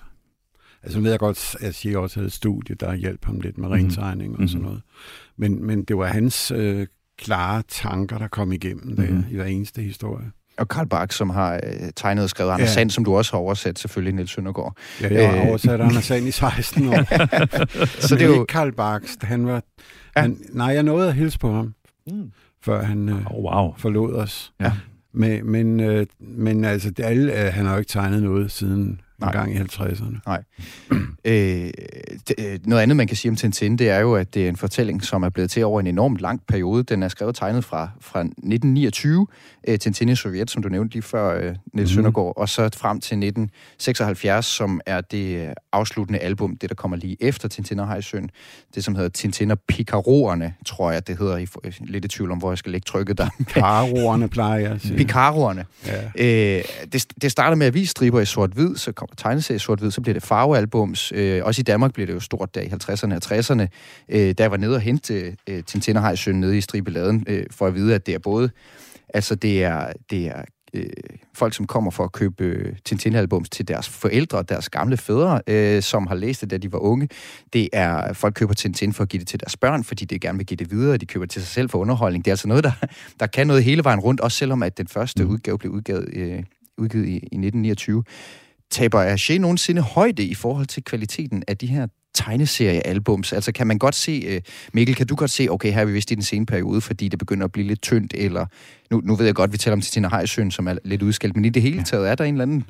Altså, 0.84 0.98
nu 1.00 1.04
ved 1.04 1.12
jeg 1.12 1.20
godt, 1.20 1.56
at 1.60 1.64
jeg 1.66 1.76
siger 1.76 1.98
også 1.98 2.16
havde 2.16 2.28
et 2.28 2.34
studie, 2.34 2.76
der 2.76 2.94
hjalp 2.96 3.26
ham 3.26 3.40
lidt 3.40 3.58
med 3.58 3.68
Mhm. 3.70 3.74
rentegning 3.74 4.40
og 4.40 4.50
sådan 4.50 4.62
Mhm. 4.62 4.66
noget. 4.66 4.82
Men, 5.38 5.66
men 5.66 5.84
det 5.84 5.98
var 5.98 6.06
hans 6.08 6.52
øh, 6.56 6.88
klare 7.18 7.64
tanker, 7.68 8.18
der 8.18 8.28
kom 8.28 8.52
igennem 8.52 8.96
der 8.96 9.10
Mhm. 9.10 9.26
i 9.32 9.36
hver 9.36 9.46
eneste 9.46 9.82
historie. 9.82 10.32
Og 10.58 10.68
Karl 10.68 10.88
Bach, 10.88 11.18
som 11.18 11.30
har 11.30 11.54
øh, 11.54 11.90
tegnet 11.96 12.24
og 12.24 12.30
skrevet 12.30 12.52
Anders 12.52 12.68
Ja. 12.70 12.74
Sand, 12.74 12.90
som 12.90 13.06
du 13.06 13.16
også 13.16 13.32
har 13.32 13.40
oversat, 13.40 13.80
selvfølgelig, 13.80 14.14
Niels 14.14 14.32
Søndergaard. 14.32 14.78
Ja, 15.02 15.14
jeg 15.14 15.30
har 15.32 15.42
Øh. 15.42 15.48
oversat 15.48 15.82
Anders 15.82 16.06
Sand 16.06 16.28
i 16.28 16.32
16 16.32 16.88
år. 16.88 17.04
Så 18.08 18.16
det 18.16 18.22
er 18.22 18.26
jo- 18.26 18.34
ikke 18.34 18.46
Karl 18.46 18.72
Barks. 18.72 19.18
Han 19.22 19.46
var... 19.48 19.64
Ja. 20.16 20.22
Han, 20.22 20.38
nej, 20.52 20.68
jeg 20.68 20.84
nåede 20.84 21.08
at 21.08 21.14
hilse 21.16 21.40
på 21.40 21.54
ham, 21.54 21.74
Mm. 22.08 22.32
før 22.62 22.84
han 22.84 23.10
øh, 23.10 23.16
Oh, 23.32 23.44
wow. 23.44 23.74
forlod 23.78 24.14
os. 24.14 24.54
Ja. 24.62 24.72
Men, 25.14 25.52
men, 25.52 25.80
øh, 25.80 26.06
men 26.20 26.66
altså, 26.66 26.90
det, 26.90 27.04
alle, 27.04 27.46
øh, 27.46 27.54
han 27.54 27.66
har 27.66 27.74
jo 27.74 27.80
ikke 27.80 27.90
tegnet 27.90 28.24
noget 28.24 28.52
siden 28.52 29.02
Nej. 29.20 29.30
en 29.30 29.34
gang 29.34 29.56
i 29.56 29.58
50'erne. 29.58 30.32
Øh, 31.26 31.34
det, 32.28 32.36
øh, 32.40 32.60
noget 32.66 32.82
andet, 32.84 32.98
man 32.98 33.08
kan 33.08 33.18
sige 33.18 33.30
om 33.30 33.36
Tintin, 33.36 33.78
det 33.78 33.90
er 33.90 34.00
jo, 34.00 34.16
at 34.16 34.34
det 34.34 34.46
er 34.46 34.50
en 34.50 34.56
fortælling, 34.56 35.04
som 35.04 35.24
er 35.24 35.30
blevet 35.30 35.52
til 35.52 35.66
over 35.66 35.80
en 35.80 35.88
enormt 35.88 36.20
lang 36.22 36.42
periode. 36.48 36.84
Den 36.84 37.04
er 37.04 37.08
skrevet 37.08 37.30
og 37.30 37.36
tegnet 37.36 37.64
fra, 37.64 37.90
fra 38.02 38.20
1929, 38.20 39.28
øh, 39.68 39.80
Tintin 39.80 40.10
i 40.10 40.16
Sovjet, 40.16 40.52
som 40.52 40.62
du 40.62 40.70
nævnte 40.70 40.94
lige 40.94 41.04
før, 41.04 41.38
øh, 41.38 41.56
Niels 41.74 41.92
mm. 41.92 41.96
Søndergaard, 41.96 42.34
og 42.38 42.50
så 42.50 42.70
frem 42.74 43.00
til 43.00 43.16
1976, 43.16 44.46
som 44.46 44.82
er 44.86 45.02
det 45.02 45.48
øh, 45.48 45.50
afsluttende 45.72 46.20
album, 46.20 46.58
det 46.58 46.70
der 46.70 46.76
kommer 46.76 46.98
lige 46.98 47.18
efter 47.20 47.48
Tintin 47.48 47.80
og 47.80 47.88
Hejsøen. 47.88 48.30
Det, 48.76 48.84
som 48.84 48.96
hedder 48.96 49.10
Tintin 49.10 49.52
og 49.52 49.60
Picaroerne, 49.68 50.54
tror 50.66 50.92
jeg, 50.92 51.08
det 51.08 51.18
hedder. 51.18 51.38
I 51.38 51.44
er 51.44 51.72
lidt 51.80 52.06
i 52.06 52.08
tvivl 52.08 52.32
om, 52.32 52.38
hvor 52.38 52.52
jeg 52.52 52.58
skal 52.58 52.72
lægge 52.72 52.86
trykket 52.86 53.18
der. 53.18 53.30
Pararoerne 53.54 54.30
plejer 54.30 54.60
jeg 54.60 54.72
at 54.72 54.82
sige. 54.82 54.98
Picaroerne. 54.98 55.66
Ja. 55.86 56.04
Øh, 56.16 56.64
det, 56.94 57.06
det 57.22 57.32
starter 57.32 57.56
med 57.56 57.68
avisstriber 57.68 58.20
i 58.20 58.26
sort-hvid, 58.26 58.76
så 58.76 58.92
kommer 58.92 59.16
tegneserie 59.16 59.56
i 59.56 59.60
sort-hvid, 59.60 59.92
så 59.92 60.02
bliver 60.02 60.14
det 60.14 60.24
farvealbums. 60.24 61.12
Øh, 61.16 61.42
også 61.46 61.62
i 61.62 61.64
Danmark 61.64 61.94
bliver 61.94 62.08
det 62.08 62.14
jo 62.14 62.20
stort 62.20 62.56
der 62.56 62.62
i 62.62 62.66
50'erne 62.66 63.16
og 63.16 63.22
60'erne. 63.26 63.68
Øh, 64.10 64.34
da 64.38 64.44
jeg 64.44 64.52
var 64.52 64.58
nede 64.58 64.76
og 64.76 64.82
hente 64.82 65.36
øh, 65.50 65.64
Tintin 65.64 65.98
og 65.98 66.02
Hejsøen 66.02 66.40
nede 66.40 66.58
i 66.58 66.62
stribeladen, 66.62 67.26
øh, 67.28 67.46
for 67.52 67.68
at 67.68 67.76
vide, 67.76 67.96
at 67.96 68.06
det 68.06 68.14
er 68.14 68.20
både... 68.20 68.50
Altså, 69.14 69.36
det 69.36 69.64
er, 69.64 69.92
det 70.10 70.28
er 70.28 70.42
øh, 70.74 70.86
folk, 71.34 71.54
som 71.54 71.68
kommer 71.68 71.92
for 71.92 72.04
at 72.04 72.12
købe 72.12 72.44
øh, 72.44 72.76
Tintin-albums 72.86 73.50
til 73.50 73.68
deres 73.68 73.90
forældre, 73.90 74.44
deres 74.44 74.70
gamle 74.70 74.98
fædre, 74.98 75.42
øh, 75.48 75.82
som 75.82 76.08
har 76.08 76.16
læst 76.16 76.42
det, 76.42 76.50
da 76.52 76.58
de 76.58 76.72
var 76.72 76.80
unge. 76.80 77.10
Det 77.54 77.70
er 77.74 78.14
folk 78.14 78.34
køber 78.36 78.54
Tintin 78.54 78.94
for 78.94 79.04
at 79.04 79.10
give 79.10 79.20
det 79.20 79.28
til 79.28 79.40
deres 79.40 79.58
børn, 79.58 79.84
fordi 79.84 80.06
de 80.06 80.20
gerne 80.20 80.38
vil 80.38 80.48
give 80.48 80.58
det 80.58 80.72
videre, 80.72 80.94
og 80.94 81.02
de 81.02 81.06
køber 81.06 81.26
til 81.26 81.42
sig 81.42 81.50
selv 81.52 81.70
for 81.70 81.80
underholdning. 81.80 82.26
Det 82.26 82.32
er 82.32 82.34
altså 82.34 82.48
noget, 82.48 82.64
der, 82.64 82.72
der 83.20 83.28
kan 83.28 83.48
noget 83.48 83.64
hele 83.64 83.84
vejen 83.84 84.00
rundt, 84.00 84.22
også 84.22 84.38
selvom 84.38 84.64
at 84.64 84.78
den 84.78 84.88
første 84.88 85.24
Mhm. 85.24 85.32
udgave 85.34 85.58
blev 85.58 85.72
udgivet, 85.72 86.10
øh, 86.14 86.44
udgivet 86.78 87.06
i, 87.08 87.12
i 87.12 87.16
1929. 87.38 88.04
Taber 88.72 89.14
Hergé 89.16 89.38
nogensinde 89.38 89.82
højde 89.82 90.24
i 90.26 90.34
forhold 90.34 90.66
til 90.66 90.84
kvaliteten 90.84 91.44
af 91.48 91.58
de 91.58 91.68
her 91.68 91.88
tegneseriealbums? 92.14 93.34
Altså 93.34 93.52
kan 93.52 93.68
man 93.68 93.78
godt 93.78 93.96
se, 93.96 94.24
øh, 94.28 94.42
Mikkel, 94.74 94.96
kan 94.96 95.08
du 95.08 95.16
godt 95.16 95.32
se, 95.32 95.48
okay, 95.50 95.74
her 95.74 95.82
er 95.82 95.86
vi 95.86 95.92
vist 95.92 96.12
i 96.12 96.16
den 96.16 96.24
sene 96.24 96.46
periode, 96.46 96.82
fordi 96.82 97.08
det 97.08 97.20
begynder 97.20 97.46
at 97.46 97.52
blive 97.52 97.68
lidt 97.68 97.82
tyndt, 97.82 98.14
eller 98.18 98.46
nu, 98.92 99.02
nu 99.04 99.16
ved 99.16 99.26
jeg 99.26 99.36
godt, 99.36 99.52
vi 99.52 99.58
taler 99.58 99.76
om 99.76 99.82
Tina 99.82 100.10
Hejsøen, 100.10 100.52
som 100.52 100.68
er 100.68 100.78
lidt 100.86 101.02
udskældt, 101.02 101.36
men 101.36 101.46
i 101.46 101.50
det 101.50 101.62
hele 101.62 101.84
taget, 101.84 102.10
er 102.10 102.16
der 102.16 102.24
en 102.24 102.34
eller 102.34 102.44
anden 102.44 102.66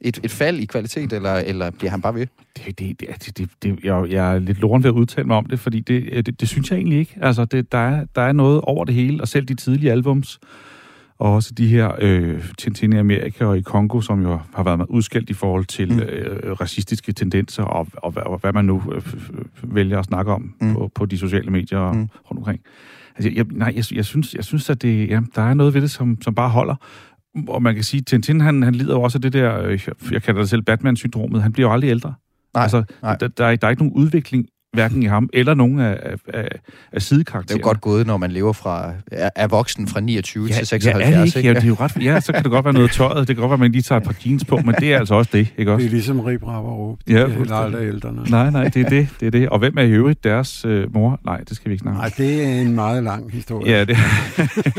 et, 0.00 0.20
et 0.22 0.30
fald 0.30 0.58
i 0.58 0.64
kvalitet, 0.64 1.12
eller, 1.12 1.34
eller 1.34 1.70
bliver 1.70 1.90
han 1.90 2.02
bare 2.02 2.14
ved? 2.14 2.26
Det, 2.56 2.78
det, 2.78 3.00
det, 3.00 3.38
det, 3.38 3.50
det, 3.62 3.84
jeg, 3.84 4.06
jeg 4.10 4.34
er 4.34 4.38
lidt 4.38 4.58
loren 4.58 4.82
ved 4.82 4.90
at 4.90 4.94
udtale 4.94 5.26
mig 5.26 5.36
om 5.36 5.46
det, 5.46 5.60
fordi 5.60 5.80
det, 5.80 6.26
det, 6.26 6.40
det 6.40 6.48
synes 6.48 6.70
jeg 6.70 6.76
egentlig 6.76 6.98
ikke. 6.98 7.16
Altså, 7.20 7.44
det, 7.44 7.72
der, 7.72 7.78
er, 7.78 8.04
der 8.14 8.22
er 8.22 8.32
noget 8.32 8.60
over 8.60 8.84
det 8.84 8.94
hele, 8.94 9.20
og 9.20 9.28
selv 9.28 9.44
de 9.44 9.54
tidlige 9.54 9.92
albums, 9.92 10.38
og 11.18 11.34
også 11.34 11.54
de 11.54 11.68
her 11.68 11.92
øh, 12.00 12.44
Tintin 12.58 12.92
i 12.92 12.96
Amerika 12.96 13.44
og 13.44 13.58
i 13.58 13.60
Kongo, 13.60 14.00
som 14.00 14.22
jo 14.22 14.40
har 14.54 14.62
været 14.62 14.86
udskældt 14.88 15.30
i 15.30 15.32
forhold 15.32 15.64
til 15.64 15.92
mm. 15.92 16.00
øh, 16.00 16.60
racistiske 16.60 17.12
tendenser, 17.12 17.62
og, 17.62 17.86
og, 17.94 18.14
og, 18.16 18.38
hvad 18.38 18.52
man 18.52 18.64
nu 18.64 18.82
øh, 18.94 19.02
vælger 19.62 19.98
at 19.98 20.04
snakke 20.04 20.32
om 20.32 20.54
mm. 20.60 20.74
på, 20.74 20.90
på 20.94 21.06
de 21.06 21.18
sociale 21.18 21.50
medier 21.50 21.92
mm. 21.92 21.98
rundt 21.98 22.38
omkring. 22.38 22.60
Altså, 23.16 23.30
jeg, 23.34 23.46
nej, 23.50 23.72
jeg, 23.76 23.84
jeg, 23.92 24.04
synes, 24.04 24.34
jeg 24.34 24.44
synes, 24.44 24.70
at 24.70 24.82
det, 24.82 25.08
ja, 25.08 25.20
der 25.34 25.42
er 25.42 25.54
noget 25.54 25.74
ved 25.74 25.82
det, 25.82 25.90
som, 25.90 26.22
som 26.22 26.34
bare 26.34 26.48
holder. 26.48 26.74
Og 27.48 27.62
man 27.62 27.74
kan 27.74 27.84
sige, 27.84 28.00
at 28.00 28.06
Tintin, 28.06 28.40
han, 28.40 28.62
han 28.62 28.74
lider 28.74 28.94
jo 28.94 29.02
også 29.02 29.18
af 29.18 29.22
det 29.22 29.32
der, 29.32 29.62
øh, 29.62 29.88
jeg 30.10 30.22
kalder 30.22 30.40
det 30.40 30.50
selv 30.50 30.62
Batman-syndromet, 30.62 31.42
han 31.42 31.52
bliver 31.52 31.68
jo 31.68 31.72
aldrig 31.72 31.90
ældre. 31.90 32.14
Nej, 32.54 32.62
altså, 32.62 32.84
nej. 33.02 33.16
Der, 33.16 33.28
der, 33.28 33.46
er, 33.46 33.56
der 33.56 33.66
er 33.66 33.70
ikke 33.70 33.82
nogen 33.82 34.04
udvikling 34.04 34.46
hverken 34.78 35.02
i 35.02 35.06
ham 35.06 35.28
eller 35.32 35.54
nogen 35.54 35.80
af, 35.80 35.90
af, 36.02 36.14
af, 36.34 36.38
af 36.40 36.48
Det 36.50 36.60
er 36.92 37.00
sidekaraktererne. 37.00 37.60
jo 37.60 37.64
godt 37.64 37.80
gået, 37.80 38.06
når 38.06 38.16
man 38.16 38.30
lever 38.30 38.52
fra, 38.52 38.92
er, 39.12 39.30
er 39.36 39.46
voksen 39.46 39.88
fra 39.88 40.00
29 40.00 40.46
ja, 40.46 40.52
til 40.54 40.66
76. 40.66 41.10
Ja, 41.10 41.16
er 41.16 41.24
det 41.24 41.36
ikke? 41.36 41.48
Ja, 41.48 41.54
det 41.54 41.62
er 41.62 41.66
jo 41.68 41.76
ret, 41.80 41.96
ja, 42.04 42.20
så 42.20 42.32
kan 42.32 42.42
det 42.42 42.50
godt 42.50 42.64
være 42.64 42.74
noget 42.74 42.90
tøjet. 42.90 43.28
Det 43.28 43.36
kan 43.36 43.40
godt 43.40 43.50
være, 43.50 43.54
at 43.54 43.60
man 43.60 43.72
lige 43.72 43.82
tager 43.82 44.00
et 44.00 44.04
par 44.06 44.14
jeans 44.26 44.44
på, 44.44 44.56
men 44.56 44.74
det 44.80 44.92
er 44.94 44.98
altså 44.98 45.14
også 45.14 45.30
det, 45.32 45.48
ikke 45.58 45.72
også? 45.72 45.82
Det 45.82 45.88
er 45.90 45.94
ligesom 45.94 46.20
Rip 46.20 46.46
Rapperup. 46.46 46.98
De 47.08 47.12
Ja, 47.12 47.18
ja, 47.18 47.24
er 47.24 47.28
heller 47.28 47.54
aldrig 47.56 47.88
ældre. 47.88 48.14
Nej, 48.30 48.50
nej, 48.50 48.64
det 48.68 48.84
er 48.86 48.88
det, 48.88 49.08
det 49.20 49.26
er 49.26 49.30
det. 49.30 49.48
Og 49.48 49.58
hvem 49.58 49.78
er 49.78 49.82
i 49.82 49.90
øvrigt 49.90 50.24
deres 50.24 50.64
øh, 50.64 50.94
mor? 50.94 51.20
Nej, 51.24 51.40
det 51.48 51.56
skal 51.56 51.68
vi 51.68 51.72
ikke 51.74 51.82
snakke 51.82 51.98
om. 51.98 52.04
Nej, 52.04 52.12
det 52.18 52.44
er 52.44 52.60
en 52.60 52.74
meget 52.74 53.02
lang 53.02 53.32
historie. 53.32 53.72
Ja, 53.72 53.84
det, 53.84 53.96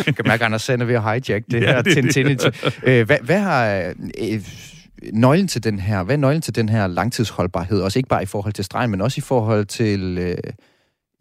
Jeg 0.08 0.16
kan 0.16 0.26
mærke, 0.26 0.42
at 0.42 0.46
Anders 0.46 0.62
Sand 0.62 0.82
er 0.82 0.86
ved 0.86 0.96
at 0.96 1.04
hijack 1.04 1.46
det 1.52 1.54
Ja, 1.54 1.60
her 1.60 1.82
det 1.82 1.94
Tintin. 1.94 2.38
Øh, 2.84 3.06
hvad, 3.06 3.18
hvad 3.24 3.40
har 3.40 3.76
øh, 4.22 4.40
nøglen 5.14 5.48
til 5.48 5.64
den 5.64 5.80
her, 5.80 6.04
hvad 6.04 6.16
er 6.16 6.20
nøglen 6.20 6.42
til 6.42 6.56
den 6.56 6.70
her 6.70 6.88
langtidsholdbarhed? 6.88 7.82
Også 7.82 8.00
ikke 8.00 8.10
bare 8.10 8.24
i 8.24 8.26
forhold 8.26 8.54
til 8.54 8.64
stregen, 8.64 8.92
men 8.92 9.02
også 9.02 9.20
i 9.20 9.22
forhold 9.22 9.66
til... 9.66 10.18
Øh, 10.18 10.38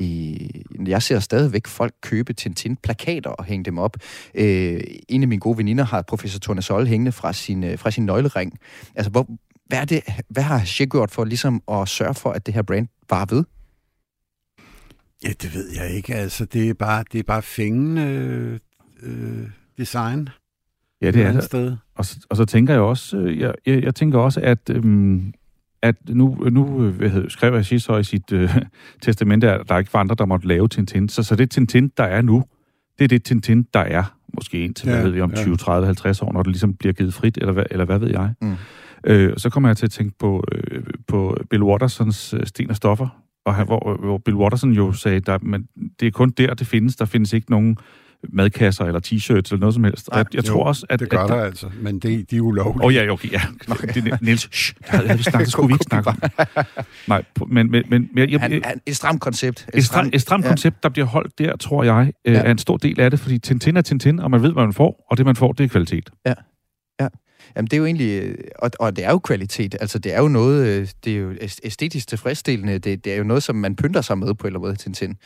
i, 0.01 0.51
jeg 0.87 1.03
ser 1.03 1.19
stadigvæk 1.19 1.67
folk 1.67 1.95
købe 2.03 2.33
Tintin-plakater 2.33 3.31
og 3.31 3.45
hænge 3.45 3.65
dem 3.65 3.79
op. 3.79 3.97
Øh, 4.35 4.81
en 5.09 5.23
af 5.23 5.29
mine 5.29 5.41
gode 5.41 5.59
veninder 5.59 5.85
har 5.85 6.03
professor 6.03 6.39
Tone 6.39 6.63
Sol 6.63 6.87
hængende 6.87 7.13
fra 7.13 7.33
sin, 7.33 7.65
øh, 7.65 7.79
fra 7.79 7.91
sin 7.91 8.07
nøglering. 8.07 8.59
Altså, 8.95 9.11
hvor, 9.11 9.27
hvad, 9.67 9.79
er 9.79 9.85
det, 9.85 10.03
hvad 10.29 10.43
har 10.43 10.65
She 10.65 10.87
gjort 10.87 11.11
for 11.11 11.25
ligesom 11.25 11.63
at 11.73 11.89
sørge 11.89 12.15
for, 12.15 12.31
at 12.31 12.47
det 12.47 12.55
her 12.55 12.63
brand 12.63 12.89
var 13.11 13.27
ved? 13.31 13.45
Ja, 15.25 15.33
det 15.43 15.55
ved 15.55 15.71
jeg 15.75 15.91
ikke. 15.91 16.15
Altså, 16.15 16.45
det 16.45 16.69
er 16.69 16.75
bare, 16.75 17.05
det 17.13 17.19
er 17.19 17.23
bare 17.23 17.43
fængende 17.43 18.03
øh, 19.03 19.49
design 19.79 20.29
ja, 21.03 21.07
det 21.07 21.17
et 21.17 21.23
er 21.23 21.29
andet 21.29 21.37
det. 21.43 21.45
sted. 21.45 21.77
Og, 21.95 22.05
så- 22.05 22.27
og 22.31 22.37
så 22.37 22.45
tænker 22.45 22.73
jeg 22.75 22.83
også, 22.83 23.17
øh, 23.19 23.39
jeg, 23.39 23.55
jeg, 23.67 23.83
jeg 23.85 23.95
tænker 23.95 24.19
også, 24.19 24.41
at, 24.41 24.71
øhm, 24.71 25.33
at 25.83 25.97
nu, 26.09 26.39
nu 26.51 26.85
øh, 26.85 26.95
hvad 26.97 27.09
hedder, 27.11 27.29
skrev 27.29 27.55
jeg 27.55 27.81
så 27.81 27.97
i 27.97 28.05
sit 28.05 28.33
øh, 28.33 28.57
testamente, 29.03 29.51
at 29.53 29.69
der 29.69 29.79
ikke 29.79 29.93
var 29.95 30.01
andre, 30.01 30.15
der 30.19 30.27
måtte 30.27 30.49
lave 30.49 30.69
Tintin. 30.69 31.09
Så, 31.09 31.23
så 31.23 31.37
det 31.37 31.51
Tintin, 31.51 31.89
der 31.97 32.05
er 32.05 32.23
nu, 32.23 32.45
det 32.99 33.05
er 33.05 33.09
det 33.09 33.23
Tintin, 33.25 33.63
der 33.75 33.81
er. 33.81 34.15
Måske 34.35 34.65
indtil, 34.65 34.89
ja, 34.89 34.95
hvad 34.95 35.05
ved 35.05 35.11
vi, 35.13 35.21
om 35.21 35.31
ja. 35.31 35.43
20, 35.43 35.57
30, 35.57 35.87
50 35.87 36.23
år, 36.23 36.33
når 36.33 36.43
det 36.43 36.51
ligesom 36.53 36.75
bliver 36.75 36.93
givet 36.93 37.15
frit, 37.15 37.37
eller 37.37 37.53
hvad, 37.53 37.65
eller 37.71 37.85
hvad 37.85 37.99
ved 37.99 38.11
jeg. 38.11 38.35
Mm. 38.43 38.55
Øh, 39.07 39.33
så 39.37 39.51
kommer 39.51 39.69
jeg 39.69 39.77
til 39.77 39.87
at 39.87 39.91
tænke 39.91 40.15
på, 40.19 40.45
øh, 40.53 40.83
på 41.07 41.37
Bill 41.51 41.63
Wattersons 41.63 42.35
øh, 42.35 42.47
Sten 42.47 42.71
og 42.71 42.77
Stoffer, 42.77 43.23
og 43.45 43.55
han, 43.55 43.67
hvor, 43.67 43.97
hvor 44.01 44.19
Bill 44.19 44.37
Watterson 44.37 44.73
jo 44.73 44.93
sagde, 44.93 45.21
der, 45.21 45.39
men 45.43 45.69
det 46.01 46.07
er 46.07 46.11
kun 46.11 46.31
der, 46.31 46.55
det 46.55 46.67
findes. 46.67 46.97
Der 46.97 47.05
findes 47.05 47.33
ikke 47.33 47.51
nogen 47.51 47.77
madkasser 48.33 48.85
eller 48.85 49.01
t-shirts 49.07 49.33
eller 49.53 49.57
noget 49.59 49.75
som 49.75 49.85
helst. 49.85 50.09
Nej, 50.11 50.19
jeg, 50.19 50.27
jeg 50.35 50.49
Jo, 50.49 50.53
tror 50.53 50.65
også, 50.65 50.87
at... 50.89 51.01
Det 51.01 51.11
gør 51.11 51.19
at, 51.19 51.29
der 51.29 51.35
altså, 51.45 51.67
men 51.81 51.99
det, 51.99 52.31
de 52.31 52.37
er 52.37 52.41
ulovlige. 52.41 52.83
Åh 52.83 52.87
oh, 52.87 52.95
ja, 52.95 53.11
okay, 53.11 53.33
ja. 53.33 53.41
Det 53.95 54.07
er 54.13 54.19
Niels, 54.23 54.49
shh, 54.57 54.75
det 54.79 54.87
havde 54.89 55.17
vi 55.19 55.23
snakket, 55.23 55.41
det 55.47 55.53
skulle 55.53 55.67
vi 55.69 55.75
ikke 55.75 55.85
snakke 55.85 56.09
om. 56.11 56.19
Nej, 57.09 57.25
men, 57.49 57.71
men, 57.71 57.85
men, 57.91 58.09
men 58.15 58.31
jeg, 58.31 58.41
Han, 58.41 58.53
jeg, 58.53 58.61
han, 58.65 58.81
et 58.87 58.97
stramt 58.97 59.21
koncept. 59.21 59.69
et, 59.75 59.85
stram, 59.85 60.11
et 60.13 60.21
stramt 60.21 60.45
ja. 60.45 60.49
koncept, 60.51 60.83
der 60.83 60.89
bliver 60.89 61.07
holdt 61.07 61.39
der, 61.39 61.57
tror 61.57 61.85
jeg, 61.85 62.13
øh, 62.25 62.35
Ja. 62.35 62.41
er 62.41 62.51
en 62.51 62.59
stor 62.59 62.77
del 62.77 63.01
af 63.01 63.11
det, 63.11 63.21
fordi 63.21 63.39
Tintin 63.39 63.77
er 63.77 63.83
Tintin, 63.83 64.19
og 64.21 64.31
man 64.31 64.43
ved, 64.43 64.53
hvad 64.53 64.63
man 64.65 64.73
får, 64.73 65.07
og 65.11 65.17
det, 65.17 65.27
man 65.27 65.37
får, 65.37 65.53
det 65.53 65.65
er 65.65 65.69
kvalitet. 65.69 66.11
Jamen, 67.57 67.67
det 67.67 67.73
er 67.73 67.79
jo 67.79 67.85
egentlig, 67.87 68.23
øh, 68.23 68.35
og, 68.59 68.71
og 68.81 68.97
det 68.97 69.05
er 69.05 69.11
jo 69.11 69.19
kvalitet, 69.19 69.77
altså 69.81 69.99
det 69.99 70.15
er 70.15 70.21
jo 70.21 70.29
noget, 70.29 70.67
øh, 70.67 70.89
det 71.05 71.13
er 71.13 71.17
jo 71.19 71.33
æs- 71.33 71.59
æstetisk 71.65 72.09
tilfredsstillende, 72.09 72.79
det, 72.79 73.05
det 73.05 73.13
er 73.13 73.17
jo 73.17 73.25
noget, 73.25 73.43
som 73.43 73.57
man 73.57 73.77
pynter 73.77 74.01
sig 74.01 74.19
med 74.19 74.35
på 74.35 74.47
en 74.47 74.47
eller 74.47 74.59
anden 74.59 74.69
måde, 74.69 74.77
Tintin. 74.77 75.17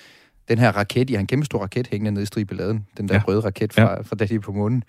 Den 0.52 0.58
her 0.58 0.72
raket, 0.76 1.10
I 1.10 1.12
har 1.12 1.20
en 1.20 1.26
kæmpe 1.26 1.44
stor 1.46 1.58
raket 1.62 1.86
hængende 1.90 2.10
nede 2.10 2.22
i 2.22 2.26
stribeladen, 2.26 2.86
den 2.96 3.08
der 3.08 3.14
Ja. 3.14 3.20
røde 3.28 3.40
raket 3.40 3.72
fra, 3.72 3.82
ja. 3.82 4.00
fra 4.00 4.16
da 4.16 4.24
de 4.26 4.40
på 4.40 4.52
månen. 4.52 4.82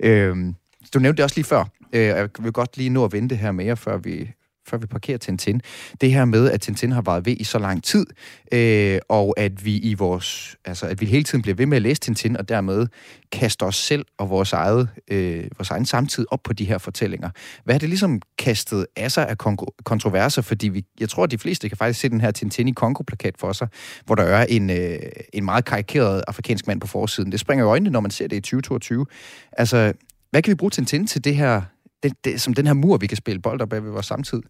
Øhm, 0.00 0.54
du 0.94 0.98
nævnte 0.98 1.16
det 1.16 1.24
også 1.24 1.36
lige 1.36 1.44
før, 1.44 1.64
øh, 1.92 2.00
jeg 2.02 2.28
vil 2.40 2.52
godt 2.52 2.76
lige 2.76 2.90
nå 2.90 3.04
at 3.04 3.12
vente 3.12 3.36
her 3.36 3.52
med 3.52 3.64
jer, 3.64 3.74
før 3.74 3.96
vi, 3.96 4.30
før 4.68 4.76
vi 4.78 4.86
parkerer 4.86 5.18
Tintin. 5.18 5.60
Det 6.00 6.12
her 6.12 6.24
med, 6.24 6.50
at 6.50 6.60
Tintin 6.60 6.92
har 6.92 7.02
været 7.02 7.26
ved 7.26 7.36
i 7.36 7.44
så 7.44 7.58
lang 7.58 7.84
tid, 7.84 8.06
øh, 8.52 8.98
og 9.08 9.34
at 9.36 9.64
vi 9.64 9.76
i 9.76 9.94
vores, 9.94 10.56
altså 10.64 10.86
at 10.86 11.00
vi 11.00 11.06
hele 11.06 11.24
tiden 11.24 11.42
bliver 11.42 11.54
ved 11.54 11.66
med 11.66 11.76
at 11.76 11.82
læse 11.82 12.00
Tintin, 12.00 12.36
og 12.36 12.48
dermed 12.48 12.86
kaster 13.32 13.66
os 13.66 13.76
selv 13.76 14.04
og 14.18 14.30
vores, 14.30 14.52
eget, 14.52 14.88
øh, 15.10 15.44
vores 15.58 15.70
egen 15.70 15.86
samtid 15.86 16.26
op 16.30 16.42
på 16.42 16.52
de 16.52 16.64
her 16.64 16.78
fortællinger. 16.78 17.30
Hvad 17.64 17.74
har 17.74 17.78
det 17.78 17.88
ligesom 17.88 18.20
kastet 18.38 18.86
af 18.96 19.12
sig 19.12 19.28
af 19.28 19.38
kontroverser? 19.84 20.42
Fordi 20.42 20.68
vi, 20.68 20.84
jeg 21.00 21.08
tror, 21.08 21.24
at 21.24 21.30
de 21.30 21.38
fleste 21.38 21.68
kan 21.68 21.78
faktisk 21.78 22.00
se 22.00 22.08
den 22.08 22.20
her 22.20 22.30
Tintin 22.30 22.68
i 22.68 22.72
Kongo-plakat 22.72 23.34
for 23.38 23.52
sig, 23.52 23.68
hvor 24.06 24.14
der 24.14 24.22
er 24.22 24.44
en, 24.44 24.70
øh, 24.70 24.98
en 25.32 25.44
meget 25.44 25.64
karikeret 25.64 26.24
afrikansk 26.28 26.66
mand 26.66 26.80
på 26.80 26.86
forsiden. 26.86 27.32
Det 27.32 27.40
springer 27.40 27.64
i 27.64 27.68
øjnene, 27.68 27.90
når 27.90 28.00
man 28.00 28.10
ser 28.10 28.26
det 28.26 28.36
i 28.36 28.40
2022. 28.40 29.06
Altså, 29.52 29.92
hvad 30.30 30.42
kan 30.42 30.50
vi 30.50 30.54
bruge 30.54 30.70
Tintin 30.70 31.06
til 31.06 31.24
det 31.24 31.36
her, 31.36 31.62
det, 32.02 32.12
det, 32.24 32.40
som 32.40 32.54
den 32.54 32.66
her 32.66 32.74
mur, 32.74 32.96
vi 32.96 33.06
kan 33.06 33.16
spille 33.16 33.42
bold 33.42 33.60
op 33.60 33.72
af 33.72 33.84
ved 33.84 33.90
vores 33.90 34.06
samtid? 34.06 34.42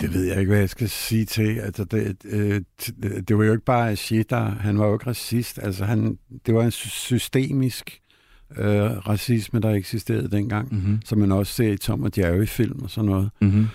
Det 0.00 0.14
ved 0.14 0.24
jeg 0.24 0.38
ikke, 0.38 0.50
hvad 0.50 0.58
jeg 0.58 0.68
skal 0.70 0.88
sige 0.88 1.24
til. 1.24 1.58
Altså, 1.58 1.84
det, 1.84 2.16
øh, 2.24 2.60
det 3.28 3.38
var 3.38 3.44
jo 3.44 3.52
ikke 3.52 3.64
bare 3.64 3.96
shit, 3.96 4.30
der, 4.30 4.44
han 4.44 4.78
var 4.78 4.86
jo 4.86 4.92
ikke 4.94 5.06
racist. 5.06 5.58
Altså, 5.62 5.84
han, 5.84 6.18
det 6.46 6.54
var 6.54 6.62
en 6.64 6.70
sy- 6.70 6.88
systemisk 6.88 8.00
øh, 8.56 8.80
racisme, 8.80 9.60
der 9.60 9.70
eksisterede 9.70 10.30
dengang, 10.30 10.68
Mm-hmm. 10.74 11.00
som 11.04 11.18
man 11.18 11.32
også 11.32 11.52
ser 11.52 11.72
i 11.72 11.76
Tom 11.76 12.02
og 12.02 12.10
Jerry-film 12.18 12.82
og 12.82 12.90
sådan 12.90 13.10
noget. 13.10 13.30
Mm-hmm. 13.40 13.66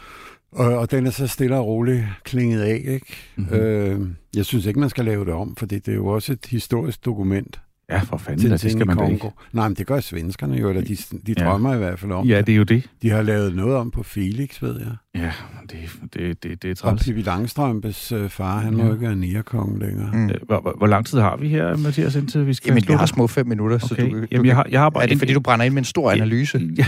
Og, 0.52 0.78
og 0.78 0.92
den 0.92 1.06
er 1.06 1.12
så 1.12 1.28
stille 1.28 1.56
og 1.56 1.66
roligt 1.68 2.06
klinget 2.24 2.62
af, 2.62 2.82
ikke? 2.86 3.16
Mm-hmm. 3.36 3.56
Øh, 3.56 4.08
jeg 4.36 4.46
synes 4.46 4.66
ikke, 4.66 4.80
man 4.80 4.90
skal 4.90 5.06
lave 5.06 5.26
det 5.26 5.34
om, 5.34 5.56
for 5.56 5.66
det 5.66 5.88
er 5.88 5.94
jo 5.94 6.08
også 6.08 6.34
et 6.34 6.46
historisk 6.46 7.06
dokument. 7.06 7.62
Ja, 7.90 8.00
for 8.00 8.18
fanden, 8.18 8.42
til 8.42 8.50
da, 8.52 8.58
det 8.58 8.72
skal 8.72 8.88
man 8.88 8.98
da 8.98 9.06
ikke. 9.08 9.30
Nej, 9.54 9.68
men 9.68 9.76
det 9.76 9.88
gør 9.88 10.00
svenskerne 10.00 10.56
jo, 10.56 10.70
eller 10.70 10.82
de, 10.82 10.96
de 11.28 11.36
Ja. 11.38 11.46
drømmer 11.46 11.76
i 11.76 11.78
hvert 11.78 12.00
fald 12.00 12.12
om 12.12 12.28
Ja, 12.28 12.42
det. 12.42 12.50
er 12.54 12.56
jo 12.58 12.64
det. 12.64 12.84
De 13.02 13.10
har 13.10 13.22
lavet 13.22 13.56
noget 13.56 13.76
om 13.76 13.92
på 13.92 14.04
Felix, 14.04 14.62
ved 14.62 14.80
jeg. 14.80 15.22
Ja, 15.22 15.32
det, 15.70 15.78
det, 16.14 16.44
det, 16.44 16.64
det 16.64 16.68
er 16.68 16.72
Og 16.72 16.78
træls. 16.78 17.04
Pippi 17.04 17.22
Langstrømpes 17.22 18.12
øh, 18.12 18.30
far, 18.30 18.60
han 18.60 18.74
må 18.78 18.84
Ja. 18.86 18.92
ikke 18.92 19.02
være 19.02 19.16
nærkonge 19.16 19.80
længere. 19.80 20.10
Mm. 20.14 20.30
Øh, 20.30 20.36
Hvor, 20.46 20.62
hvor, 20.62 20.74
hvor 20.78 20.88
lang 20.88 21.06
tid 21.06 21.20
har 21.20 21.38
vi 21.38 21.48
her, 21.50 21.78
Mathias, 21.78 22.16
indtil 22.16 22.48
vi 22.48 22.54
skal 22.54 22.68
Jamen, 22.70 22.76
vi 22.76 22.82
slutte? 22.86 22.98
har 23.00 23.06
små 23.06 23.28
fem 23.28 23.48
minutter, 23.48 23.78
så 23.78 23.94
Okay. 23.94 24.12
du, 24.12 24.22
du 24.22 24.26
Jamen, 24.32 24.46
jeg 24.46 24.56
har, 24.56 24.68
jeg 24.72 24.80
har 24.80 24.90
bare 24.90 25.04
er 25.04 25.08
det, 25.08 25.18
fordi 25.18 25.34
du 25.34 25.40
brænder 25.40 25.66
ind 25.66 25.74
med 25.74 25.82
en 25.82 25.86
stor 25.86 26.12
analyse? 26.12 26.60
Ja, 26.78 26.86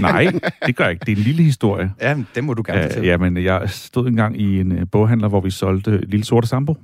nej, 0.00 0.32
det 0.66 0.76
gør 0.76 0.84
jeg 0.84 0.92
ikke. 0.92 1.04
Det 1.06 1.12
er 1.12 1.16
en 1.16 1.22
lille 1.22 1.42
historie. 1.42 1.92
Ja, 2.00 2.14
men 2.14 2.26
den 2.34 2.44
må 2.44 2.54
du 2.54 2.62
gerne 2.66 2.82
fortælle. 2.82 3.08
jamen, 3.08 3.36
jeg 3.36 3.62
stod 3.70 4.08
engang 4.08 4.40
i 4.40 4.60
en 4.60 4.72
uh, 4.72 4.78
boghandler, 4.92 5.28
hvor 5.28 5.40
vi 5.40 5.50
solgte 5.50 6.00
Lille 6.06 6.24
Sorte 6.24 6.48
Sambo, 6.48 6.76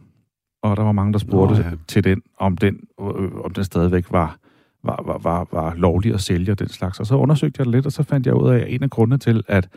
og 0.64 0.76
der 0.76 0.82
var 0.82 0.92
mange, 0.92 1.12
der 1.12 1.18
spurgte 1.18 1.54
Nå, 1.54 1.60
ja. 1.60 1.70
til 1.88 2.04
den, 2.04 2.22
om 2.38 2.56
den, 2.56 2.78
øh, 3.00 3.34
om 3.44 3.52
den 3.54 3.64
stadigvæk 3.64 4.04
var, 4.10 4.36
var, 4.84 5.02
var, 5.06 5.18
var, 5.18 5.46
var 5.52 5.74
lovlig 5.74 6.14
at 6.14 6.20
sælge 6.20 6.52
og 6.52 6.58
den 6.58 6.68
slags. 6.68 7.00
Og 7.00 7.06
så 7.06 7.14
undersøgte 7.14 7.60
jeg 7.60 7.66
det 7.66 7.74
lidt, 7.74 7.86
og 7.86 7.92
så 7.92 8.02
fandt 8.02 8.26
jeg 8.26 8.34
ud 8.34 8.50
af, 8.50 8.58
at 8.58 8.74
en 8.74 8.82
af 8.82 8.90
grundene 8.90 9.18
til, 9.18 9.42
at 9.48 9.68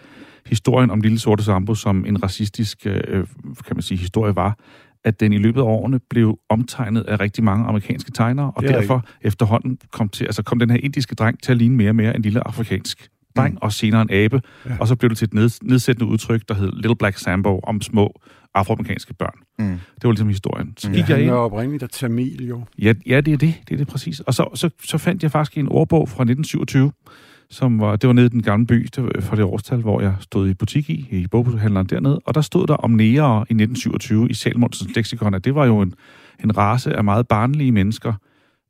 historien 0.46 0.92
om 0.92 1.02
Lille 1.02 1.20
Sorte 1.20 1.44
Sambo 1.44 1.76
som 1.76 2.06
en 2.06 2.24
racistisk, 2.24 2.86
øh, 2.86 3.28
kan 3.68 3.76
man 3.76 3.82
sige, 3.82 3.98
historie 3.98 4.36
var, 4.36 4.58
at 5.04 5.20
den 5.20 5.34
i 5.34 5.38
løbet 5.38 5.62
af 5.62 5.66
årene 5.66 6.00
blev 6.10 6.40
omtegnet 6.50 7.02
af 7.02 7.20
rigtig 7.20 7.44
mange 7.44 7.66
amerikanske 7.66 8.12
tegnere, 8.12 8.52
og 8.56 8.64
er 8.64 8.72
derfor 8.72 9.06
efterhånden 9.22 9.78
kom, 9.92 10.10
til, 10.10 10.26
altså 10.26 10.44
kom 10.44 10.60
den 10.60 10.70
her 10.70 10.78
indiske 10.84 11.16
dreng 11.16 11.44
til 11.44 11.52
at 11.52 11.58
ligne 11.58 11.76
mere 11.76 11.90
og 11.90 11.96
mere 11.96 12.16
en 12.16 12.22
lille 12.22 12.48
afrikansk 12.48 13.10
dreng, 13.38 13.54
mm. 13.54 13.60
og 13.62 13.72
senere 13.72 14.02
en 14.02 14.12
abe, 14.12 14.42
Ja. 14.66 14.78
og 14.80 14.88
så 14.88 14.96
blev 14.96 15.10
det 15.10 15.18
til 15.18 15.26
et 15.26 15.34
ned, 15.34 15.50
nedsættende 15.64 16.12
udtryk, 16.12 16.42
der 16.48 16.54
hed 16.54 16.72
Little 16.72 16.96
Black 16.96 17.18
Sambo, 17.18 17.60
om 17.64 17.82
små 17.82 18.22
afroamerikanske 18.58 19.14
børn. 19.14 19.40
Mm. 19.60 19.66
Det 19.66 20.04
var 20.04 20.12
ligesom 20.12 20.28
historien. 20.28 20.74
Så 20.78 20.90
Ja, 20.90 20.96
gik 20.96 21.10
jeg 21.10 21.16
han 21.16 21.24
ind, 21.24 21.32
var 21.32 21.38
oprindeligt 21.38 21.84
af 21.84 21.90
Tamil, 21.90 22.48
jo. 22.48 22.64
Ja, 22.80 22.94
ja, 23.06 23.22
det 23.22 23.34
er 23.34 23.38
det. 23.38 23.54
Det 23.68 23.74
er 23.74 23.78
det 23.78 23.88
præcis. 23.88 24.20
Og 24.20 24.34
så, 24.34 24.50
så, 24.54 24.70
så 24.86 24.98
fandt 24.98 25.24
jeg 25.24 25.32
faktisk 25.32 25.58
en 25.58 25.68
ordbog 25.68 26.10
fra 26.10 26.24
1927, 26.24 26.92
som 27.50 27.80
var, 27.80 27.96
det 27.96 28.08
var 28.08 28.14
nede 28.14 28.26
i 28.26 28.30
den 28.30 28.44
gamle 28.44 28.68
by 28.68 28.88
det 28.96 29.04
var 29.04 29.12
for 29.22 29.36
det 29.36 29.46
årstal, 29.46 29.80
hvor 29.80 30.02
jeg 30.02 30.16
stod 30.20 30.50
i 30.50 30.54
butik 30.54 30.90
i, 30.90 31.08
i 31.12 31.28
boghandleren 31.28 31.88
dernede. 31.88 32.20
Og 32.26 32.36
der 32.36 32.42
stod 32.42 32.68
der 32.68 32.74
om 32.74 32.92
nære 32.92 33.38
i 33.40 33.54
1927 33.54 34.30
i 34.30 34.34
Salmonsens 34.34 34.96
leksikon, 34.96 35.34
at 35.34 35.46
det 35.46 35.56
var 35.56 35.66
jo 35.66 35.82
en, 35.82 35.94
en 36.44 36.58
race 36.58 36.94
af 36.94 37.04
meget 37.04 37.28
barnlige 37.28 37.72
mennesker, 37.72 38.14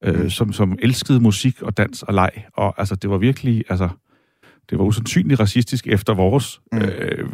øh, 0.03 0.29
som, 0.29 0.53
som 0.53 0.77
elskede 0.81 1.19
musik 1.19 1.61
og 1.61 1.77
dans 1.77 2.03
og 2.03 2.13
leg. 2.13 2.31
Og 2.53 2.73
altså, 2.77 2.95
det 2.95 3.09
var 3.09 3.17
virkelig, 3.17 3.63
altså, 3.69 3.89
det 4.69 4.77
var 4.79 4.85
usandsynligt 4.85 5.39
racistisk 5.39 5.87
efter 5.87 6.13
vores 6.13 6.61
Mm. 6.71 6.77
øh, 6.79 7.27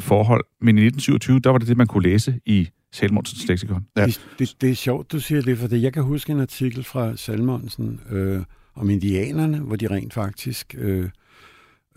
forhold. 0.00 0.44
Men 0.60 0.78
i 0.78 0.80
1927, 0.86 1.38
der 1.40 1.50
var 1.50 1.58
det 1.58 1.68
det, 1.68 1.76
man 1.76 1.86
kunne 1.86 2.02
læse 2.02 2.40
i 2.46 2.68
Salmonsens 2.92 3.48
leksikon. 3.48 3.86
Ja. 3.96 4.06
Det, 4.06 4.20
det, 4.38 4.54
det 4.60 4.70
er 4.70 4.74
sjovt, 4.74 5.12
du 5.12 5.20
siger 5.20 5.42
det, 5.42 5.58
for 5.58 5.66
det. 5.66 5.82
jeg 5.82 5.92
kan 5.92 6.02
huske 6.02 6.32
en 6.32 6.40
artikel 6.40 6.84
fra 6.84 7.16
Salmonsen 7.16 8.00
øh, 8.10 8.42
om 8.74 8.90
indianerne, 8.90 9.58
hvor 9.58 9.76
de 9.76 9.90
rent 9.90 10.14
faktisk 10.14 10.74
øh, 10.78 11.08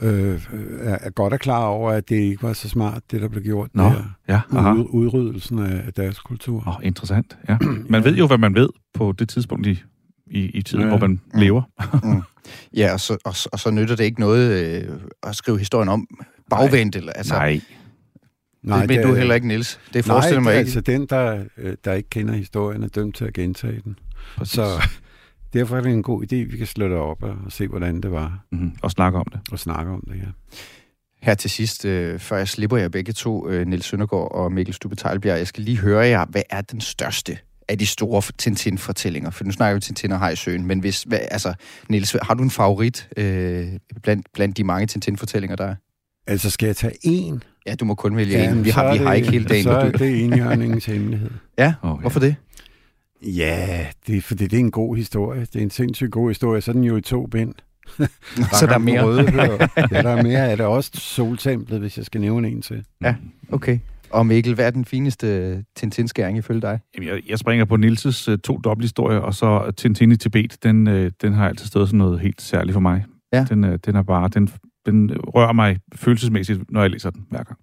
øh, 0.01 0.41
er, 0.81 0.97
er 1.01 1.09
godt 1.09 1.33
er 1.33 1.37
klar 1.37 1.65
over, 1.65 1.91
at 1.91 2.09
det 2.09 2.15
ikke 2.15 2.43
var 2.43 2.53
så 2.53 2.69
smart, 2.69 3.11
det 3.11 3.21
der 3.21 3.27
blev 3.27 3.43
gjort 3.43 3.69
Nå, 3.73 3.83
der. 3.83 4.03
ja, 4.27 4.41
aha. 4.51 4.73
Ud, 4.73 4.85
udryddelsen 4.89 5.59
af, 5.59 5.83
af 5.87 5.93
deres 5.93 6.19
kultur. 6.19 6.63
Åh, 6.67 6.85
interessant, 6.87 7.37
ja. 7.49 7.57
Man 7.89 8.03
ved 8.03 8.15
jo, 8.15 8.27
hvad 8.27 8.37
man 8.37 8.55
ved 8.55 8.69
på 8.93 9.11
det 9.19 9.29
tidspunkt 9.29 9.67
i, 9.67 9.83
i, 10.27 10.39
i 10.45 10.61
tiden, 10.61 10.83
Ja. 10.83 10.89
hvor 10.89 10.99
man 11.07 11.19
Mm. 12.03 12.21
Ja, 12.77 12.93
og 12.93 12.99
så, 12.99 13.17
og, 13.25 13.35
og 13.51 13.59
så 13.59 13.71
nytter 13.71 13.95
det 13.95 14.03
ikke 14.03 14.19
noget 14.19 14.51
øh, 14.51 14.89
at 15.23 15.35
skrive 15.35 15.59
historien 15.59 15.89
om 15.89 16.07
bagvendt. 16.49 16.95
Eller, 16.95 17.13
altså, 17.13 17.33
Nej. 17.33 17.61
Nej, 18.63 18.79
det, 18.85 18.89
men 18.89 19.07
du 19.07 19.13
heller 19.13 19.35
ikke, 19.35 19.47
Niels. 19.47 19.79
Det 19.93 20.05
forestiller 20.05 20.39
Nej, 20.41 20.43
mig 20.43 20.53
det 20.53 20.59
ikke. 20.59 20.67
altså 20.67 20.81
den, 20.81 21.05
der, 21.05 21.43
øh, 21.57 21.75
der 21.85 21.93
ikke 21.93 22.09
kender 22.09 22.33
historien, 22.33 22.83
er 22.83 22.87
dømt 22.87 23.15
til 23.15 23.25
at 23.25 23.33
gentage 23.33 23.81
den. 23.83 23.99
Præcis. 24.37 24.53
Så 24.55 24.65
derfor 25.53 25.77
er 25.77 25.81
det 25.81 25.91
en 25.91 26.03
god 26.03 26.23
idé, 26.23 26.35
vi 26.35 26.57
kan 26.57 26.67
slå 26.67 26.87
det 26.87 26.97
op 26.97 27.23
og 27.23 27.35
se, 27.49 27.67
hvordan 27.67 28.01
det 28.01 28.11
var, 28.11 28.39
Mm-hmm. 28.51 28.71
Og 28.81 28.91
snakke 28.91 29.17
om 29.19 29.25
det. 29.31 29.39
og 29.51 29.59
snakke 29.59 29.91
om 29.91 30.03
det, 30.07 30.15
ja. 30.15 30.57
Her 31.21 31.33
til 31.33 31.49
sidst, 31.49 31.85
øh, 31.85 32.19
før 32.19 32.37
jeg 32.37 32.47
slipper 32.47 32.77
jer 32.77 32.89
begge 32.89 33.13
to, 33.13 33.49
øh, 33.49 33.67
Niels 33.67 33.85
Søndergaard 33.85 34.31
og 34.31 34.51
Mikkel 34.51 34.73
Stube 34.73 34.95
Teilbjerg, 34.95 35.37
jeg 35.37 35.47
skal 35.47 35.63
lige 35.63 35.77
høre 35.77 36.05
jer, 36.05 36.25
hvad 36.25 36.41
er 36.49 36.61
den 36.61 36.81
største 36.81 37.37
af 37.69 37.77
de 37.79 37.85
store 37.85 38.21
Tintin-fortællinger? 38.37 39.29
For 39.29 39.43
nu 39.43 39.51
snakker 39.51 39.75
vi 39.75 39.81
Tintin 39.81 40.11
og 40.11 40.19
Hejsøen, 40.19 40.65
men 40.65 40.79
hvis, 40.79 41.03
hvad, 41.03 41.19
altså, 41.31 41.53
Niels, 41.89 42.15
har 42.21 42.33
du 42.33 42.43
en 42.43 42.51
favorit 42.51 43.09
øh, 43.17 43.67
blandt, 44.03 44.27
blandt 44.33 44.57
de 44.57 44.63
mange 44.63 44.87
Tintin-fortællinger, 44.87 45.55
der 45.55 45.65
er? 45.65 45.75
Altså, 46.27 46.49
skal 46.49 46.65
jeg 46.67 46.75
tage 46.75 46.93
en? 47.03 47.43
Ja, 47.65 47.75
du 47.75 47.85
må 47.85 47.95
kun 47.95 48.15
vælge 48.15 48.37
Jamen, 48.39 48.57
en. 48.57 48.65
Vi 48.65 48.69
har, 48.69 48.91
vi 48.93 48.97
har 48.97 49.09
det- 49.09 49.17
ikke 49.17 49.31
hele 49.31 49.45
dagen. 49.45 49.63
Så 49.63 49.71
er 49.71 49.91
du... 49.91 50.03
det 50.03 50.23
enhjørningens 50.23 50.85
hemmelighed. 50.85 51.29
Ja, 51.57 51.73
Oh, 51.81 51.89
ja. 51.97 52.01
hvorfor 52.01 52.19
det? 52.19 52.35
Ja, 53.21 53.85
det 54.07 54.23
fordi 54.23 54.47
det 54.47 54.53
er 54.57 54.59
en 54.59 54.71
god 54.71 54.95
historie. 54.97 55.39
Det 55.41 55.55
er 55.55 55.59
en 55.63 55.69
sindssygt 55.69 56.11
god 56.11 56.29
historie. 56.29 56.61
Så 56.61 56.71
er 56.71 56.73
den 56.73 56.83
jo 56.83 56.97
i 56.97 57.01
to 57.01 57.25
bind. 57.27 57.53
Så 58.59 58.65
der 58.65 58.73
er 58.73 58.77
mere. 58.77 59.03
Røde, 59.03 59.21
ja, 59.91 60.01
der 60.01 60.09
er 60.09 60.23
mere. 60.23 60.39
Er 60.51 60.55
det 60.55 60.65
også 60.65 60.91
soltemplet, 60.93 61.79
hvis 61.79 61.97
jeg 61.97 62.05
skal 62.05 62.21
nævne 62.21 62.47
en 62.47 62.61
til? 62.61 62.83
Ja. 63.01 63.15
Okay. 63.51 63.79
Og 64.09 64.25
Mikkel, 64.25 64.55
hvad 64.55 64.65
er 64.65 64.71
den 64.71 64.85
fineste 64.85 65.63
Tintin-skæring 65.75 66.37
ifølge 66.37 66.61
dig? 66.61 66.79
Jamen, 66.95 67.09
jeg, 67.09 67.21
jeg 67.29 67.39
springer 67.39 67.65
på 67.65 67.75
Nilses 67.75 68.29
uh, 68.29 68.37
to 68.37 68.57
dobbelthistorier, 68.57 69.19
og 69.19 69.33
så 69.33 69.71
Tintin 69.77 70.11
i 70.11 70.15
Tibet, 70.15 70.63
den, 70.63 70.87
uh, 70.87 71.07
den 71.21 71.33
har 71.33 71.47
altid 71.47 71.67
stået 71.67 71.89
som 71.89 71.97
noget 71.97 72.19
helt 72.19 72.41
særligt 72.41 72.73
for 72.73 72.79
mig. 72.79 73.05
Ja. 73.33 73.45
Den, 73.49 73.63
uh, 73.63 73.75
den 73.85 73.95
er 73.95 74.01
bare, 74.01 74.27
den, 74.27 74.49
den 74.85 75.11
rører 75.17 75.53
mig 75.53 75.79
følelsesmæssigt, 75.95 76.71
når 76.71 76.81
jeg 76.81 76.89
læser 76.89 77.09
den 77.09 77.25
hver 77.29 77.43
gang. 77.43 77.59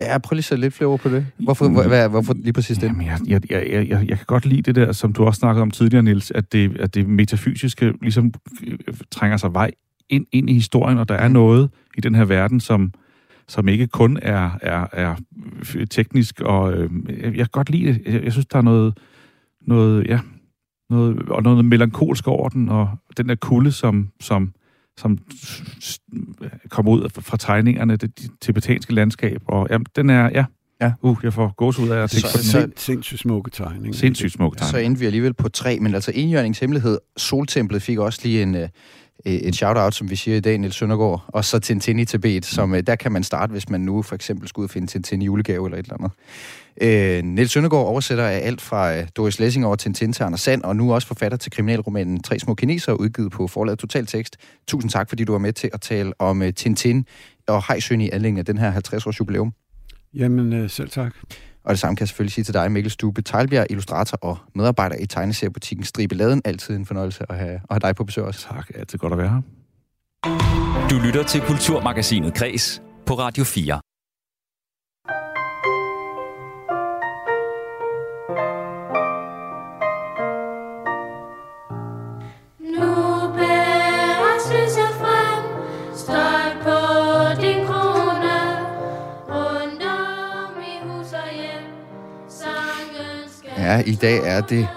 Ja, 0.00 0.18
prøv 0.18 0.34
lige 0.34 0.40
at 0.40 0.44
sætte 0.44 0.60
lidt 0.60 0.74
flere 0.74 0.88
ord 0.88 1.00
på 1.00 1.08
det. 1.08 1.26
Hvorfor, 1.38 1.68
hvor, 1.68 1.88
hvad, 1.88 2.08
hvorfor 2.08 2.34
lige 2.34 2.52
præcis 2.52 2.78
den? 2.78 2.88
Jamen, 2.88 3.06
jeg, 3.06 3.20
jeg, 3.28 3.42
jeg, 3.50 3.88
jeg, 3.88 4.08
jeg, 4.08 4.16
kan 4.16 4.26
godt 4.26 4.46
lide 4.46 4.62
det 4.62 4.74
der, 4.74 4.92
som 4.92 5.12
du 5.12 5.24
også 5.24 5.38
snakkede 5.38 5.62
om 5.62 5.70
tidligere, 5.70 6.02
Niels, 6.02 6.30
at 6.30 6.52
det, 6.52 6.76
at 6.80 6.94
det 6.94 7.08
metafysiske 7.08 7.92
ligesom 8.02 8.34
øh, 8.66 8.78
trænger 9.10 9.36
sig 9.36 9.54
vej 9.54 9.70
ind, 10.08 10.26
ind 10.32 10.50
i 10.50 10.52
historien, 10.52 10.98
og 10.98 11.08
der 11.08 11.14
er 11.14 11.28
noget 11.28 11.70
i 11.96 12.00
den 12.00 12.14
her 12.14 12.24
verden, 12.24 12.60
som, 12.60 12.92
som 13.48 13.68
ikke 13.68 13.86
kun 13.86 14.18
er, 14.22 14.50
er, 14.62 14.86
er 14.92 15.16
teknisk, 15.90 16.40
og 16.40 16.72
øh, 16.72 16.90
jeg, 17.22 17.32
kan 17.34 17.46
godt 17.52 17.70
lide 17.70 17.86
det. 17.92 18.02
Jeg, 18.06 18.24
jeg 18.24 18.32
synes, 18.32 18.46
der 18.46 18.58
er 18.58 18.62
noget, 18.62 18.98
noget, 19.66 20.06
ja, 20.06 20.20
noget, 20.90 21.28
og 21.28 21.42
noget 21.42 21.64
melankolsk 21.64 22.28
over 22.28 22.48
den, 22.48 22.68
og 22.68 22.88
den 23.16 23.28
der 23.28 23.34
kulde, 23.34 23.72
som, 23.72 24.08
som, 24.20 24.52
som 24.98 25.18
kommer 26.70 26.92
ud 26.92 27.08
fra 27.10 27.36
tegningerne, 27.36 27.96
det, 27.96 28.18
det 28.18 28.30
tibetanske 28.40 28.94
landskab, 28.94 29.42
og 29.46 29.66
jamen, 29.70 29.86
den 29.96 30.10
er, 30.10 30.30
ja, 30.34 30.44
Ja. 30.80 30.92
Uh, 31.02 31.18
jeg 31.22 31.32
får 31.32 31.54
gåsehud 31.56 31.88
af 31.88 32.02
at 32.02 32.10
tænke 32.10 32.28
Så- 32.28 32.34
på 32.34 32.38
den. 32.38 32.44
så- 32.44 32.60
Sind, 32.60 32.72
sindssygt 32.76 33.20
smukke 33.20 33.50
tegning. 33.50 33.94
Sindssygt 33.94 34.32
smuk 34.32 34.54
Så 34.58 34.64
tegning. 34.70 34.86
endte 34.86 35.00
vi 35.00 35.06
alligevel 35.06 35.34
på 35.34 35.48
tre, 35.48 35.78
men 35.80 35.94
altså 35.94 36.12
enhjørningens 36.14 36.58
hemmelighed, 36.58 36.98
Soltemplet 37.16 37.82
fik 37.82 37.98
også 37.98 38.20
lige 38.24 38.42
en, 38.42 38.54
øh, 38.54 38.68
Øh, 39.26 39.40
en 39.42 39.52
shout-out, 39.52 39.94
som 39.94 40.10
vi 40.10 40.16
siger 40.16 40.36
i 40.36 40.40
dag, 40.40 40.58
Niels 40.58 40.76
Søndergaard, 40.76 41.24
og 41.28 41.44
så 41.44 41.58
Tintin 41.58 41.98
i 41.98 42.04
Tibet, 42.04 42.44
som 42.44 42.74
øh, 42.74 42.82
der 42.86 42.96
kan 42.96 43.12
man 43.12 43.22
starte, 43.22 43.50
hvis 43.50 43.68
man 43.68 43.80
nu 43.80 44.02
for 44.02 44.14
eksempel 44.14 44.48
skulle 44.48 44.64
ud 44.64 44.68
og 44.68 44.70
finde 44.70 44.86
Tintin 44.86 45.22
i 45.22 45.24
julegave 45.24 45.66
eller 45.66 45.78
et 45.78 45.82
eller 45.82 45.94
andet. 45.94 46.12
Øh, 46.82 47.24
Niels 47.24 47.52
Søndergaard 47.52 47.86
oversætter 47.86 48.24
af 48.24 48.40
alt 48.46 48.60
fra 48.60 48.96
øh, 48.96 49.06
Doris 49.16 49.40
Lessing 49.40 49.66
over 49.66 49.76
Tintin 49.76 50.12
til 50.12 50.22
Anders 50.22 50.40
Sand, 50.40 50.62
og 50.62 50.76
nu 50.76 50.94
også 50.94 51.08
forfatter 51.08 51.38
til 51.38 51.52
kriminalromanen 51.52 52.22
Tre 52.22 52.38
små 52.38 52.54
kinesere, 52.54 53.00
udgivet 53.00 53.32
på 53.32 53.46
forlaget 53.46 53.78
Totaltekst. 53.78 54.36
Tusind 54.68 54.90
tak, 54.90 55.08
fordi 55.08 55.24
du 55.24 55.32
var 55.32 55.38
med 55.38 55.52
til 55.52 55.70
at 55.72 55.80
tale 55.80 56.12
om 56.18 56.42
Tintin 56.56 57.06
og 57.46 57.64
Hejsøen 57.68 58.00
i 58.00 58.10
anledning 58.10 58.38
af 58.38 58.44
den 58.44 58.58
her 58.58 58.72
50-års 58.72 59.20
jubilæum. 59.20 59.52
Jamen, 60.14 60.68
selv 60.68 60.90
tak. 60.90 61.14
Og 61.64 61.70
det 61.70 61.78
samme 61.78 61.96
kan 61.96 62.02
jeg 62.02 62.08
selvfølgelig 62.08 62.32
sige 62.32 62.44
til 62.44 62.54
dig, 62.54 62.72
Mikkel 62.72 62.90
Stube 62.90 63.22
Teilbjerg, 63.22 63.66
illustrator 63.70 64.18
og 64.22 64.38
medarbejder 64.54 64.96
i 64.96 65.06
tegneseriebutikken 65.06 65.84
Stribe 65.84 66.14
Laden. 66.14 66.42
Altid 66.44 66.76
en 66.76 66.86
fornøjelse 66.86 67.24
at 67.28 67.38
have, 67.38 67.54
at 67.54 67.60
have 67.70 67.80
dig 67.80 67.96
på 67.96 68.04
besøg 68.04 68.24
også. 68.24 68.48
Tak, 68.48 68.70
altid 68.74 68.98
godt 68.98 69.12
at 69.12 69.18
være 69.18 69.28
her. 69.28 69.42
Du 70.90 70.98
lytter 71.06 71.22
til 71.22 71.40
Kulturmagasinet 71.40 72.34
Kres 72.34 72.82
på 73.06 73.14
Radio 73.14 73.44
4. 73.44 73.80
Ja, 93.64 93.82
i 93.86 93.94
dag 93.94 94.20
er 94.24 94.40
det 94.40 94.68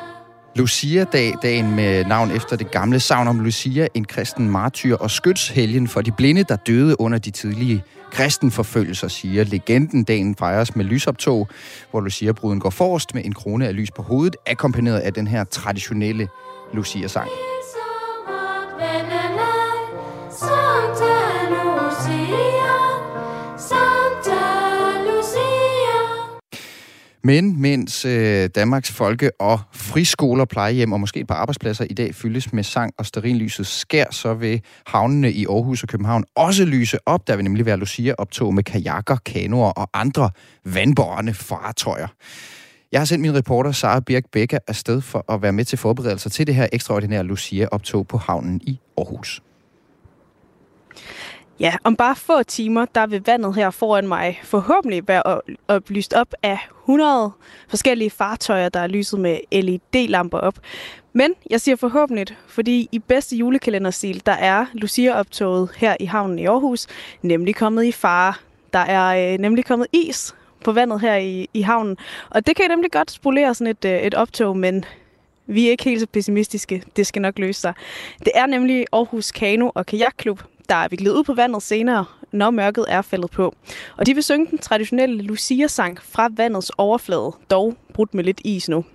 Lucia-dag, 0.55 1.33
dagen 1.41 1.75
med 1.75 2.05
navn 2.05 2.31
efter 2.31 2.55
det 2.55 2.71
gamle 2.71 2.99
savn 2.99 3.27
om 3.27 3.39
Lucia, 3.39 3.87
en 3.93 4.05
kristen 4.05 4.49
martyr 4.49 4.95
og 4.95 5.11
skytshelgen 5.11 5.87
for 5.87 6.01
de 6.01 6.11
blinde, 6.11 6.43
der 6.43 6.55
døde 6.55 7.01
under 7.01 7.17
de 7.17 7.31
tidlige 7.31 7.83
kristenforfølgelser, 8.11 9.07
siger 9.07 9.43
legenden. 9.43 10.03
Dagen 10.03 10.35
fejres 10.35 10.75
med 10.75 10.85
lysoptog, 10.85 11.47
hvor 11.91 12.01
Lucia-bruden 12.01 12.59
går 12.59 12.69
forrest 12.69 13.13
med 13.13 13.25
en 13.25 13.33
krone 13.33 13.67
af 13.67 13.75
lys 13.75 13.91
på 13.91 14.01
hovedet, 14.01 14.35
akkompagneret 14.45 14.99
af 14.99 15.13
den 15.13 15.27
her 15.27 15.43
traditionelle 15.43 16.27
Lucia-sang. 16.73 17.29
Men 27.27 27.61
mens 27.61 28.05
øh, 28.05 28.49
Danmarks 28.55 28.91
folke- 28.91 29.31
og 29.39 29.59
friskoler, 29.73 30.45
plejehjem 30.45 30.91
og 30.91 30.99
måske 30.99 31.19
et 31.19 31.27
par 31.27 31.35
arbejdspladser 31.35 31.85
i 31.89 31.93
dag 31.93 32.15
fyldes 32.15 32.53
med 32.53 32.63
sang 32.63 32.93
og 32.97 33.05
sterinlyset 33.05 33.67
skær, 33.67 34.05
så 34.11 34.33
vil 34.33 34.61
havnene 34.85 35.31
i 35.31 35.45
Aarhus 35.45 35.83
og 35.83 35.89
København 35.89 36.23
også 36.35 36.65
lyse 36.65 36.97
op. 37.05 37.27
Der 37.27 37.35
vil 37.35 37.43
nemlig 37.43 37.65
være 37.65 37.77
Lucia-optog 37.77 38.53
med 38.53 38.63
kajakker, 38.63 39.17
kanoer 39.25 39.71
og 39.71 39.89
andre 39.93 40.29
vandbårende 40.65 41.33
fartøjer. 41.33 42.07
Jeg 42.91 42.99
har 42.99 43.05
sendt 43.05 43.21
min 43.21 43.35
reporter 43.35 43.71
Sara 43.71 43.99
Birk 43.99 44.23
Becker 44.31 44.59
afsted 44.67 45.01
for 45.01 45.33
at 45.33 45.41
være 45.41 45.53
med 45.53 45.65
til 45.65 45.77
forberedelser 45.77 46.29
til 46.29 46.47
det 46.47 46.55
her 46.55 46.67
ekstraordinære 46.73 47.23
Lucia-optog 47.23 48.07
på 48.07 48.17
havnen 48.17 48.61
i 48.63 48.79
Aarhus. 48.97 49.41
Ja, 51.59 51.73
om 51.83 51.95
bare 51.95 52.15
få 52.15 52.43
timer, 52.43 52.85
der 52.85 53.07
vil 53.07 53.23
vandet 53.25 53.55
her 53.55 53.69
foran 53.69 54.07
mig 54.07 54.39
forhåbentlig 54.43 55.07
være 55.07 55.41
oplyst 55.67 56.13
op 56.13 56.33
af 56.43 56.59
100 56.83 57.31
forskellige 57.69 58.09
fartøjer, 58.09 58.69
der 58.69 58.79
er 58.79 58.87
lyset 58.87 59.19
med 59.19 59.39
LED-lamper 59.51 60.37
op. 60.37 60.55
Men 61.13 61.33
jeg 61.49 61.61
siger 61.61 61.75
forhåbentlig, 61.75 62.25
fordi 62.47 62.89
i 62.91 62.99
bedste 62.99 63.35
julekalenderstil, 63.35 64.21
der 64.25 64.31
er 64.31 64.65
Lucia-optoget 64.73 65.69
her 65.77 65.95
i 65.99 66.05
havnen 66.05 66.39
i 66.39 66.45
Aarhus 66.45 66.87
nemlig 67.21 67.55
kommet 67.55 67.83
i 67.83 67.91
fare. 67.91 68.33
Der 68.73 68.79
er 68.79 69.33
øh, 69.33 69.39
nemlig 69.39 69.65
kommet 69.65 69.87
is 69.93 70.35
på 70.63 70.71
vandet 70.71 71.01
her 71.01 71.15
i, 71.15 71.49
i 71.53 71.61
havnen, 71.61 71.97
og 72.29 72.47
det 72.47 72.55
kan 72.55 72.69
nemlig 72.69 72.91
godt 72.91 73.11
spolere 73.11 73.53
sådan 73.53 73.71
et, 73.71 73.85
øh, 73.85 73.99
et 74.01 74.13
optog, 74.15 74.57
men 74.57 74.85
vi 75.47 75.67
er 75.67 75.71
ikke 75.71 75.83
helt 75.83 75.99
så 75.99 76.07
pessimistiske. 76.07 76.83
Det 76.95 77.07
skal 77.07 77.21
nok 77.21 77.39
løse 77.39 77.61
sig. 77.61 77.73
Det 78.19 78.31
er 78.35 78.45
nemlig 78.45 78.85
Aarhus 78.93 79.31
Kano- 79.31 79.71
og 79.75 79.85
Kajakklub, 79.85 80.41
der 80.69 80.75
er 80.75 80.87
viklet 80.87 81.11
ud 81.11 81.23
på 81.23 81.33
vandet 81.33 81.63
senere, 81.63 82.05
når 82.31 82.49
mørket 82.49 82.85
er 82.87 83.01
faldet 83.01 83.31
på. 83.31 83.55
Og 83.97 84.05
de 84.05 84.13
vil 84.13 84.23
synge 84.23 84.47
den 84.51 84.57
traditionelle 84.57 85.21
Lucia-sang 85.21 85.99
fra 86.01 86.29
vandets 86.31 86.71
overflade, 86.77 87.31
dog 87.51 87.75
brudt 87.93 88.13
med 88.13 88.23
lidt 88.23 88.41
is 88.43 88.69
nu. 88.69 88.85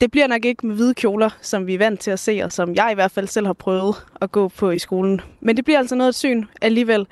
Det 0.00 0.10
bliver 0.10 0.26
nok 0.26 0.44
ikke 0.44 0.66
med 0.66 0.74
hvide 0.74 0.94
kjoler, 0.94 1.30
som 1.42 1.66
vi 1.66 1.74
er 1.74 1.78
vant 1.78 2.00
til 2.00 2.10
at 2.10 2.18
se, 2.18 2.40
og 2.44 2.52
som 2.52 2.74
jeg 2.74 2.88
i 2.92 2.94
hvert 2.94 3.10
fald 3.10 3.26
selv 3.26 3.46
har 3.46 3.52
prøvet 3.52 3.96
at 4.20 4.32
gå 4.32 4.48
på 4.48 4.70
i 4.70 4.78
skolen. 4.78 5.20
Men 5.40 5.56
det 5.56 5.64
bliver 5.64 5.78
altså 5.78 5.94
noget 5.94 6.14
syn 6.14 6.44
alligevel. 6.62 7.06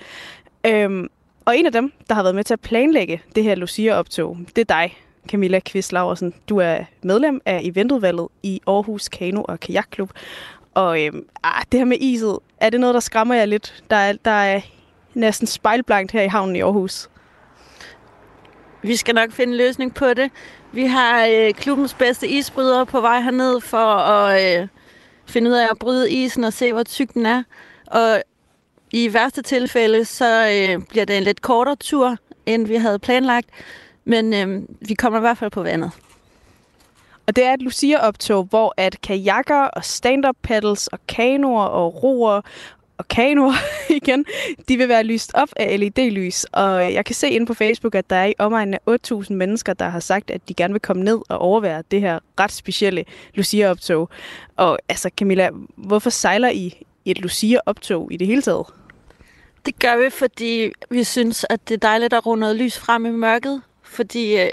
Øhm, 0.66 1.08
og 1.44 1.58
en 1.58 1.66
af 1.66 1.72
dem, 1.72 1.92
der 2.08 2.14
har 2.14 2.22
været 2.22 2.34
med 2.34 2.44
til 2.44 2.54
at 2.54 2.60
planlægge 2.60 3.22
det 3.34 3.44
her 3.44 3.54
Lucia-optog, 3.54 4.38
det 4.56 4.70
er 4.70 4.74
dig, 4.74 4.96
Camilla 5.28 5.60
Kvist 5.60 5.92
Laversen. 5.92 6.34
Du 6.48 6.58
er 6.58 6.78
medlem 7.02 7.40
af 7.46 7.60
eventudvalget 7.62 8.28
i 8.42 8.60
Aarhus 8.66 9.08
Kano- 9.08 9.44
og 9.48 9.60
Kajakklub. 9.60 10.10
Og 10.76 11.04
øhm, 11.04 11.28
ah, 11.44 11.62
det 11.72 11.80
her 11.80 11.84
med 11.84 11.96
iset, 12.00 12.38
er 12.60 12.70
det 12.70 12.80
noget, 12.80 12.94
der 12.94 13.00
skræmmer 13.00 13.34
jer 13.34 13.44
lidt? 13.44 13.84
Der 13.90 13.96
er, 13.96 14.12
der 14.24 14.30
er 14.30 14.60
næsten 15.14 15.46
spejlblankt 15.46 16.12
her 16.12 16.22
i 16.22 16.26
havnen 16.26 16.56
i 16.56 16.60
Aarhus. 16.60 17.08
Vi 18.82 18.96
skal 18.96 19.14
nok 19.14 19.32
finde 19.32 19.52
en 19.52 19.56
løsning 19.56 19.94
på 19.94 20.14
det. 20.14 20.30
Vi 20.72 20.86
har 20.86 21.26
øh, 21.26 21.54
klubbens 21.54 21.94
bedste 21.94 22.28
isbrydere 22.28 22.86
på 22.86 23.00
vej 23.00 23.20
herned 23.20 23.60
for 23.60 23.86
at 23.96 24.60
øh, 24.60 24.68
finde 25.26 25.50
ud 25.50 25.54
af 25.54 25.66
at 25.70 25.78
bryde 25.78 26.10
isen 26.10 26.44
og 26.44 26.52
se, 26.52 26.72
hvor 26.72 26.82
tyk 26.82 27.14
den 27.14 27.26
er. 27.26 27.42
Og 27.86 28.22
i 28.92 29.14
værste 29.14 29.42
tilfælde, 29.42 30.04
så 30.04 30.48
øh, 30.48 30.82
bliver 30.88 31.04
det 31.04 31.16
en 31.16 31.22
lidt 31.22 31.42
kortere 31.42 31.76
tur, 31.76 32.16
end 32.46 32.66
vi 32.66 32.76
havde 32.76 32.98
planlagt. 32.98 33.48
Men 34.04 34.34
øh, 34.34 34.62
vi 34.80 34.94
kommer 34.94 35.18
i 35.18 35.20
hvert 35.20 35.38
fald 35.38 35.50
på 35.50 35.62
vandet. 35.62 35.90
Og 37.26 37.36
det 37.36 37.44
er 37.44 37.52
et 37.52 37.62
Lucia-optog, 37.62 38.44
hvor 38.44 38.74
at 38.76 39.00
kajakker 39.00 39.60
og 39.60 39.84
stand-up 39.84 40.36
paddles 40.42 40.86
og 40.86 40.98
kanoer 41.08 41.64
og 41.64 42.02
roer 42.02 42.40
og 42.98 43.08
kanoer 43.08 43.54
igen, 44.02 44.24
de 44.68 44.76
vil 44.76 44.88
være 44.88 45.02
lyst 45.02 45.30
op 45.34 45.48
af 45.56 45.80
LED-lys. 45.80 46.44
Og 46.44 46.92
jeg 46.92 47.04
kan 47.04 47.14
se 47.14 47.30
inde 47.30 47.46
på 47.46 47.54
Facebook, 47.54 47.94
at 47.94 48.10
der 48.10 48.16
er 48.16 48.26
i 48.26 48.34
omegnen 48.38 48.74
af 48.74 48.98
8.000 49.12 49.32
mennesker, 49.32 49.72
der 49.72 49.88
har 49.88 50.00
sagt, 50.00 50.30
at 50.30 50.48
de 50.48 50.54
gerne 50.54 50.74
vil 50.74 50.80
komme 50.80 51.04
ned 51.04 51.18
og 51.28 51.38
overvære 51.38 51.82
det 51.90 52.00
her 52.00 52.18
ret 52.40 52.52
specielle 52.52 53.04
Lucia-optog. 53.34 54.08
Og 54.56 54.78
altså 54.88 55.10
Camilla, 55.18 55.50
hvorfor 55.76 56.10
sejler 56.10 56.48
I 56.48 56.84
i 57.04 57.10
et 57.10 57.18
Lucia-optog 57.18 58.12
i 58.12 58.16
det 58.16 58.26
hele 58.26 58.42
taget? 58.42 58.66
Det 59.66 59.78
gør 59.78 59.96
vi, 60.04 60.10
fordi 60.10 60.72
vi 60.90 61.04
synes, 61.04 61.46
at 61.50 61.68
det 61.68 61.74
er 61.74 61.78
dejligt 61.78 62.12
at 62.12 62.26
runde 62.26 62.40
noget 62.40 62.56
lys 62.56 62.78
frem 62.78 63.06
i 63.06 63.10
mørket. 63.10 63.62
Fordi 63.82 64.40
øh, 64.40 64.48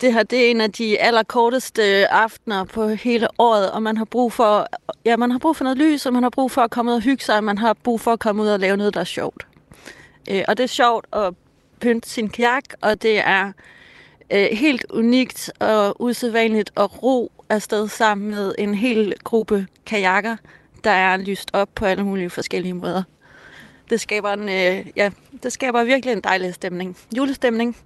det 0.00 0.12
her 0.12 0.22
det 0.22 0.46
er 0.46 0.50
en 0.50 0.60
af 0.60 0.72
de 0.72 0.98
allerkorteste 0.98 2.00
øh, 2.00 2.06
aftener 2.10 2.64
på 2.64 2.88
hele 2.88 3.28
året, 3.38 3.70
og 3.70 3.82
man 3.82 3.96
har 3.96 4.04
brug 4.04 4.32
for, 4.32 4.66
ja, 5.04 5.16
man 5.16 5.30
har 5.30 5.38
brug 5.38 5.56
for 5.56 5.64
noget 5.64 5.78
lys, 5.78 6.06
og 6.06 6.12
man 6.12 6.22
har 6.22 6.30
brug 6.30 6.50
for 6.50 6.62
at 6.62 6.70
komme 6.70 6.90
ud 6.90 6.96
og 6.96 7.02
hygge 7.02 7.24
sig, 7.24 7.36
og 7.36 7.44
man 7.44 7.58
har 7.58 7.72
brug 7.72 8.00
for 8.00 8.12
at 8.12 8.18
komme 8.18 8.42
ud 8.42 8.48
og 8.48 8.60
lave 8.60 8.76
noget, 8.76 8.94
der 8.94 9.00
er 9.00 9.04
sjovt. 9.04 9.46
Øh, 10.30 10.44
og 10.48 10.56
det 10.56 10.64
er 10.64 10.68
sjovt 10.68 11.06
at 11.12 11.34
pynte 11.80 12.08
sin 12.08 12.28
kajak, 12.28 12.64
og 12.80 13.02
det 13.02 13.18
er 13.18 13.52
øh, 14.32 14.48
helt 14.52 14.86
unikt 14.90 15.50
og 15.60 16.02
usædvanligt 16.02 16.70
at 16.76 17.02
ro 17.02 17.32
afsted 17.48 17.88
sammen 17.88 18.30
med 18.30 18.54
en 18.58 18.74
hel 18.74 19.14
gruppe 19.24 19.66
kajakker, 19.86 20.36
der 20.84 20.90
er 20.90 21.16
lyst 21.16 21.50
op 21.52 21.68
på 21.74 21.84
alle 21.84 22.04
mulige 22.04 22.30
forskellige 22.30 22.74
måder. 22.74 23.02
Det 23.90 24.00
skaber, 24.00 24.32
en, 24.32 24.48
øh, 24.48 24.86
ja, 24.96 25.10
det 25.42 25.52
skaber 25.52 25.84
virkelig 25.84 26.12
en 26.12 26.20
dejlig 26.20 26.54
stemning. 26.54 26.96
Julestemning. 27.16 27.76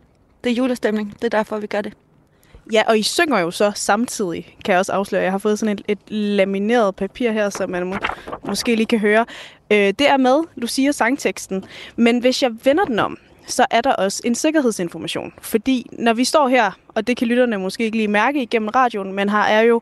Det 0.44 0.50
er 0.50 0.54
julestemning. 0.54 1.14
Det 1.14 1.24
er 1.24 1.38
derfor, 1.38 1.58
vi 1.58 1.66
gør 1.66 1.80
det. 1.80 1.92
Ja, 2.72 2.82
og 2.88 2.98
I 2.98 3.02
synger 3.02 3.38
jo 3.38 3.50
så 3.50 3.72
samtidig, 3.74 4.56
kan 4.64 4.72
jeg 4.72 4.78
også 4.78 4.92
afsløre. 4.92 5.22
Jeg 5.22 5.30
har 5.30 5.38
fået 5.38 5.58
sådan 5.58 5.78
et, 5.78 5.82
et 5.88 5.98
lamineret 6.10 6.96
papir 6.96 7.30
her, 7.30 7.50
som 7.50 7.70
man 7.70 7.86
må, 7.86 7.96
måske 8.46 8.74
lige 8.74 8.86
kan 8.86 8.98
høre. 8.98 9.26
Øh, 9.70 9.76
det 9.78 10.08
er 10.08 10.16
med, 10.16 10.36
Lucia 10.56 10.92
sangteksten. 10.92 11.64
Men 11.96 12.18
hvis 12.18 12.42
jeg 12.42 12.50
vender 12.64 12.84
den 12.84 12.98
om, 12.98 13.18
så 13.46 13.66
er 13.70 13.80
der 13.80 13.92
også 13.92 14.22
en 14.24 14.34
sikkerhedsinformation. 14.34 15.32
Fordi 15.40 15.86
når 15.92 16.12
vi 16.12 16.24
står 16.24 16.48
her, 16.48 16.70
og 16.88 17.06
det 17.06 17.16
kan 17.16 17.28
lytterne 17.28 17.58
måske 17.58 17.84
ikke 17.84 17.96
lige 17.96 18.08
mærke 18.08 18.42
igennem 18.42 18.68
radioen, 18.68 19.12
men 19.12 19.28
her 19.28 19.38
er 19.38 19.60
jo 19.60 19.80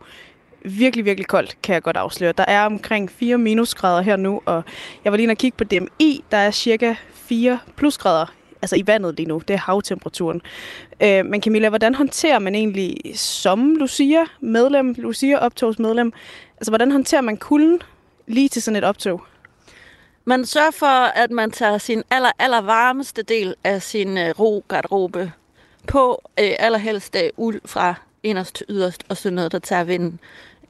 virkelig, 0.64 1.04
virkelig 1.04 1.26
koldt, 1.26 1.56
kan 1.62 1.74
jeg 1.74 1.82
godt 1.82 1.96
afsløre. 1.96 2.32
Der 2.32 2.44
er 2.48 2.66
omkring 2.66 3.10
4 3.10 3.38
minusgrader 3.38 4.02
her 4.02 4.16
nu, 4.16 4.42
og 4.46 4.64
jeg 5.04 5.12
var 5.12 5.16
lige 5.16 5.22
inde 5.22 5.32
og 5.32 5.38
kigge 5.38 5.56
på 5.56 5.64
DMI, 5.64 6.24
der 6.30 6.36
er 6.36 6.50
cirka 6.50 6.94
4 7.14 7.58
plusgrader 7.76 8.26
altså 8.62 8.76
i 8.76 8.86
vandet 8.86 9.16
lige 9.16 9.28
nu. 9.28 9.42
Det 9.48 9.54
er 9.54 9.58
havtemperaturen. 9.58 10.42
Øh, 11.00 11.26
men 11.26 11.42
Camilla, 11.42 11.68
hvordan 11.68 11.94
håndterer 11.94 12.38
man 12.38 12.54
egentlig 12.54 12.96
som 13.14 13.74
Lucia 13.74 14.24
medlem, 14.40 14.94
Lucia 14.98 15.38
optogs 15.38 15.78
medlem, 15.78 16.12
altså 16.56 16.70
hvordan 16.70 16.92
håndterer 16.92 17.20
man 17.20 17.36
kulden 17.36 17.82
lige 18.26 18.48
til 18.48 18.62
sådan 18.62 18.76
et 18.76 18.84
optog? 18.84 19.22
Man 20.24 20.46
sørger 20.46 20.70
for, 20.70 20.86
at 21.16 21.30
man 21.30 21.50
tager 21.50 21.78
sin 21.78 22.02
aller, 22.10 22.30
aller 22.38 22.60
varmeste 22.60 23.22
del 23.22 23.54
af 23.64 23.82
sin 23.82 24.18
øh, 24.18 24.34
ro-garderobe 24.38 25.32
på, 25.86 26.30
øh, 26.40 26.52
allerhelst 26.58 27.16
øh, 27.16 27.30
uld 27.36 27.60
fra 27.64 27.94
inderst 28.22 28.54
til 28.54 28.66
yderst, 28.68 29.04
og 29.08 29.16
sådan 29.16 29.36
noget, 29.36 29.52
der 29.52 29.58
tager 29.58 29.84
vinden 29.84 30.20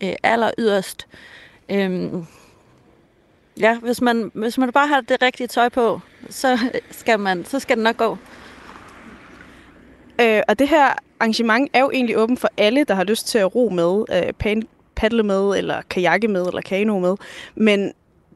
øh, 0.00 0.12
aller 0.22 0.50
yderst. 0.58 1.06
Øhm, 1.68 2.26
ja, 3.60 3.78
hvis 3.78 4.00
man, 4.00 4.30
hvis 4.34 4.58
man 4.58 4.72
bare 4.72 4.88
har 4.88 5.00
det 5.00 5.22
rigtige 5.22 5.46
tøj 5.46 5.68
på, 5.68 6.00
så 6.30 6.58
skal, 6.90 7.20
man, 7.20 7.44
så 7.44 7.58
skal 7.58 7.76
det 7.76 7.84
nok 7.84 7.96
gå. 7.96 8.18
Øh, 10.20 10.42
og 10.48 10.58
det 10.58 10.68
her 10.68 10.92
arrangement 11.20 11.70
er 11.72 11.80
jo 11.80 11.90
egentlig 11.90 12.18
åbent 12.18 12.40
for 12.40 12.48
alle, 12.56 12.84
der 12.84 12.94
har 12.94 13.04
lyst 13.04 13.26
til 13.26 13.38
at 13.38 13.54
ro 13.54 13.68
med, 13.68 14.04
øh, 14.12 14.32
pan- 14.44 14.68
paddle 14.96 15.22
med, 15.22 15.58
eller 15.58 15.82
kajakke 15.90 16.28
med, 16.28 16.46
eller 16.46 16.60
kano 16.60 16.98
med. 16.98 17.16
Men 17.54 17.92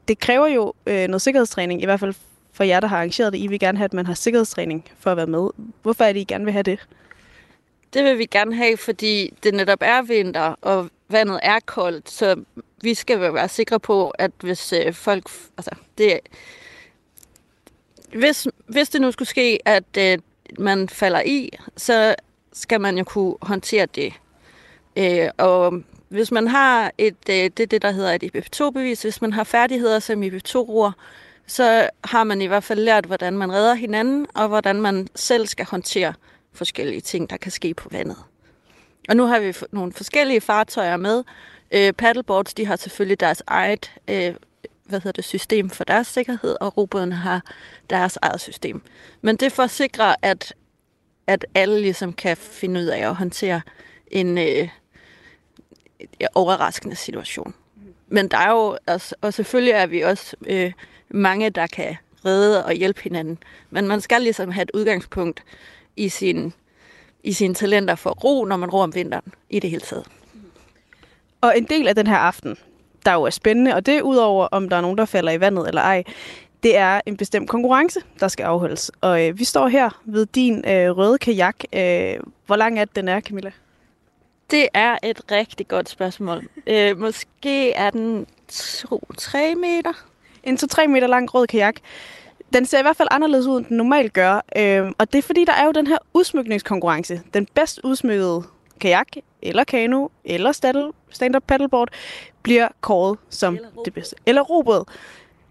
det 0.07 0.19
kræver 0.19 0.47
jo 0.47 0.73
øh, 0.87 1.07
noget 1.07 1.21
sikkerhedstræning, 1.21 1.81
i 1.81 1.85
hvert 1.85 1.99
fald 1.99 2.13
for 2.53 2.63
jer, 2.63 2.79
der 2.79 2.87
har 2.87 2.97
arrangeret 2.97 3.33
det. 3.33 3.39
I 3.39 3.47
vil 3.47 3.59
gerne 3.59 3.77
have, 3.77 3.85
at 3.85 3.93
man 3.93 4.05
har 4.05 4.13
sikkerhedstræning 4.13 4.85
for 4.99 5.11
at 5.11 5.17
være 5.17 5.27
med. 5.27 5.49
Hvorfor 5.81 6.03
er 6.03 6.13
det, 6.13 6.19
I 6.19 6.23
gerne 6.23 6.45
vil 6.45 6.51
have 6.53 6.63
det? 6.63 6.87
Det 7.93 8.03
vil 8.03 8.17
vi 8.17 8.25
gerne 8.25 8.55
have, 8.55 8.77
fordi 8.77 9.33
det 9.43 9.53
netop 9.53 9.79
er 9.81 10.01
vinter, 10.01 10.55
og 10.61 10.89
vandet 11.09 11.39
er 11.43 11.59
koldt, 11.65 12.09
så 12.09 12.35
vi 12.85 12.93
skal 12.93 13.21
være 13.21 13.49
sikre 13.49 13.79
på, 13.79 14.09
at 14.09 14.31
hvis 14.39 14.73
øh, 14.73 14.93
folk... 14.93 15.23
Altså, 15.57 15.71
det, 15.97 16.19
hvis, 18.13 18.47
hvis 18.67 18.89
det 18.89 19.01
nu 19.01 19.11
skulle 19.11 19.29
ske, 19.29 19.59
at 19.65 19.97
øh, 19.97 20.17
man 20.59 20.89
falder 20.89 21.21
i, 21.21 21.49
så 21.77 22.15
skal 22.53 22.81
man 22.81 22.97
jo 22.97 23.03
kunne 23.03 23.35
håndtere 23.41 23.85
det. 23.85 24.13
Øh, 24.95 25.29
og 25.37 25.73
hvis 26.09 26.31
man 26.31 26.47
har 26.47 26.91
et, 26.97 27.29
øh, 27.29 27.49
det, 27.57 27.71
det, 27.71 27.81
der 27.81 27.91
hedder 27.91 28.11
et 28.11 28.23
IPP2-bevis, 28.23 29.01
hvis 29.01 29.21
man 29.21 29.33
har 29.33 29.43
færdigheder 29.43 29.99
som 29.99 30.23
IPP2-roer, 30.23 30.91
så 31.47 31.89
har 32.03 32.23
man 32.23 32.41
i 32.41 32.45
hvert 32.45 32.63
fald 32.63 32.79
lært, 32.79 33.05
hvordan 33.05 33.37
man 33.37 33.51
redder 33.51 33.73
hinanden, 33.73 34.27
og 34.35 34.47
hvordan 34.47 34.81
man 34.81 35.07
selv 35.15 35.47
skal 35.47 35.65
håndtere 35.65 36.13
forskellige 36.53 37.01
ting, 37.01 37.29
der 37.29 37.37
kan 37.37 37.51
ske 37.51 37.73
på 37.73 37.89
vandet. 37.91 38.17
Og 39.09 39.15
nu 39.15 39.25
har 39.25 39.39
vi 39.39 39.53
nogle 39.71 39.93
forskellige 39.93 40.41
fartøjer 40.41 40.97
med. 40.97 41.23
Øh, 41.75 41.93
paddleboards, 41.93 42.53
de 42.53 42.65
har 42.65 42.75
selvfølgelig 42.75 43.19
deres 43.19 43.43
eget 43.47 43.91
øh, 44.07 44.35
hvad 44.85 44.99
hedder 44.99 45.11
det, 45.11 45.23
system 45.23 45.69
for 45.69 45.83
deres 45.83 46.07
sikkerhed, 46.07 46.55
og 46.61 46.77
robådene 46.77 47.15
har 47.15 47.41
deres 47.89 48.17
eget 48.21 48.41
system. 48.41 48.81
Men 49.21 49.35
det 49.35 49.45
er 49.45 49.49
for 49.49 49.63
at 49.63 49.71
sikre, 49.71 50.25
at, 50.25 50.53
at 51.27 51.45
alle 51.55 51.81
ligesom 51.81 52.13
kan 52.13 52.37
finde 52.37 52.79
ud 52.79 52.85
af 52.85 53.09
at 53.09 53.15
håndtere 53.15 53.61
en 54.07 54.37
øh, 54.37 54.67
overraskende 56.35 56.95
situation. 56.95 57.53
Men 58.07 58.27
der 58.27 58.37
er 58.37 58.51
jo, 58.51 58.77
også, 58.87 59.15
og 59.21 59.33
selvfølgelig 59.33 59.71
er 59.71 59.85
vi 59.85 60.01
også 60.01 60.35
øh, 60.47 60.71
mange, 61.09 61.49
der 61.49 61.67
kan 61.67 61.95
redde 62.25 62.65
og 62.65 62.73
hjælpe 62.73 63.01
hinanden. 63.01 63.37
Men 63.69 63.87
man 63.87 64.01
skal 64.01 64.21
ligesom 64.21 64.51
have 64.51 64.63
et 64.63 64.71
udgangspunkt 64.73 65.43
i 65.95 66.09
sin 66.09 66.53
i 67.23 67.33
sine 67.33 67.53
talenter 67.53 67.95
for 67.95 68.09
ro, 68.09 68.45
når 68.45 68.57
man 68.57 68.69
ror 68.69 68.83
om 68.83 68.95
vinteren 68.95 69.33
i 69.49 69.59
det 69.59 69.69
hele 69.69 69.81
taget. 69.81 70.05
Og 71.45 71.57
en 71.57 71.63
del 71.63 71.87
af 71.87 71.95
den 71.95 72.07
her 72.07 72.17
aften, 72.17 72.57
der 73.05 73.13
jo 73.13 73.23
er 73.23 73.29
spændende, 73.29 73.75
og 73.75 73.85
det 73.85 73.97
er 73.97 74.01
udover, 74.01 74.47
om 74.51 74.69
der 74.69 74.77
er 74.77 74.81
nogen, 74.81 74.97
der 74.97 75.05
falder 75.05 75.31
i 75.31 75.39
vandet 75.39 75.67
eller 75.67 75.81
ej, 75.81 76.03
det 76.63 76.77
er 76.77 77.01
en 77.05 77.17
bestemt 77.17 77.49
konkurrence, 77.49 77.99
der 78.19 78.27
skal 78.27 78.43
afholdes. 78.43 78.91
Og 79.01 79.27
øh, 79.27 79.39
vi 79.39 79.43
står 79.43 79.67
her 79.67 80.01
ved 80.05 80.25
din 80.25 80.65
øh, 80.67 80.97
røde 80.97 81.17
kajak. 81.17 81.55
Øh, 81.73 82.15
hvor 82.45 82.55
lang 82.55 82.79
er 82.79 82.85
den 82.85 83.07
er, 83.07 83.21
Camilla? 83.21 83.51
Det 84.51 84.67
er 84.73 84.97
et 85.03 85.31
rigtig 85.31 85.67
godt 85.67 85.89
spørgsmål. 85.89 86.47
øh, 86.67 86.99
måske 86.99 87.71
er 87.71 87.89
den 87.89 88.25
2-3 88.51 89.55
meter. 89.55 90.05
En 90.43 90.57
2-3 90.63 90.87
meter 90.87 91.07
lang 91.07 91.33
rød 91.33 91.47
kajak. 91.47 91.75
Den 92.53 92.65
ser 92.65 92.79
i 92.79 92.81
hvert 92.81 92.97
fald 92.97 93.07
anderledes 93.11 93.45
ud, 93.45 93.57
end 93.57 93.65
den 93.65 93.77
normalt 93.77 94.13
gør. 94.13 94.41
Øh, 94.57 94.91
og 94.97 95.13
det 95.13 95.17
er 95.17 95.23
fordi, 95.23 95.45
der 95.45 95.53
er 95.53 95.65
jo 95.65 95.71
den 95.71 95.87
her 95.87 95.97
udsmykningskonkurrence. 96.13 97.21
Den 97.33 97.47
bedst 97.55 97.79
udsmykkede 97.83 98.43
kajak, 98.79 99.07
eller 99.41 99.63
kano, 99.63 100.07
eller 100.25 100.51
stand-up 101.11 101.43
paddleboard, 101.47 101.89
bliver 102.41 102.67
kåret 102.81 103.17
som 103.29 103.59
det 103.85 103.93
bedste. 103.93 104.15
Eller 104.25 104.41
robåd. 104.41 104.83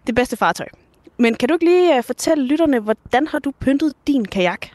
Det 0.07 0.14
bedste 0.14 0.37
fartøj. 0.37 0.68
Men 1.16 1.35
kan 1.35 1.49
du 1.49 1.55
ikke 1.55 1.64
lige 1.64 1.99
uh, 1.99 2.05
fortælle 2.05 2.45
lytterne, 2.45 2.79
hvordan 2.79 3.27
har 3.27 3.39
du 3.39 3.51
pyntet 3.51 3.93
din 4.07 4.25
kajak? 4.25 4.66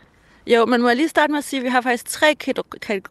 Jo, 0.48 0.66
men 0.66 0.82
må 0.82 0.88
jeg 0.88 0.98
lige 0.98 1.10
starte 1.10 1.32
med 1.32 1.38
at 1.38 1.44
sige, 1.44 1.60
at 1.60 1.64
vi 1.64 1.70
har 1.70 1.82
faktisk 1.82 2.06
tre 2.06 2.36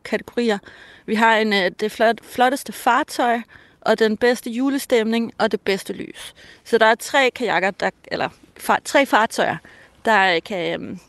kategorier. 0.05 0.59
Vi 1.07 1.15
har 1.15 1.37
en, 1.37 1.49
uh, 1.49 1.69
det 1.81 1.93
flot, 1.93 2.25
flotteste 2.25 2.73
fartøj, 2.73 3.41
og 3.81 3.99
den 3.99 4.17
bedste 4.17 4.51
julestemning, 4.51 5.33
og 5.39 5.53
det 5.53 5.61
bedste 5.61 5.93
lys. 5.93 6.35
Så 6.65 6.79
der 6.79 6.87
er 6.87 6.95
tre 6.95 7.31
kajakker, 7.31 7.71
der, 7.71 7.91
eller 8.05 8.29
far, 8.57 8.81
tre 8.85 9.07
fartøjer, 9.07 9.57
der 10.05 10.41
kan 10.41 10.81
um, 10.81 11.01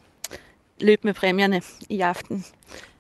løbe 0.80 1.02
med 1.04 1.14
præmierne 1.14 1.62
i 1.90 2.02
aften. 2.02 2.46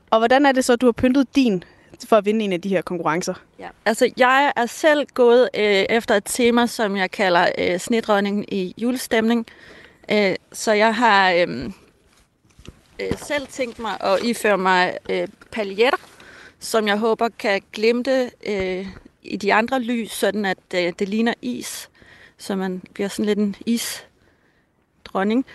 Og 0.09 0.19
hvordan 0.19 0.45
er 0.45 0.51
det 0.51 0.65
så, 0.65 0.73
at 0.73 0.81
du 0.81 0.87
har 0.87 0.91
pyntet 0.91 1.35
din 1.35 1.63
for 2.07 2.15
at 2.15 2.25
vinde 2.25 2.45
en 2.45 2.53
af 2.53 2.61
de 2.61 2.69
her 2.69 2.81
konkurrencer? 2.81 3.33
Ja. 3.59 3.69
Altså, 3.85 4.11
jeg 4.17 4.53
er 4.55 4.65
selv 4.65 5.07
gået 5.13 5.49
øh, 5.53 5.85
efter 5.89 6.15
et 6.15 6.23
tema, 6.25 6.67
som 6.67 6.97
jeg 6.97 7.11
kalder 7.11 7.49
øh, 7.57 7.79
snedrøgning 7.79 8.53
i 8.53 8.73
julestemning. 8.77 9.45
Øh, 10.11 10.35
så 10.53 10.73
jeg 10.73 10.95
har 10.95 11.31
øh, 11.31 11.71
øh, 12.99 13.17
selv 13.17 13.47
tænkt 13.47 13.79
mig 13.79 13.97
at 14.01 14.23
iføre 14.23 14.57
mig 14.57 14.97
øh, 15.09 15.27
paljetter, 15.51 15.99
som 16.59 16.87
jeg 16.87 16.97
håber 16.97 17.29
kan 17.39 17.61
glimte 17.73 18.31
øh, 18.47 18.87
i 19.23 19.37
de 19.37 19.53
andre 19.53 19.81
lys, 19.81 20.11
sådan 20.11 20.45
at 20.45 20.57
øh, 20.75 20.93
det 20.99 21.09
ligner 21.09 21.33
is, 21.41 21.89
så 22.37 22.55
man 22.55 22.81
bliver 22.93 23.09
sådan 23.09 23.25
lidt 23.25 23.39
en 23.39 23.55
isdronning. 23.65 25.45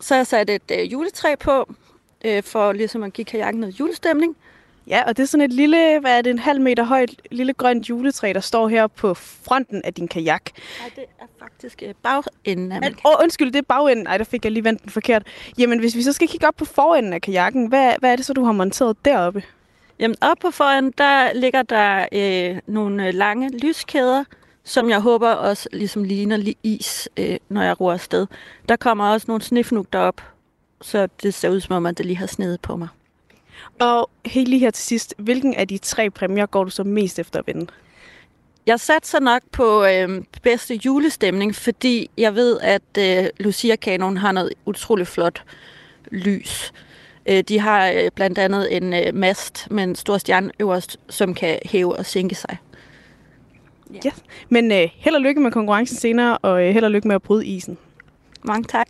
Så 0.00 0.14
har 0.14 0.18
jeg 0.18 0.26
sat 0.26 0.50
et 0.50 0.70
øh, 0.70 0.92
juletræ 0.92 1.34
på, 1.34 1.74
øh, 2.24 2.42
for 2.42 2.72
ligesom 2.72 3.02
at 3.02 3.12
give 3.12 3.24
kajakken 3.24 3.60
noget 3.60 3.80
julestemning. 3.80 4.36
Ja, 4.86 5.02
og 5.06 5.16
det 5.16 5.22
er 5.22 5.26
sådan 5.26 5.44
et 5.44 5.52
lille, 5.52 5.98
hvad 6.00 6.18
er 6.18 6.22
det, 6.22 6.30
en 6.30 6.38
halv 6.38 6.60
meter 6.60 6.84
højt 6.84 7.10
lille 7.30 7.52
grønt 7.52 7.88
juletræ, 7.88 8.32
der 8.34 8.40
står 8.40 8.68
her 8.68 8.86
på 8.86 9.14
fronten 9.14 9.82
af 9.84 9.94
din 9.94 10.08
kajak. 10.08 10.42
Nej, 10.80 10.90
det 10.96 11.04
er 11.20 11.24
faktisk 11.38 11.82
øh, 11.86 11.94
bagenden 12.02 12.72
af 12.72 12.80
min 12.80 12.94
Åh, 13.04 13.12
oh, 13.12 13.22
undskyld, 13.22 13.52
det 13.52 13.58
er 13.58 13.62
bagenden. 13.68 14.04
Nej, 14.04 14.18
der 14.18 14.24
fik 14.24 14.44
jeg 14.44 14.52
lige 14.52 14.64
vendt 14.64 14.82
den 14.82 14.90
forkert. 14.90 15.26
Jamen, 15.58 15.78
hvis 15.78 15.96
vi 15.96 16.02
så 16.02 16.12
skal 16.12 16.28
kigge 16.28 16.46
op 16.48 16.54
på 16.56 16.64
forenden 16.64 17.12
af 17.12 17.20
kajakken, 17.20 17.66
hvad, 17.66 17.92
hvad 17.98 18.12
er 18.12 18.16
det 18.16 18.24
så, 18.24 18.32
du 18.32 18.44
har 18.44 18.52
monteret 18.52 18.96
deroppe? 19.04 19.42
Jamen, 19.98 20.16
op 20.20 20.36
på 20.40 20.50
foran, 20.50 20.92
der 20.98 21.32
ligger 21.34 21.62
der 21.62 22.06
øh, 22.12 22.58
nogle 22.66 23.08
øh, 23.08 23.14
lange 23.14 23.58
lyskæder, 23.58 24.24
som 24.64 24.90
jeg 24.90 25.00
håber 25.00 25.30
også 25.30 25.68
ligesom 25.72 26.04
ligner 26.04 26.36
li- 26.36 26.58
is, 26.62 27.08
øh, 27.16 27.36
når 27.48 27.62
jeg 27.62 27.80
roer 27.80 27.92
afsted. 27.92 28.26
Der 28.68 28.76
kommer 28.76 29.12
også 29.12 29.24
nogle 29.28 29.42
snifnug 29.42 29.86
derop, 29.92 30.22
så 30.82 31.08
det 31.22 31.34
ser 31.34 31.48
ud 31.48 31.60
som 31.60 31.76
om, 31.76 31.86
at 31.86 31.98
det 31.98 32.06
lige 32.06 32.16
har 32.16 32.26
snedet 32.26 32.60
på 32.60 32.76
mig. 32.76 32.88
Og 33.80 34.10
helt 34.26 34.48
lige 34.48 34.60
her 34.60 34.70
til 34.70 34.84
sidst, 34.84 35.14
hvilken 35.18 35.54
af 35.54 35.68
de 35.68 35.78
tre 35.78 36.10
præmier 36.10 36.46
går 36.46 36.64
du 36.64 36.70
så 36.70 36.84
mest 36.84 37.18
efter 37.18 37.38
at 37.38 37.46
vinde? 37.46 37.66
Jeg 38.66 38.80
satser 38.80 39.20
nok 39.20 39.42
på 39.52 39.84
øh, 39.84 40.24
bedste 40.42 40.74
julestemning, 40.74 41.54
fordi 41.54 42.10
jeg 42.18 42.34
ved, 42.34 42.60
at 42.60 42.82
øh, 42.98 43.30
Lucia-kanonen 43.40 44.16
har 44.16 44.32
noget 44.32 44.52
utroligt 44.66 45.08
flot 45.08 45.44
lys. 46.10 46.72
Øh, 47.26 47.42
de 47.42 47.58
har 47.58 47.88
øh, 47.88 48.10
blandt 48.14 48.38
andet 48.38 48.76
en 48.76 48.92
øh, 48.92 49.14
mast 49.14 49.70
med 49.70 49.84
en 49.84 49.94
stor 49.94 50.18
stjerne 50.18 50.50
øverst, 50.60 51.00
som 51.08 51.34
kan 51.34 51.58
hæve 51.64 51.96
og 51.96 52.06
sænke 52.06 52.34
sig. 52.34 52.56
Ja. 54.04 54.10
Men 54.48 54.72
øh, 54.72 54.88
held 54.94 55.14
og 55.14 55.20
lykke 55.20 55.40
med 55.40 55.52
konkurrencen 55.52 55.96
senere, 55.96 56.38
og 56.38 56.64
øh, 56.64 56.74
held 56.74 56.84
og 56.84 56.90
lykke 56.90 57.08
med 57.08 57.14
at 57.14 57.22
bryde 57.22 57.46
isen. 57.46 57.78
Mange 58.42 58.64
tak. 58.64 58.88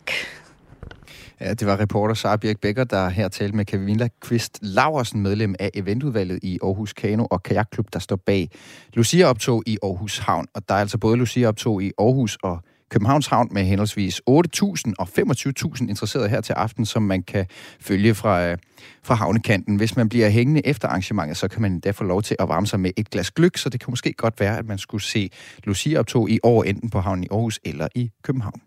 Ja, 1.43 1.55
det 1.55 1.66
var 1.66 1.80
reporter 1.80 2.14
Sara 2.14 2.36
Birk 2.36 2.61
Becker, 2.61 2.84
der 2.84 3.09
her 3.09 3.28
talte 3.28 3.57
med 3.57 3.64
Camilla 3.64 4.09
Kvist 4.20 4.59
Laversen, 4.62 5.20
medlem 5.20 5.55
af 5.61 5.70
eventudvalget 5.74 6.38
i 6.43 6.59
Aarhus 6.62 6.93
Kano 6.93 7.26
og 7.30 7.43
Kajakklub, 7.43 7.86
der 7.93 7.99
står 7.99 8.16
bag 8.16 8.51
Lucia-optog 8.95 9.62
i 9.66 9.78
Aarhus 9.82 10.18
Havn. 10.18 10.47
Og 10.55 10.68
der 10.68 10.74
er 10.74 10.78
altså 10.78 10.99
både 10.99 11.16
Lucia-optog 11.16 11.82
i 11.82 11.93
Aarhus 11.99 12.38
og 12.43 12.61
Københavns 12.90 13.26
Havn 13.26 13.49
med 13.51 13.64
henholdsvis 13.64 14.20
8.000 14.30 14.93
og 14.99 15.09
25.000 15.18 15.88
interesserede 15.88 16.28
her 16.28 16.40
til 16.40 16.53
aften, 16.53 16.86
som 16.86 17.03
man 17.03 17.22
kan 17.22 17.47
følge 17.80 18.14
fra, 18.14 18.47
øh, 18.47 18.59
fra 19.03 19.14
havnekanten. 19.14 19.76
Hvis 19.76 19.97
man 19.97 20.09
bliver 20.09 20.28
hængende 20.28 20.66
efter 20.66 20.88
arrangementet, 20.88 21.36
så 21.36 21.49
kan 21.49 21.62
man 21.62 21.72
endda 21.72 21.90
få 21.90 22.05
lov 22.05 22.22
til 22.22 22.36
at 22.38 22.49
varme 22.49 22.66
sig 22.66 22.80
med 22.80 22.90
et 22.97 23.11
glas 23.11 23.30
gløk, 23.30 23.57
så 23.57 23.68
det 23.68 23.80
kan 23.80 23.90
måske 23.90 24.12
godt 24.12 24.40
være, 24.40 24.59
at 24.59 24.66
man 24.66 24.78
skulle 24.78 25.05
se 25.05 25.30
Lucia-optog 25.64 26.30
i 26.30 26.38
år, 26.43 26.62
enten 26.64 26.90
på 26.90 27.01
havnen 27.01 27.24
i 27.24 27.28
Aarhus 27.30 27.61
eller 27.64 27.88
i 27.95 28.11
København. 28.22 28.61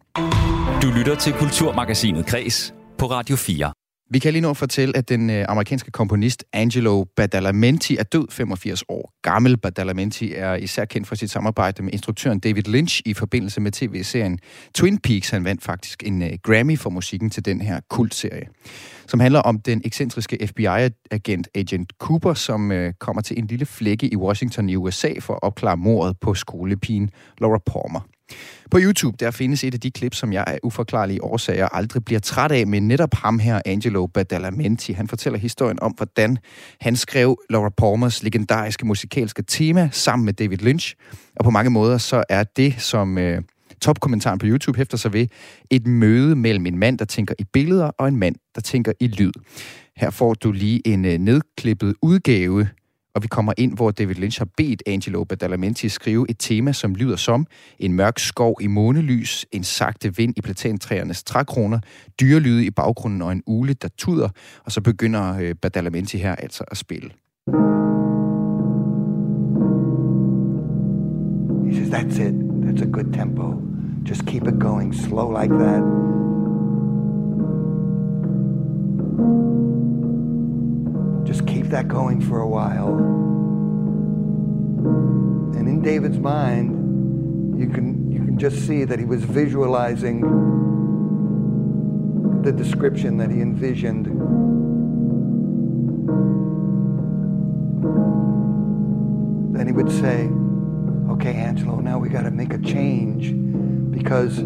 Du 0.85 0.91
lytter 0.91 1.15
til 1.15 1.33
Kulturmagasinet 1.33 2.25
Kres 2.25 2.73
på 2.97 3.05
Radio 3.05 3.35
4. 3.35 3.71
Vi 4.09 4.19
kan 4.19 4.33
lige 4.33 4.41
nu 4.41 4.53
fortælle, 4.53 4.97
at 4.97 5.09
den 5.09 5.29
øh, 5.29 5.45
amerikanske 5.49 5.91
komponist 5.91 6.45
Angelo 6.53 7.05
Badalamenti 7.15 7.97
er 7.97 8.03
død 8.03 8.27
85 8.31 8.83
år 8.89 9.13
gammel. 9.21 9.57
Badalamenti 9.57 10.33
er 10.33 10.55
især 10.55 10.85
kendt 10.85 11.07
for 11.07 11.15
sit 11.15 11.31
samarbejde 11.31 11.83
med 11.83 11.93
instruktøren 11.93 12.39
David 12.39 12.63
Lynch 12.63 13.01
i 13.05 13.13
forbindelse 13.13 13.61
med 13.61 13.71
tv-serien 13.71 14.39
Twin 14.75 14.97
Peaks. 14.97 15.29
Han 15.29 15.45
vandt 15.45 15.63
faktisk 15.63 16.03
en 16.05 16.21
øh, 16.21 16.29
Grammy 16.43 16.77
for 16.77 16.89
musikken 16.89 17.29
til 17.29 17.45
den 17.45 17.61
her 17.61 17.79
kultserie, 17.89 18.47
som 19.07 19.19
handler 19.19 19.39
om 19.39 19.59
den 19.59 19.81
ekscentriske 19.85 20.47
FBI-agent 20.47 21.47
Agent 21.55 21.93
Cooper, 21.99 22.33
som 22.33 22.71
øh, 22.71 22.93
kommer 22.99 23.21
til 23.21 23.39
en 23.39 23.47
lille 23.47 23.65
flække 23.65 24.13
i 24.13 24.15
Washington 24.15 24.69
i 24.69 24.75
USA 24.75 25.13
for 25.19 25.33
at 25.33 25.39
opklare 25.43 25.77
mordet 25.77 26.17
på 26.21 26.33
skolepigen 26.33 27.09
Laura 27.41 27.59
Palmer. 27.65 28.14
På 28.71 28.77
YouTube, 28.81 29.17
der 29.19 29.31
findes 29.31 29.63
et 29.63 29.73
af 29.73 29.79
de 29.79 29.91
klip, 29.91 30.15
som 30.15 30.33
jeg 30.33 30.43
af 30.47 30.59
uforklarlige 30.63 31.23
årsager 31.23 31.67
aldrig 31.67 32.05
bliver 32.05 32.19
træt 32.19 32.51
af, 32.51 32.67
men 32.67 32.87
netop 32.87 33.13
ham 33.13 33.39
her, 33.39 33.61
Angelo 33.65 34.07
Badalamenti. 34.07 34.93
Han 34.93 35.07
fortæller 35.07 35.39
historien 35.39 35.79
om, 35.81 35.91
hvordan 35.91 36.37
han 36.81 36.95
skrev 36.95 37.37
Laura 37.49 37.69
Palmers 37.69 38.23
legendariske 38.23 38.85
musikalske 38.85 39.43
tema 39.43 39.89
sammen 39.91 40.25
med 40.25 40.33
David 40.33 40.57
Lynch. 40.57 40.95
Og 41.35 41.43
på 41.45 41.51
mange 41.51 41.69
måder, 41.71 41.97
så 41.97 42.23
er 42.29 42.43
det, 42.43 42.81
som 42.81 43.17
øh, 43.17 43.41
topkommentaren 43.81 44.39
på 44.39 44.45
YouTube 44.45 44.77
hæfter 44.77 44.97
sig 44.97 45.13
ved, 45.13 45.27
et 45.71 45.87
møde 45.87 46.35
mellem 46.35 46.65
en 46.65 46.77
mand, 46.77 46.97
der 46.97 47.05
tænker 47.05 47.33
i 47.39 47.43
billeder, 47.43 47.85
og 47.85 48.07
en 48.07 48.17
mand, 48.17 48.35
der 48.55 48.61
tænker 48.61 48.91
i 48.99 49.07
lyd. 49.07 49.31
Her 49.97 50.09
får 50.09 50.33
du 50.33 50.51
lige 50.51 50.87
en 50.87 51.05
øh, 51.05 51.17
nedklippet 51.17 51.95
udgave 52.01 52.67
og 53.15 53.23
vi 53.23 53.27
kommer 53.27 53.53
ind, 53.57 53.75
hvor 53.75 53.91
David 53.91 54.15
Lynch 54.15 54.39
har 54.39 54.47
bedt 54.57 54.83
Angelo 54.85 55.23
Badalamenti 55.23 55.89
skrive 55.89 56.25
et 56.29 56.35
tema, 56.39 56.71
som 56.71 56.95
lyder 56.95 57.15
som 57.15 57.47
en 57.79 57.93
mørk 57.93 58.19
skov 58.19 58.57
i 58.61 58.67
månelys, 58.67 59.45
en 59.51 59.63
sagte 59.63 60.15
vind 60.15 60.33
i 60.37 60.41
platantræernes 60.41 61.23
trækroner, 61.23 61.79
dyrelyde 62.21 62.65
i 62.65 62.71
baggrunden 62.71 63.21
og 63.21 63.31
en 63.31 63.43
ule, 63.47 63.73
der 63.73 63.87
tuder, 63.97 64.29
og 64.65 64.71
så 64.71 64.81
begynder 64.81 65.37
øh, 65.37 65.55
Badalamenti 65.61 66.17
her 66.17 66.35
altså 66.35 66.63
at 66.71 66.77
spille. 66.77 67.09
He 71.67 71.75
says, 71.75 71.89
That's 71.89 72.19
it. 72.19 72.35
That's 72.65 72.81
a 72.81 72.85
good 72.85 73.13
tempo. 73.13 73.61
Just 74.09 74.25
keep 74.25 74.47
it 74.47 74.59
going 74.59 74.93
slow 74.93 75.41
like 75.41 75.53
that. 75.53 76.05
Just 81.25 81.47
keep 81.47 81.65
that 81.67 81.87
going 81.87 82.21
for 82.21 82.39
a 82.41 82.47
while. 82.47 82.95
And 85.57 85.67
in 85.67 85.81
David's 85.81 86.19
mind, 86.19 87.59
you 87.59 87.67
can 87.67 88.11
you 88.11 88.23
can 88.23 88.37
just 88.37 88.67
see 88.67 88.83
that 88.83 88.99
he 88.99 89.05
was 89.05 89.23
visualizing 89.23 90.21
the 92.43 92.51
description 92.51 93.17
that 93.17 93.31
he 93.31 93.41
envisioned. 93.41 94.05
Then 99.55 99.65
he 99.65 99.73
would 99.73 99.91
say, 99.91 100.29
Okay, 101.11 101.33
Angelo, 101.33 101.79
now 101.79 101.97
we 101.97 102.09
got 102.09 102.23
to 102.23 102.31
make 102.31 102.53
a 102.53 102.59
change 102.59 103.31
because 103.91 104.37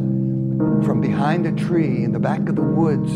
from 0.86 1.02
behind 1.02 1.46
a 1.46 1.52
tree 1.52 2.04
in 2.04 2.14
the 2.14 2.20
back 2.20 2.48
of 2.48 2.56
the 2.56 2.62
woods, 2.62 3.12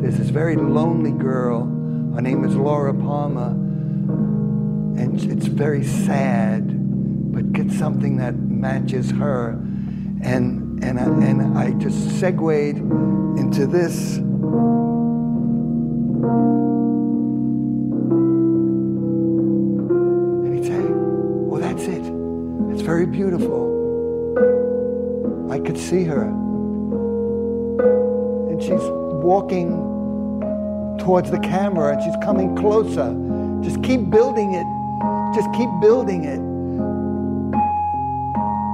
there's 0.00 0.16
this 0.16 0.30
very 0.30 0.56
lonely 0.56 1.12
girl. 1.12 1.77
Her 2.18 2.22
name 2.22 2.42
is 2.44 2.56
Laura 2.56 2.92
Palmer, 2.92 3.50
and 5.00 5.22
it's 5.30 5.46
very 5.46 5.84
sad. 5.84 6.66
But 7.32 7.52
get 7.52 7.70
something 7.70 8.16
that 8.16 8.36
matches 8.36 9.12
her, 9.12 9.50
and 10.20 10.82
and 10.82 10.98
I, 10.98 11.04
and 11.04 11.56
I 11.56 11.70
just 11.74 12.18
segued 12.18 12.78
into 13.38 13.68
this. 13.68 14.18
"Oh, 21.52 21.58
that's 21.60 21.84
it. 21.86 22.02
It's 22.72 22.82
very 22.82 23.06
beautiful." 23.06 23.62
I 25.52 25.60
could 25.60 25.78
see 25.78 26.02
her. 26.02 26.24
And 28.50 28.60
she's 28.60 28.82
walking 29.22 29.97
towards 30.98 31.30
the 31.30 31.38
camera 31.38 31.92
and 31.94 32.02
she's 32.02 32.16
coming 32.22 32.54
closer. 32.56 33.14
Just 33.62 33.82
keep 33.82 34.10
building 34.10 34.54
it. 34.54 34.66
Just 35.34 35.52
keep 35.52 35.68
building 35.80 36.24
it. 36.24 36.40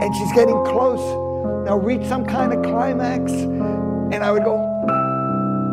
And 0.04 0.14
she's 0.16 0.32
getting 0.32 0.62
close. 0.64 1.00
Now 1.66 1.78
reach 1.78 2.06
some 2.06 2.26
kind 2.26 2.52
of 2.52 2.62
climax. 2.62 3.32
And 3.32 4.22
I 4.22 4.30
would 4.30 4.44
go, 4.44 4.56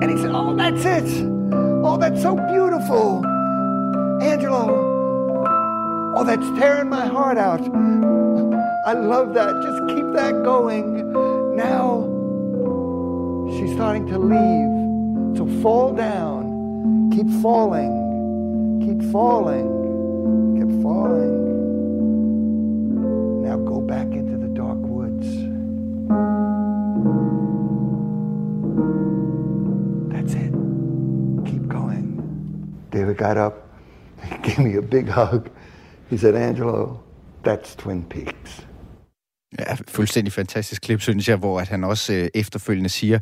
and 0.01 0.09
he 0.09 0.17
said, 0.17 0.31
Oh, 0.33 0.55
that's 0.55 0.85
it. 0.85 1.27
Oh, 1.83 1.97
that's 1.97 2.21
so 2.21 2.35
beautiful. 2.35 3.25
Angelo. 4.21 4.89
Oh, 6.15 6.23
that's 6.23 6.47
tearing 6.59 6.89
my 6.89 7.07
heart 7.07 7.37
out. 7.37 7.61
I 8.85 8.93
love 8.93 9.33
that. 9.33 9.53
Just 9.61 9.95
keep 9.95 10.13
that 10.13 10.43
going. 10.43 11.11
Now 11.55 12.07
she's 13.51 13.73
starting 13.73 14.07
to 14.07 14.17
leave. 14.17 15.37
So 15.37 15.45
fall 15.61 15.93
down. 15.93 16.30
Keep 17.11 17.29
falling. 17.41 18.79
Keep 18.85 19.11
falling. 19.11 19.67
Keep 20.55 20.81
falling. 20.81 21.41
Now 23.43 23.57
go 23.57 23.81
back 23.81 24.07
into 24.07 24.37
the 24.37 24.47
dark 24.55 24.77
woods. 24.79 25.27
That's 30.13 30.33
it. 30.35 30.53
Keep 31.45 31.67
going. 31.67 32.87
David 32.91 33.17
got 33.17 33.37
up. 33.37 33.67
He 34.23 34.37
gave 34.37 34.59
me 34.59 34.75
a 34.75 34.81
big 34.81 35.09
hug. 35.09 35.49
He 36.09 36.15
said, 36.17 36.35
Angelo, 36.35 37.03
that's 37.43 37.75
Twin 37.75 38.05
Peaks. 38.05 38.61
Ja, 39.59 39.75
fuldstændig 39.87 40.33
fantastisk 40.33 40.81
klip, 40.81 41.01
synes 41.01 41.29
jeg, 41.29 41.37
hvor 41.37 41.59
at 41.59 41.67
han 41.67 41.83
også 41.83 42.13
øh, 42.13 42.27
efterfølgende 42.33 42.89
siger, 42.89 43.19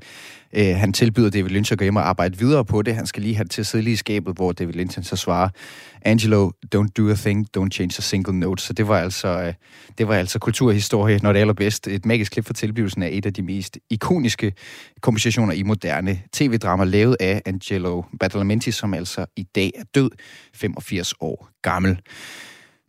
øh, 0.53 0.75
han 0.75 0.93
tilbyder 0.93 1.29
David 1.29 1.49
Lynch 1.49 1.71
at 1.71 1.77
gå 1.77 1.83
hjem 1.83 1.95
og 1.95 2.09
arbejde 2.09 2.37
videre 2.37 2.65
på 2.65 2.81
det. 2.81 2.95
Han 2.95 3.05
skal 3.05 3.23
lige 3.23 3.35
have 3.35 3.43
det 3.43 3.51
til 3.51 3.61
at 3.61 3.67
sidde 3.67 3.83
lige 3.83 3.93
i 3.93 3.97
skabet, 3.97 4.35
hvor 4.35 4.51
David 4.51 4.73
Lynch 4.73 5.03
så 5.03 5.15
svarer, 5.15 5.49
Angelo, 6.01 6.51
don't 6.75 6.87
do 6.97 7.09
a 7.09 7.13
thing, 7.13 7.47
don't 7.57 7.69
change 7.69 7.95
a 7.97 8.01
single 8.01 8.39
note. 8.39 8.63
Så 8.63 8.73
det 8.73 8.87
var 8.87 8.99
altså, 8.99 9.27
øh, 9.27 9.53
det 9.97 10.07
var 10.07 10.15
altså 10.15 10.39
kulturhistorie, 10.39 11.19
når 11.23 11.33
det 11.33 11.39
er 11.39 11.41
allerbedst. 11.41 11.87
Et 11.87 12.05
magisk 12.05 12.31
klip 12.31 12.45
for 12.45 12.53
tilblivelsen 12.53 13.03
af 13.03 13.09
et 13.11 13.25
af 13.25 13.33
de 13.33 13.41
mest 13.41 13.77
ikoniske 13.89 14.53
kompositioner 15.01 15.53
i 15.53 15.63
moderne 15.63 16.21
tv-drama, 16.33 16.83
lavet 16.83 17.17
af 17.19 17.41
Angelo 17.45 18.03
Badalamenti, 18.19 18.71
som 18.71 18.93
altså 18.93 19.25
i 19.35 19.43
dag 19.43 19.71
er 19.75 19.83
død, 19.95 20.09
85 20.53 21.13
år 21.21 21.49
gammel. 21.61 21.99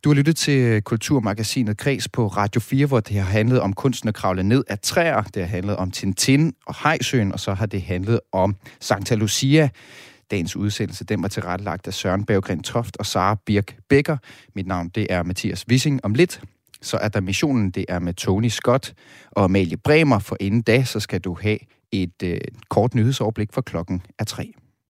Du 0.04 0.08
har 0.08 0.14
lyttet 0.14 0.36
til 0.36 0.82
Kulturmagasinet 0.82 1.76
Kreds 1.76 2.08
på 2.08 2.26
Radio 2.26 2.60
4, 2.60 2.86
hvor 2.86 3.00
det 3.00 3.16
har 3.16 3.30
handlet 3.30 3.60
om 3.60 3.72
kunsten 3.72 4.08
at 4.08 4.14
kravle 4.14 4.42
ned 4.42 4.64
af 4.68 4.78
træer. 4.78 5.22
Det 5.22 5.42
har 5.42 5.48
handlet 5.48 5.76
om 5.76 5.90
Tintin 5.90 6.52
og 6.66 6.74
Hejsøen, 6.82 7.32
og 7.32 7.40
så 7.40 7.54
har 7.54 7.66
det 7.66 7.82
handlet 7.82 8.20
om 8.32 8.56
Santa 8.80 9.14
Lucia. 9.14 9.68
Dagens 10.30 10.56
udsendelse, 10.56 11.04
den 11.04 11.22
var 11.22 11.28
tilrettelagt 11.28 11.86
af 11.86 11.94
Søren 11.94 12.24
Berggren 12.24 12.62
Toft 12.62 12.96
og 12.96 13.06
Sara 13.06 13.36
Birk 13.46 13.76
Becker. 13.88 14.16
Mit 14.54 14.66
navn, 14.66 14.88
det 14.88 15.06
er 15.10 15.22
Mathias 15.22 15.64
Wissing. 15.68 16.04
Om 16.04 16.14
lidt, 16.14 16.40
så 16.82 16.96
er 16.96 17.08
der 17.08 17.20
missionen, 17.20 17.70
det 17.70 17.84
er 17.88 17.98
med 17.98 18.14
Tony 18.14 18.48
Scott 18.48 18.94
og 19.30 19.44
Amalie 19.44 19.76
Bremer. 19.76 20.18
For 20.18 20.36
inden 20.40 20.62
da, 20.62 20.84
så 20.84 21.00
skal 21.00 21.20
du 21.20 21.36
have 21.40 21.58
et 21.92 22.22
øh, 22.22 22.40
kort 22.68 22.94
nyhedsoverblik 22.94 23.52
for 23.52 23.60
klokken 23.60 24.02
er 24.18 24.24
tre. 24.24 24.52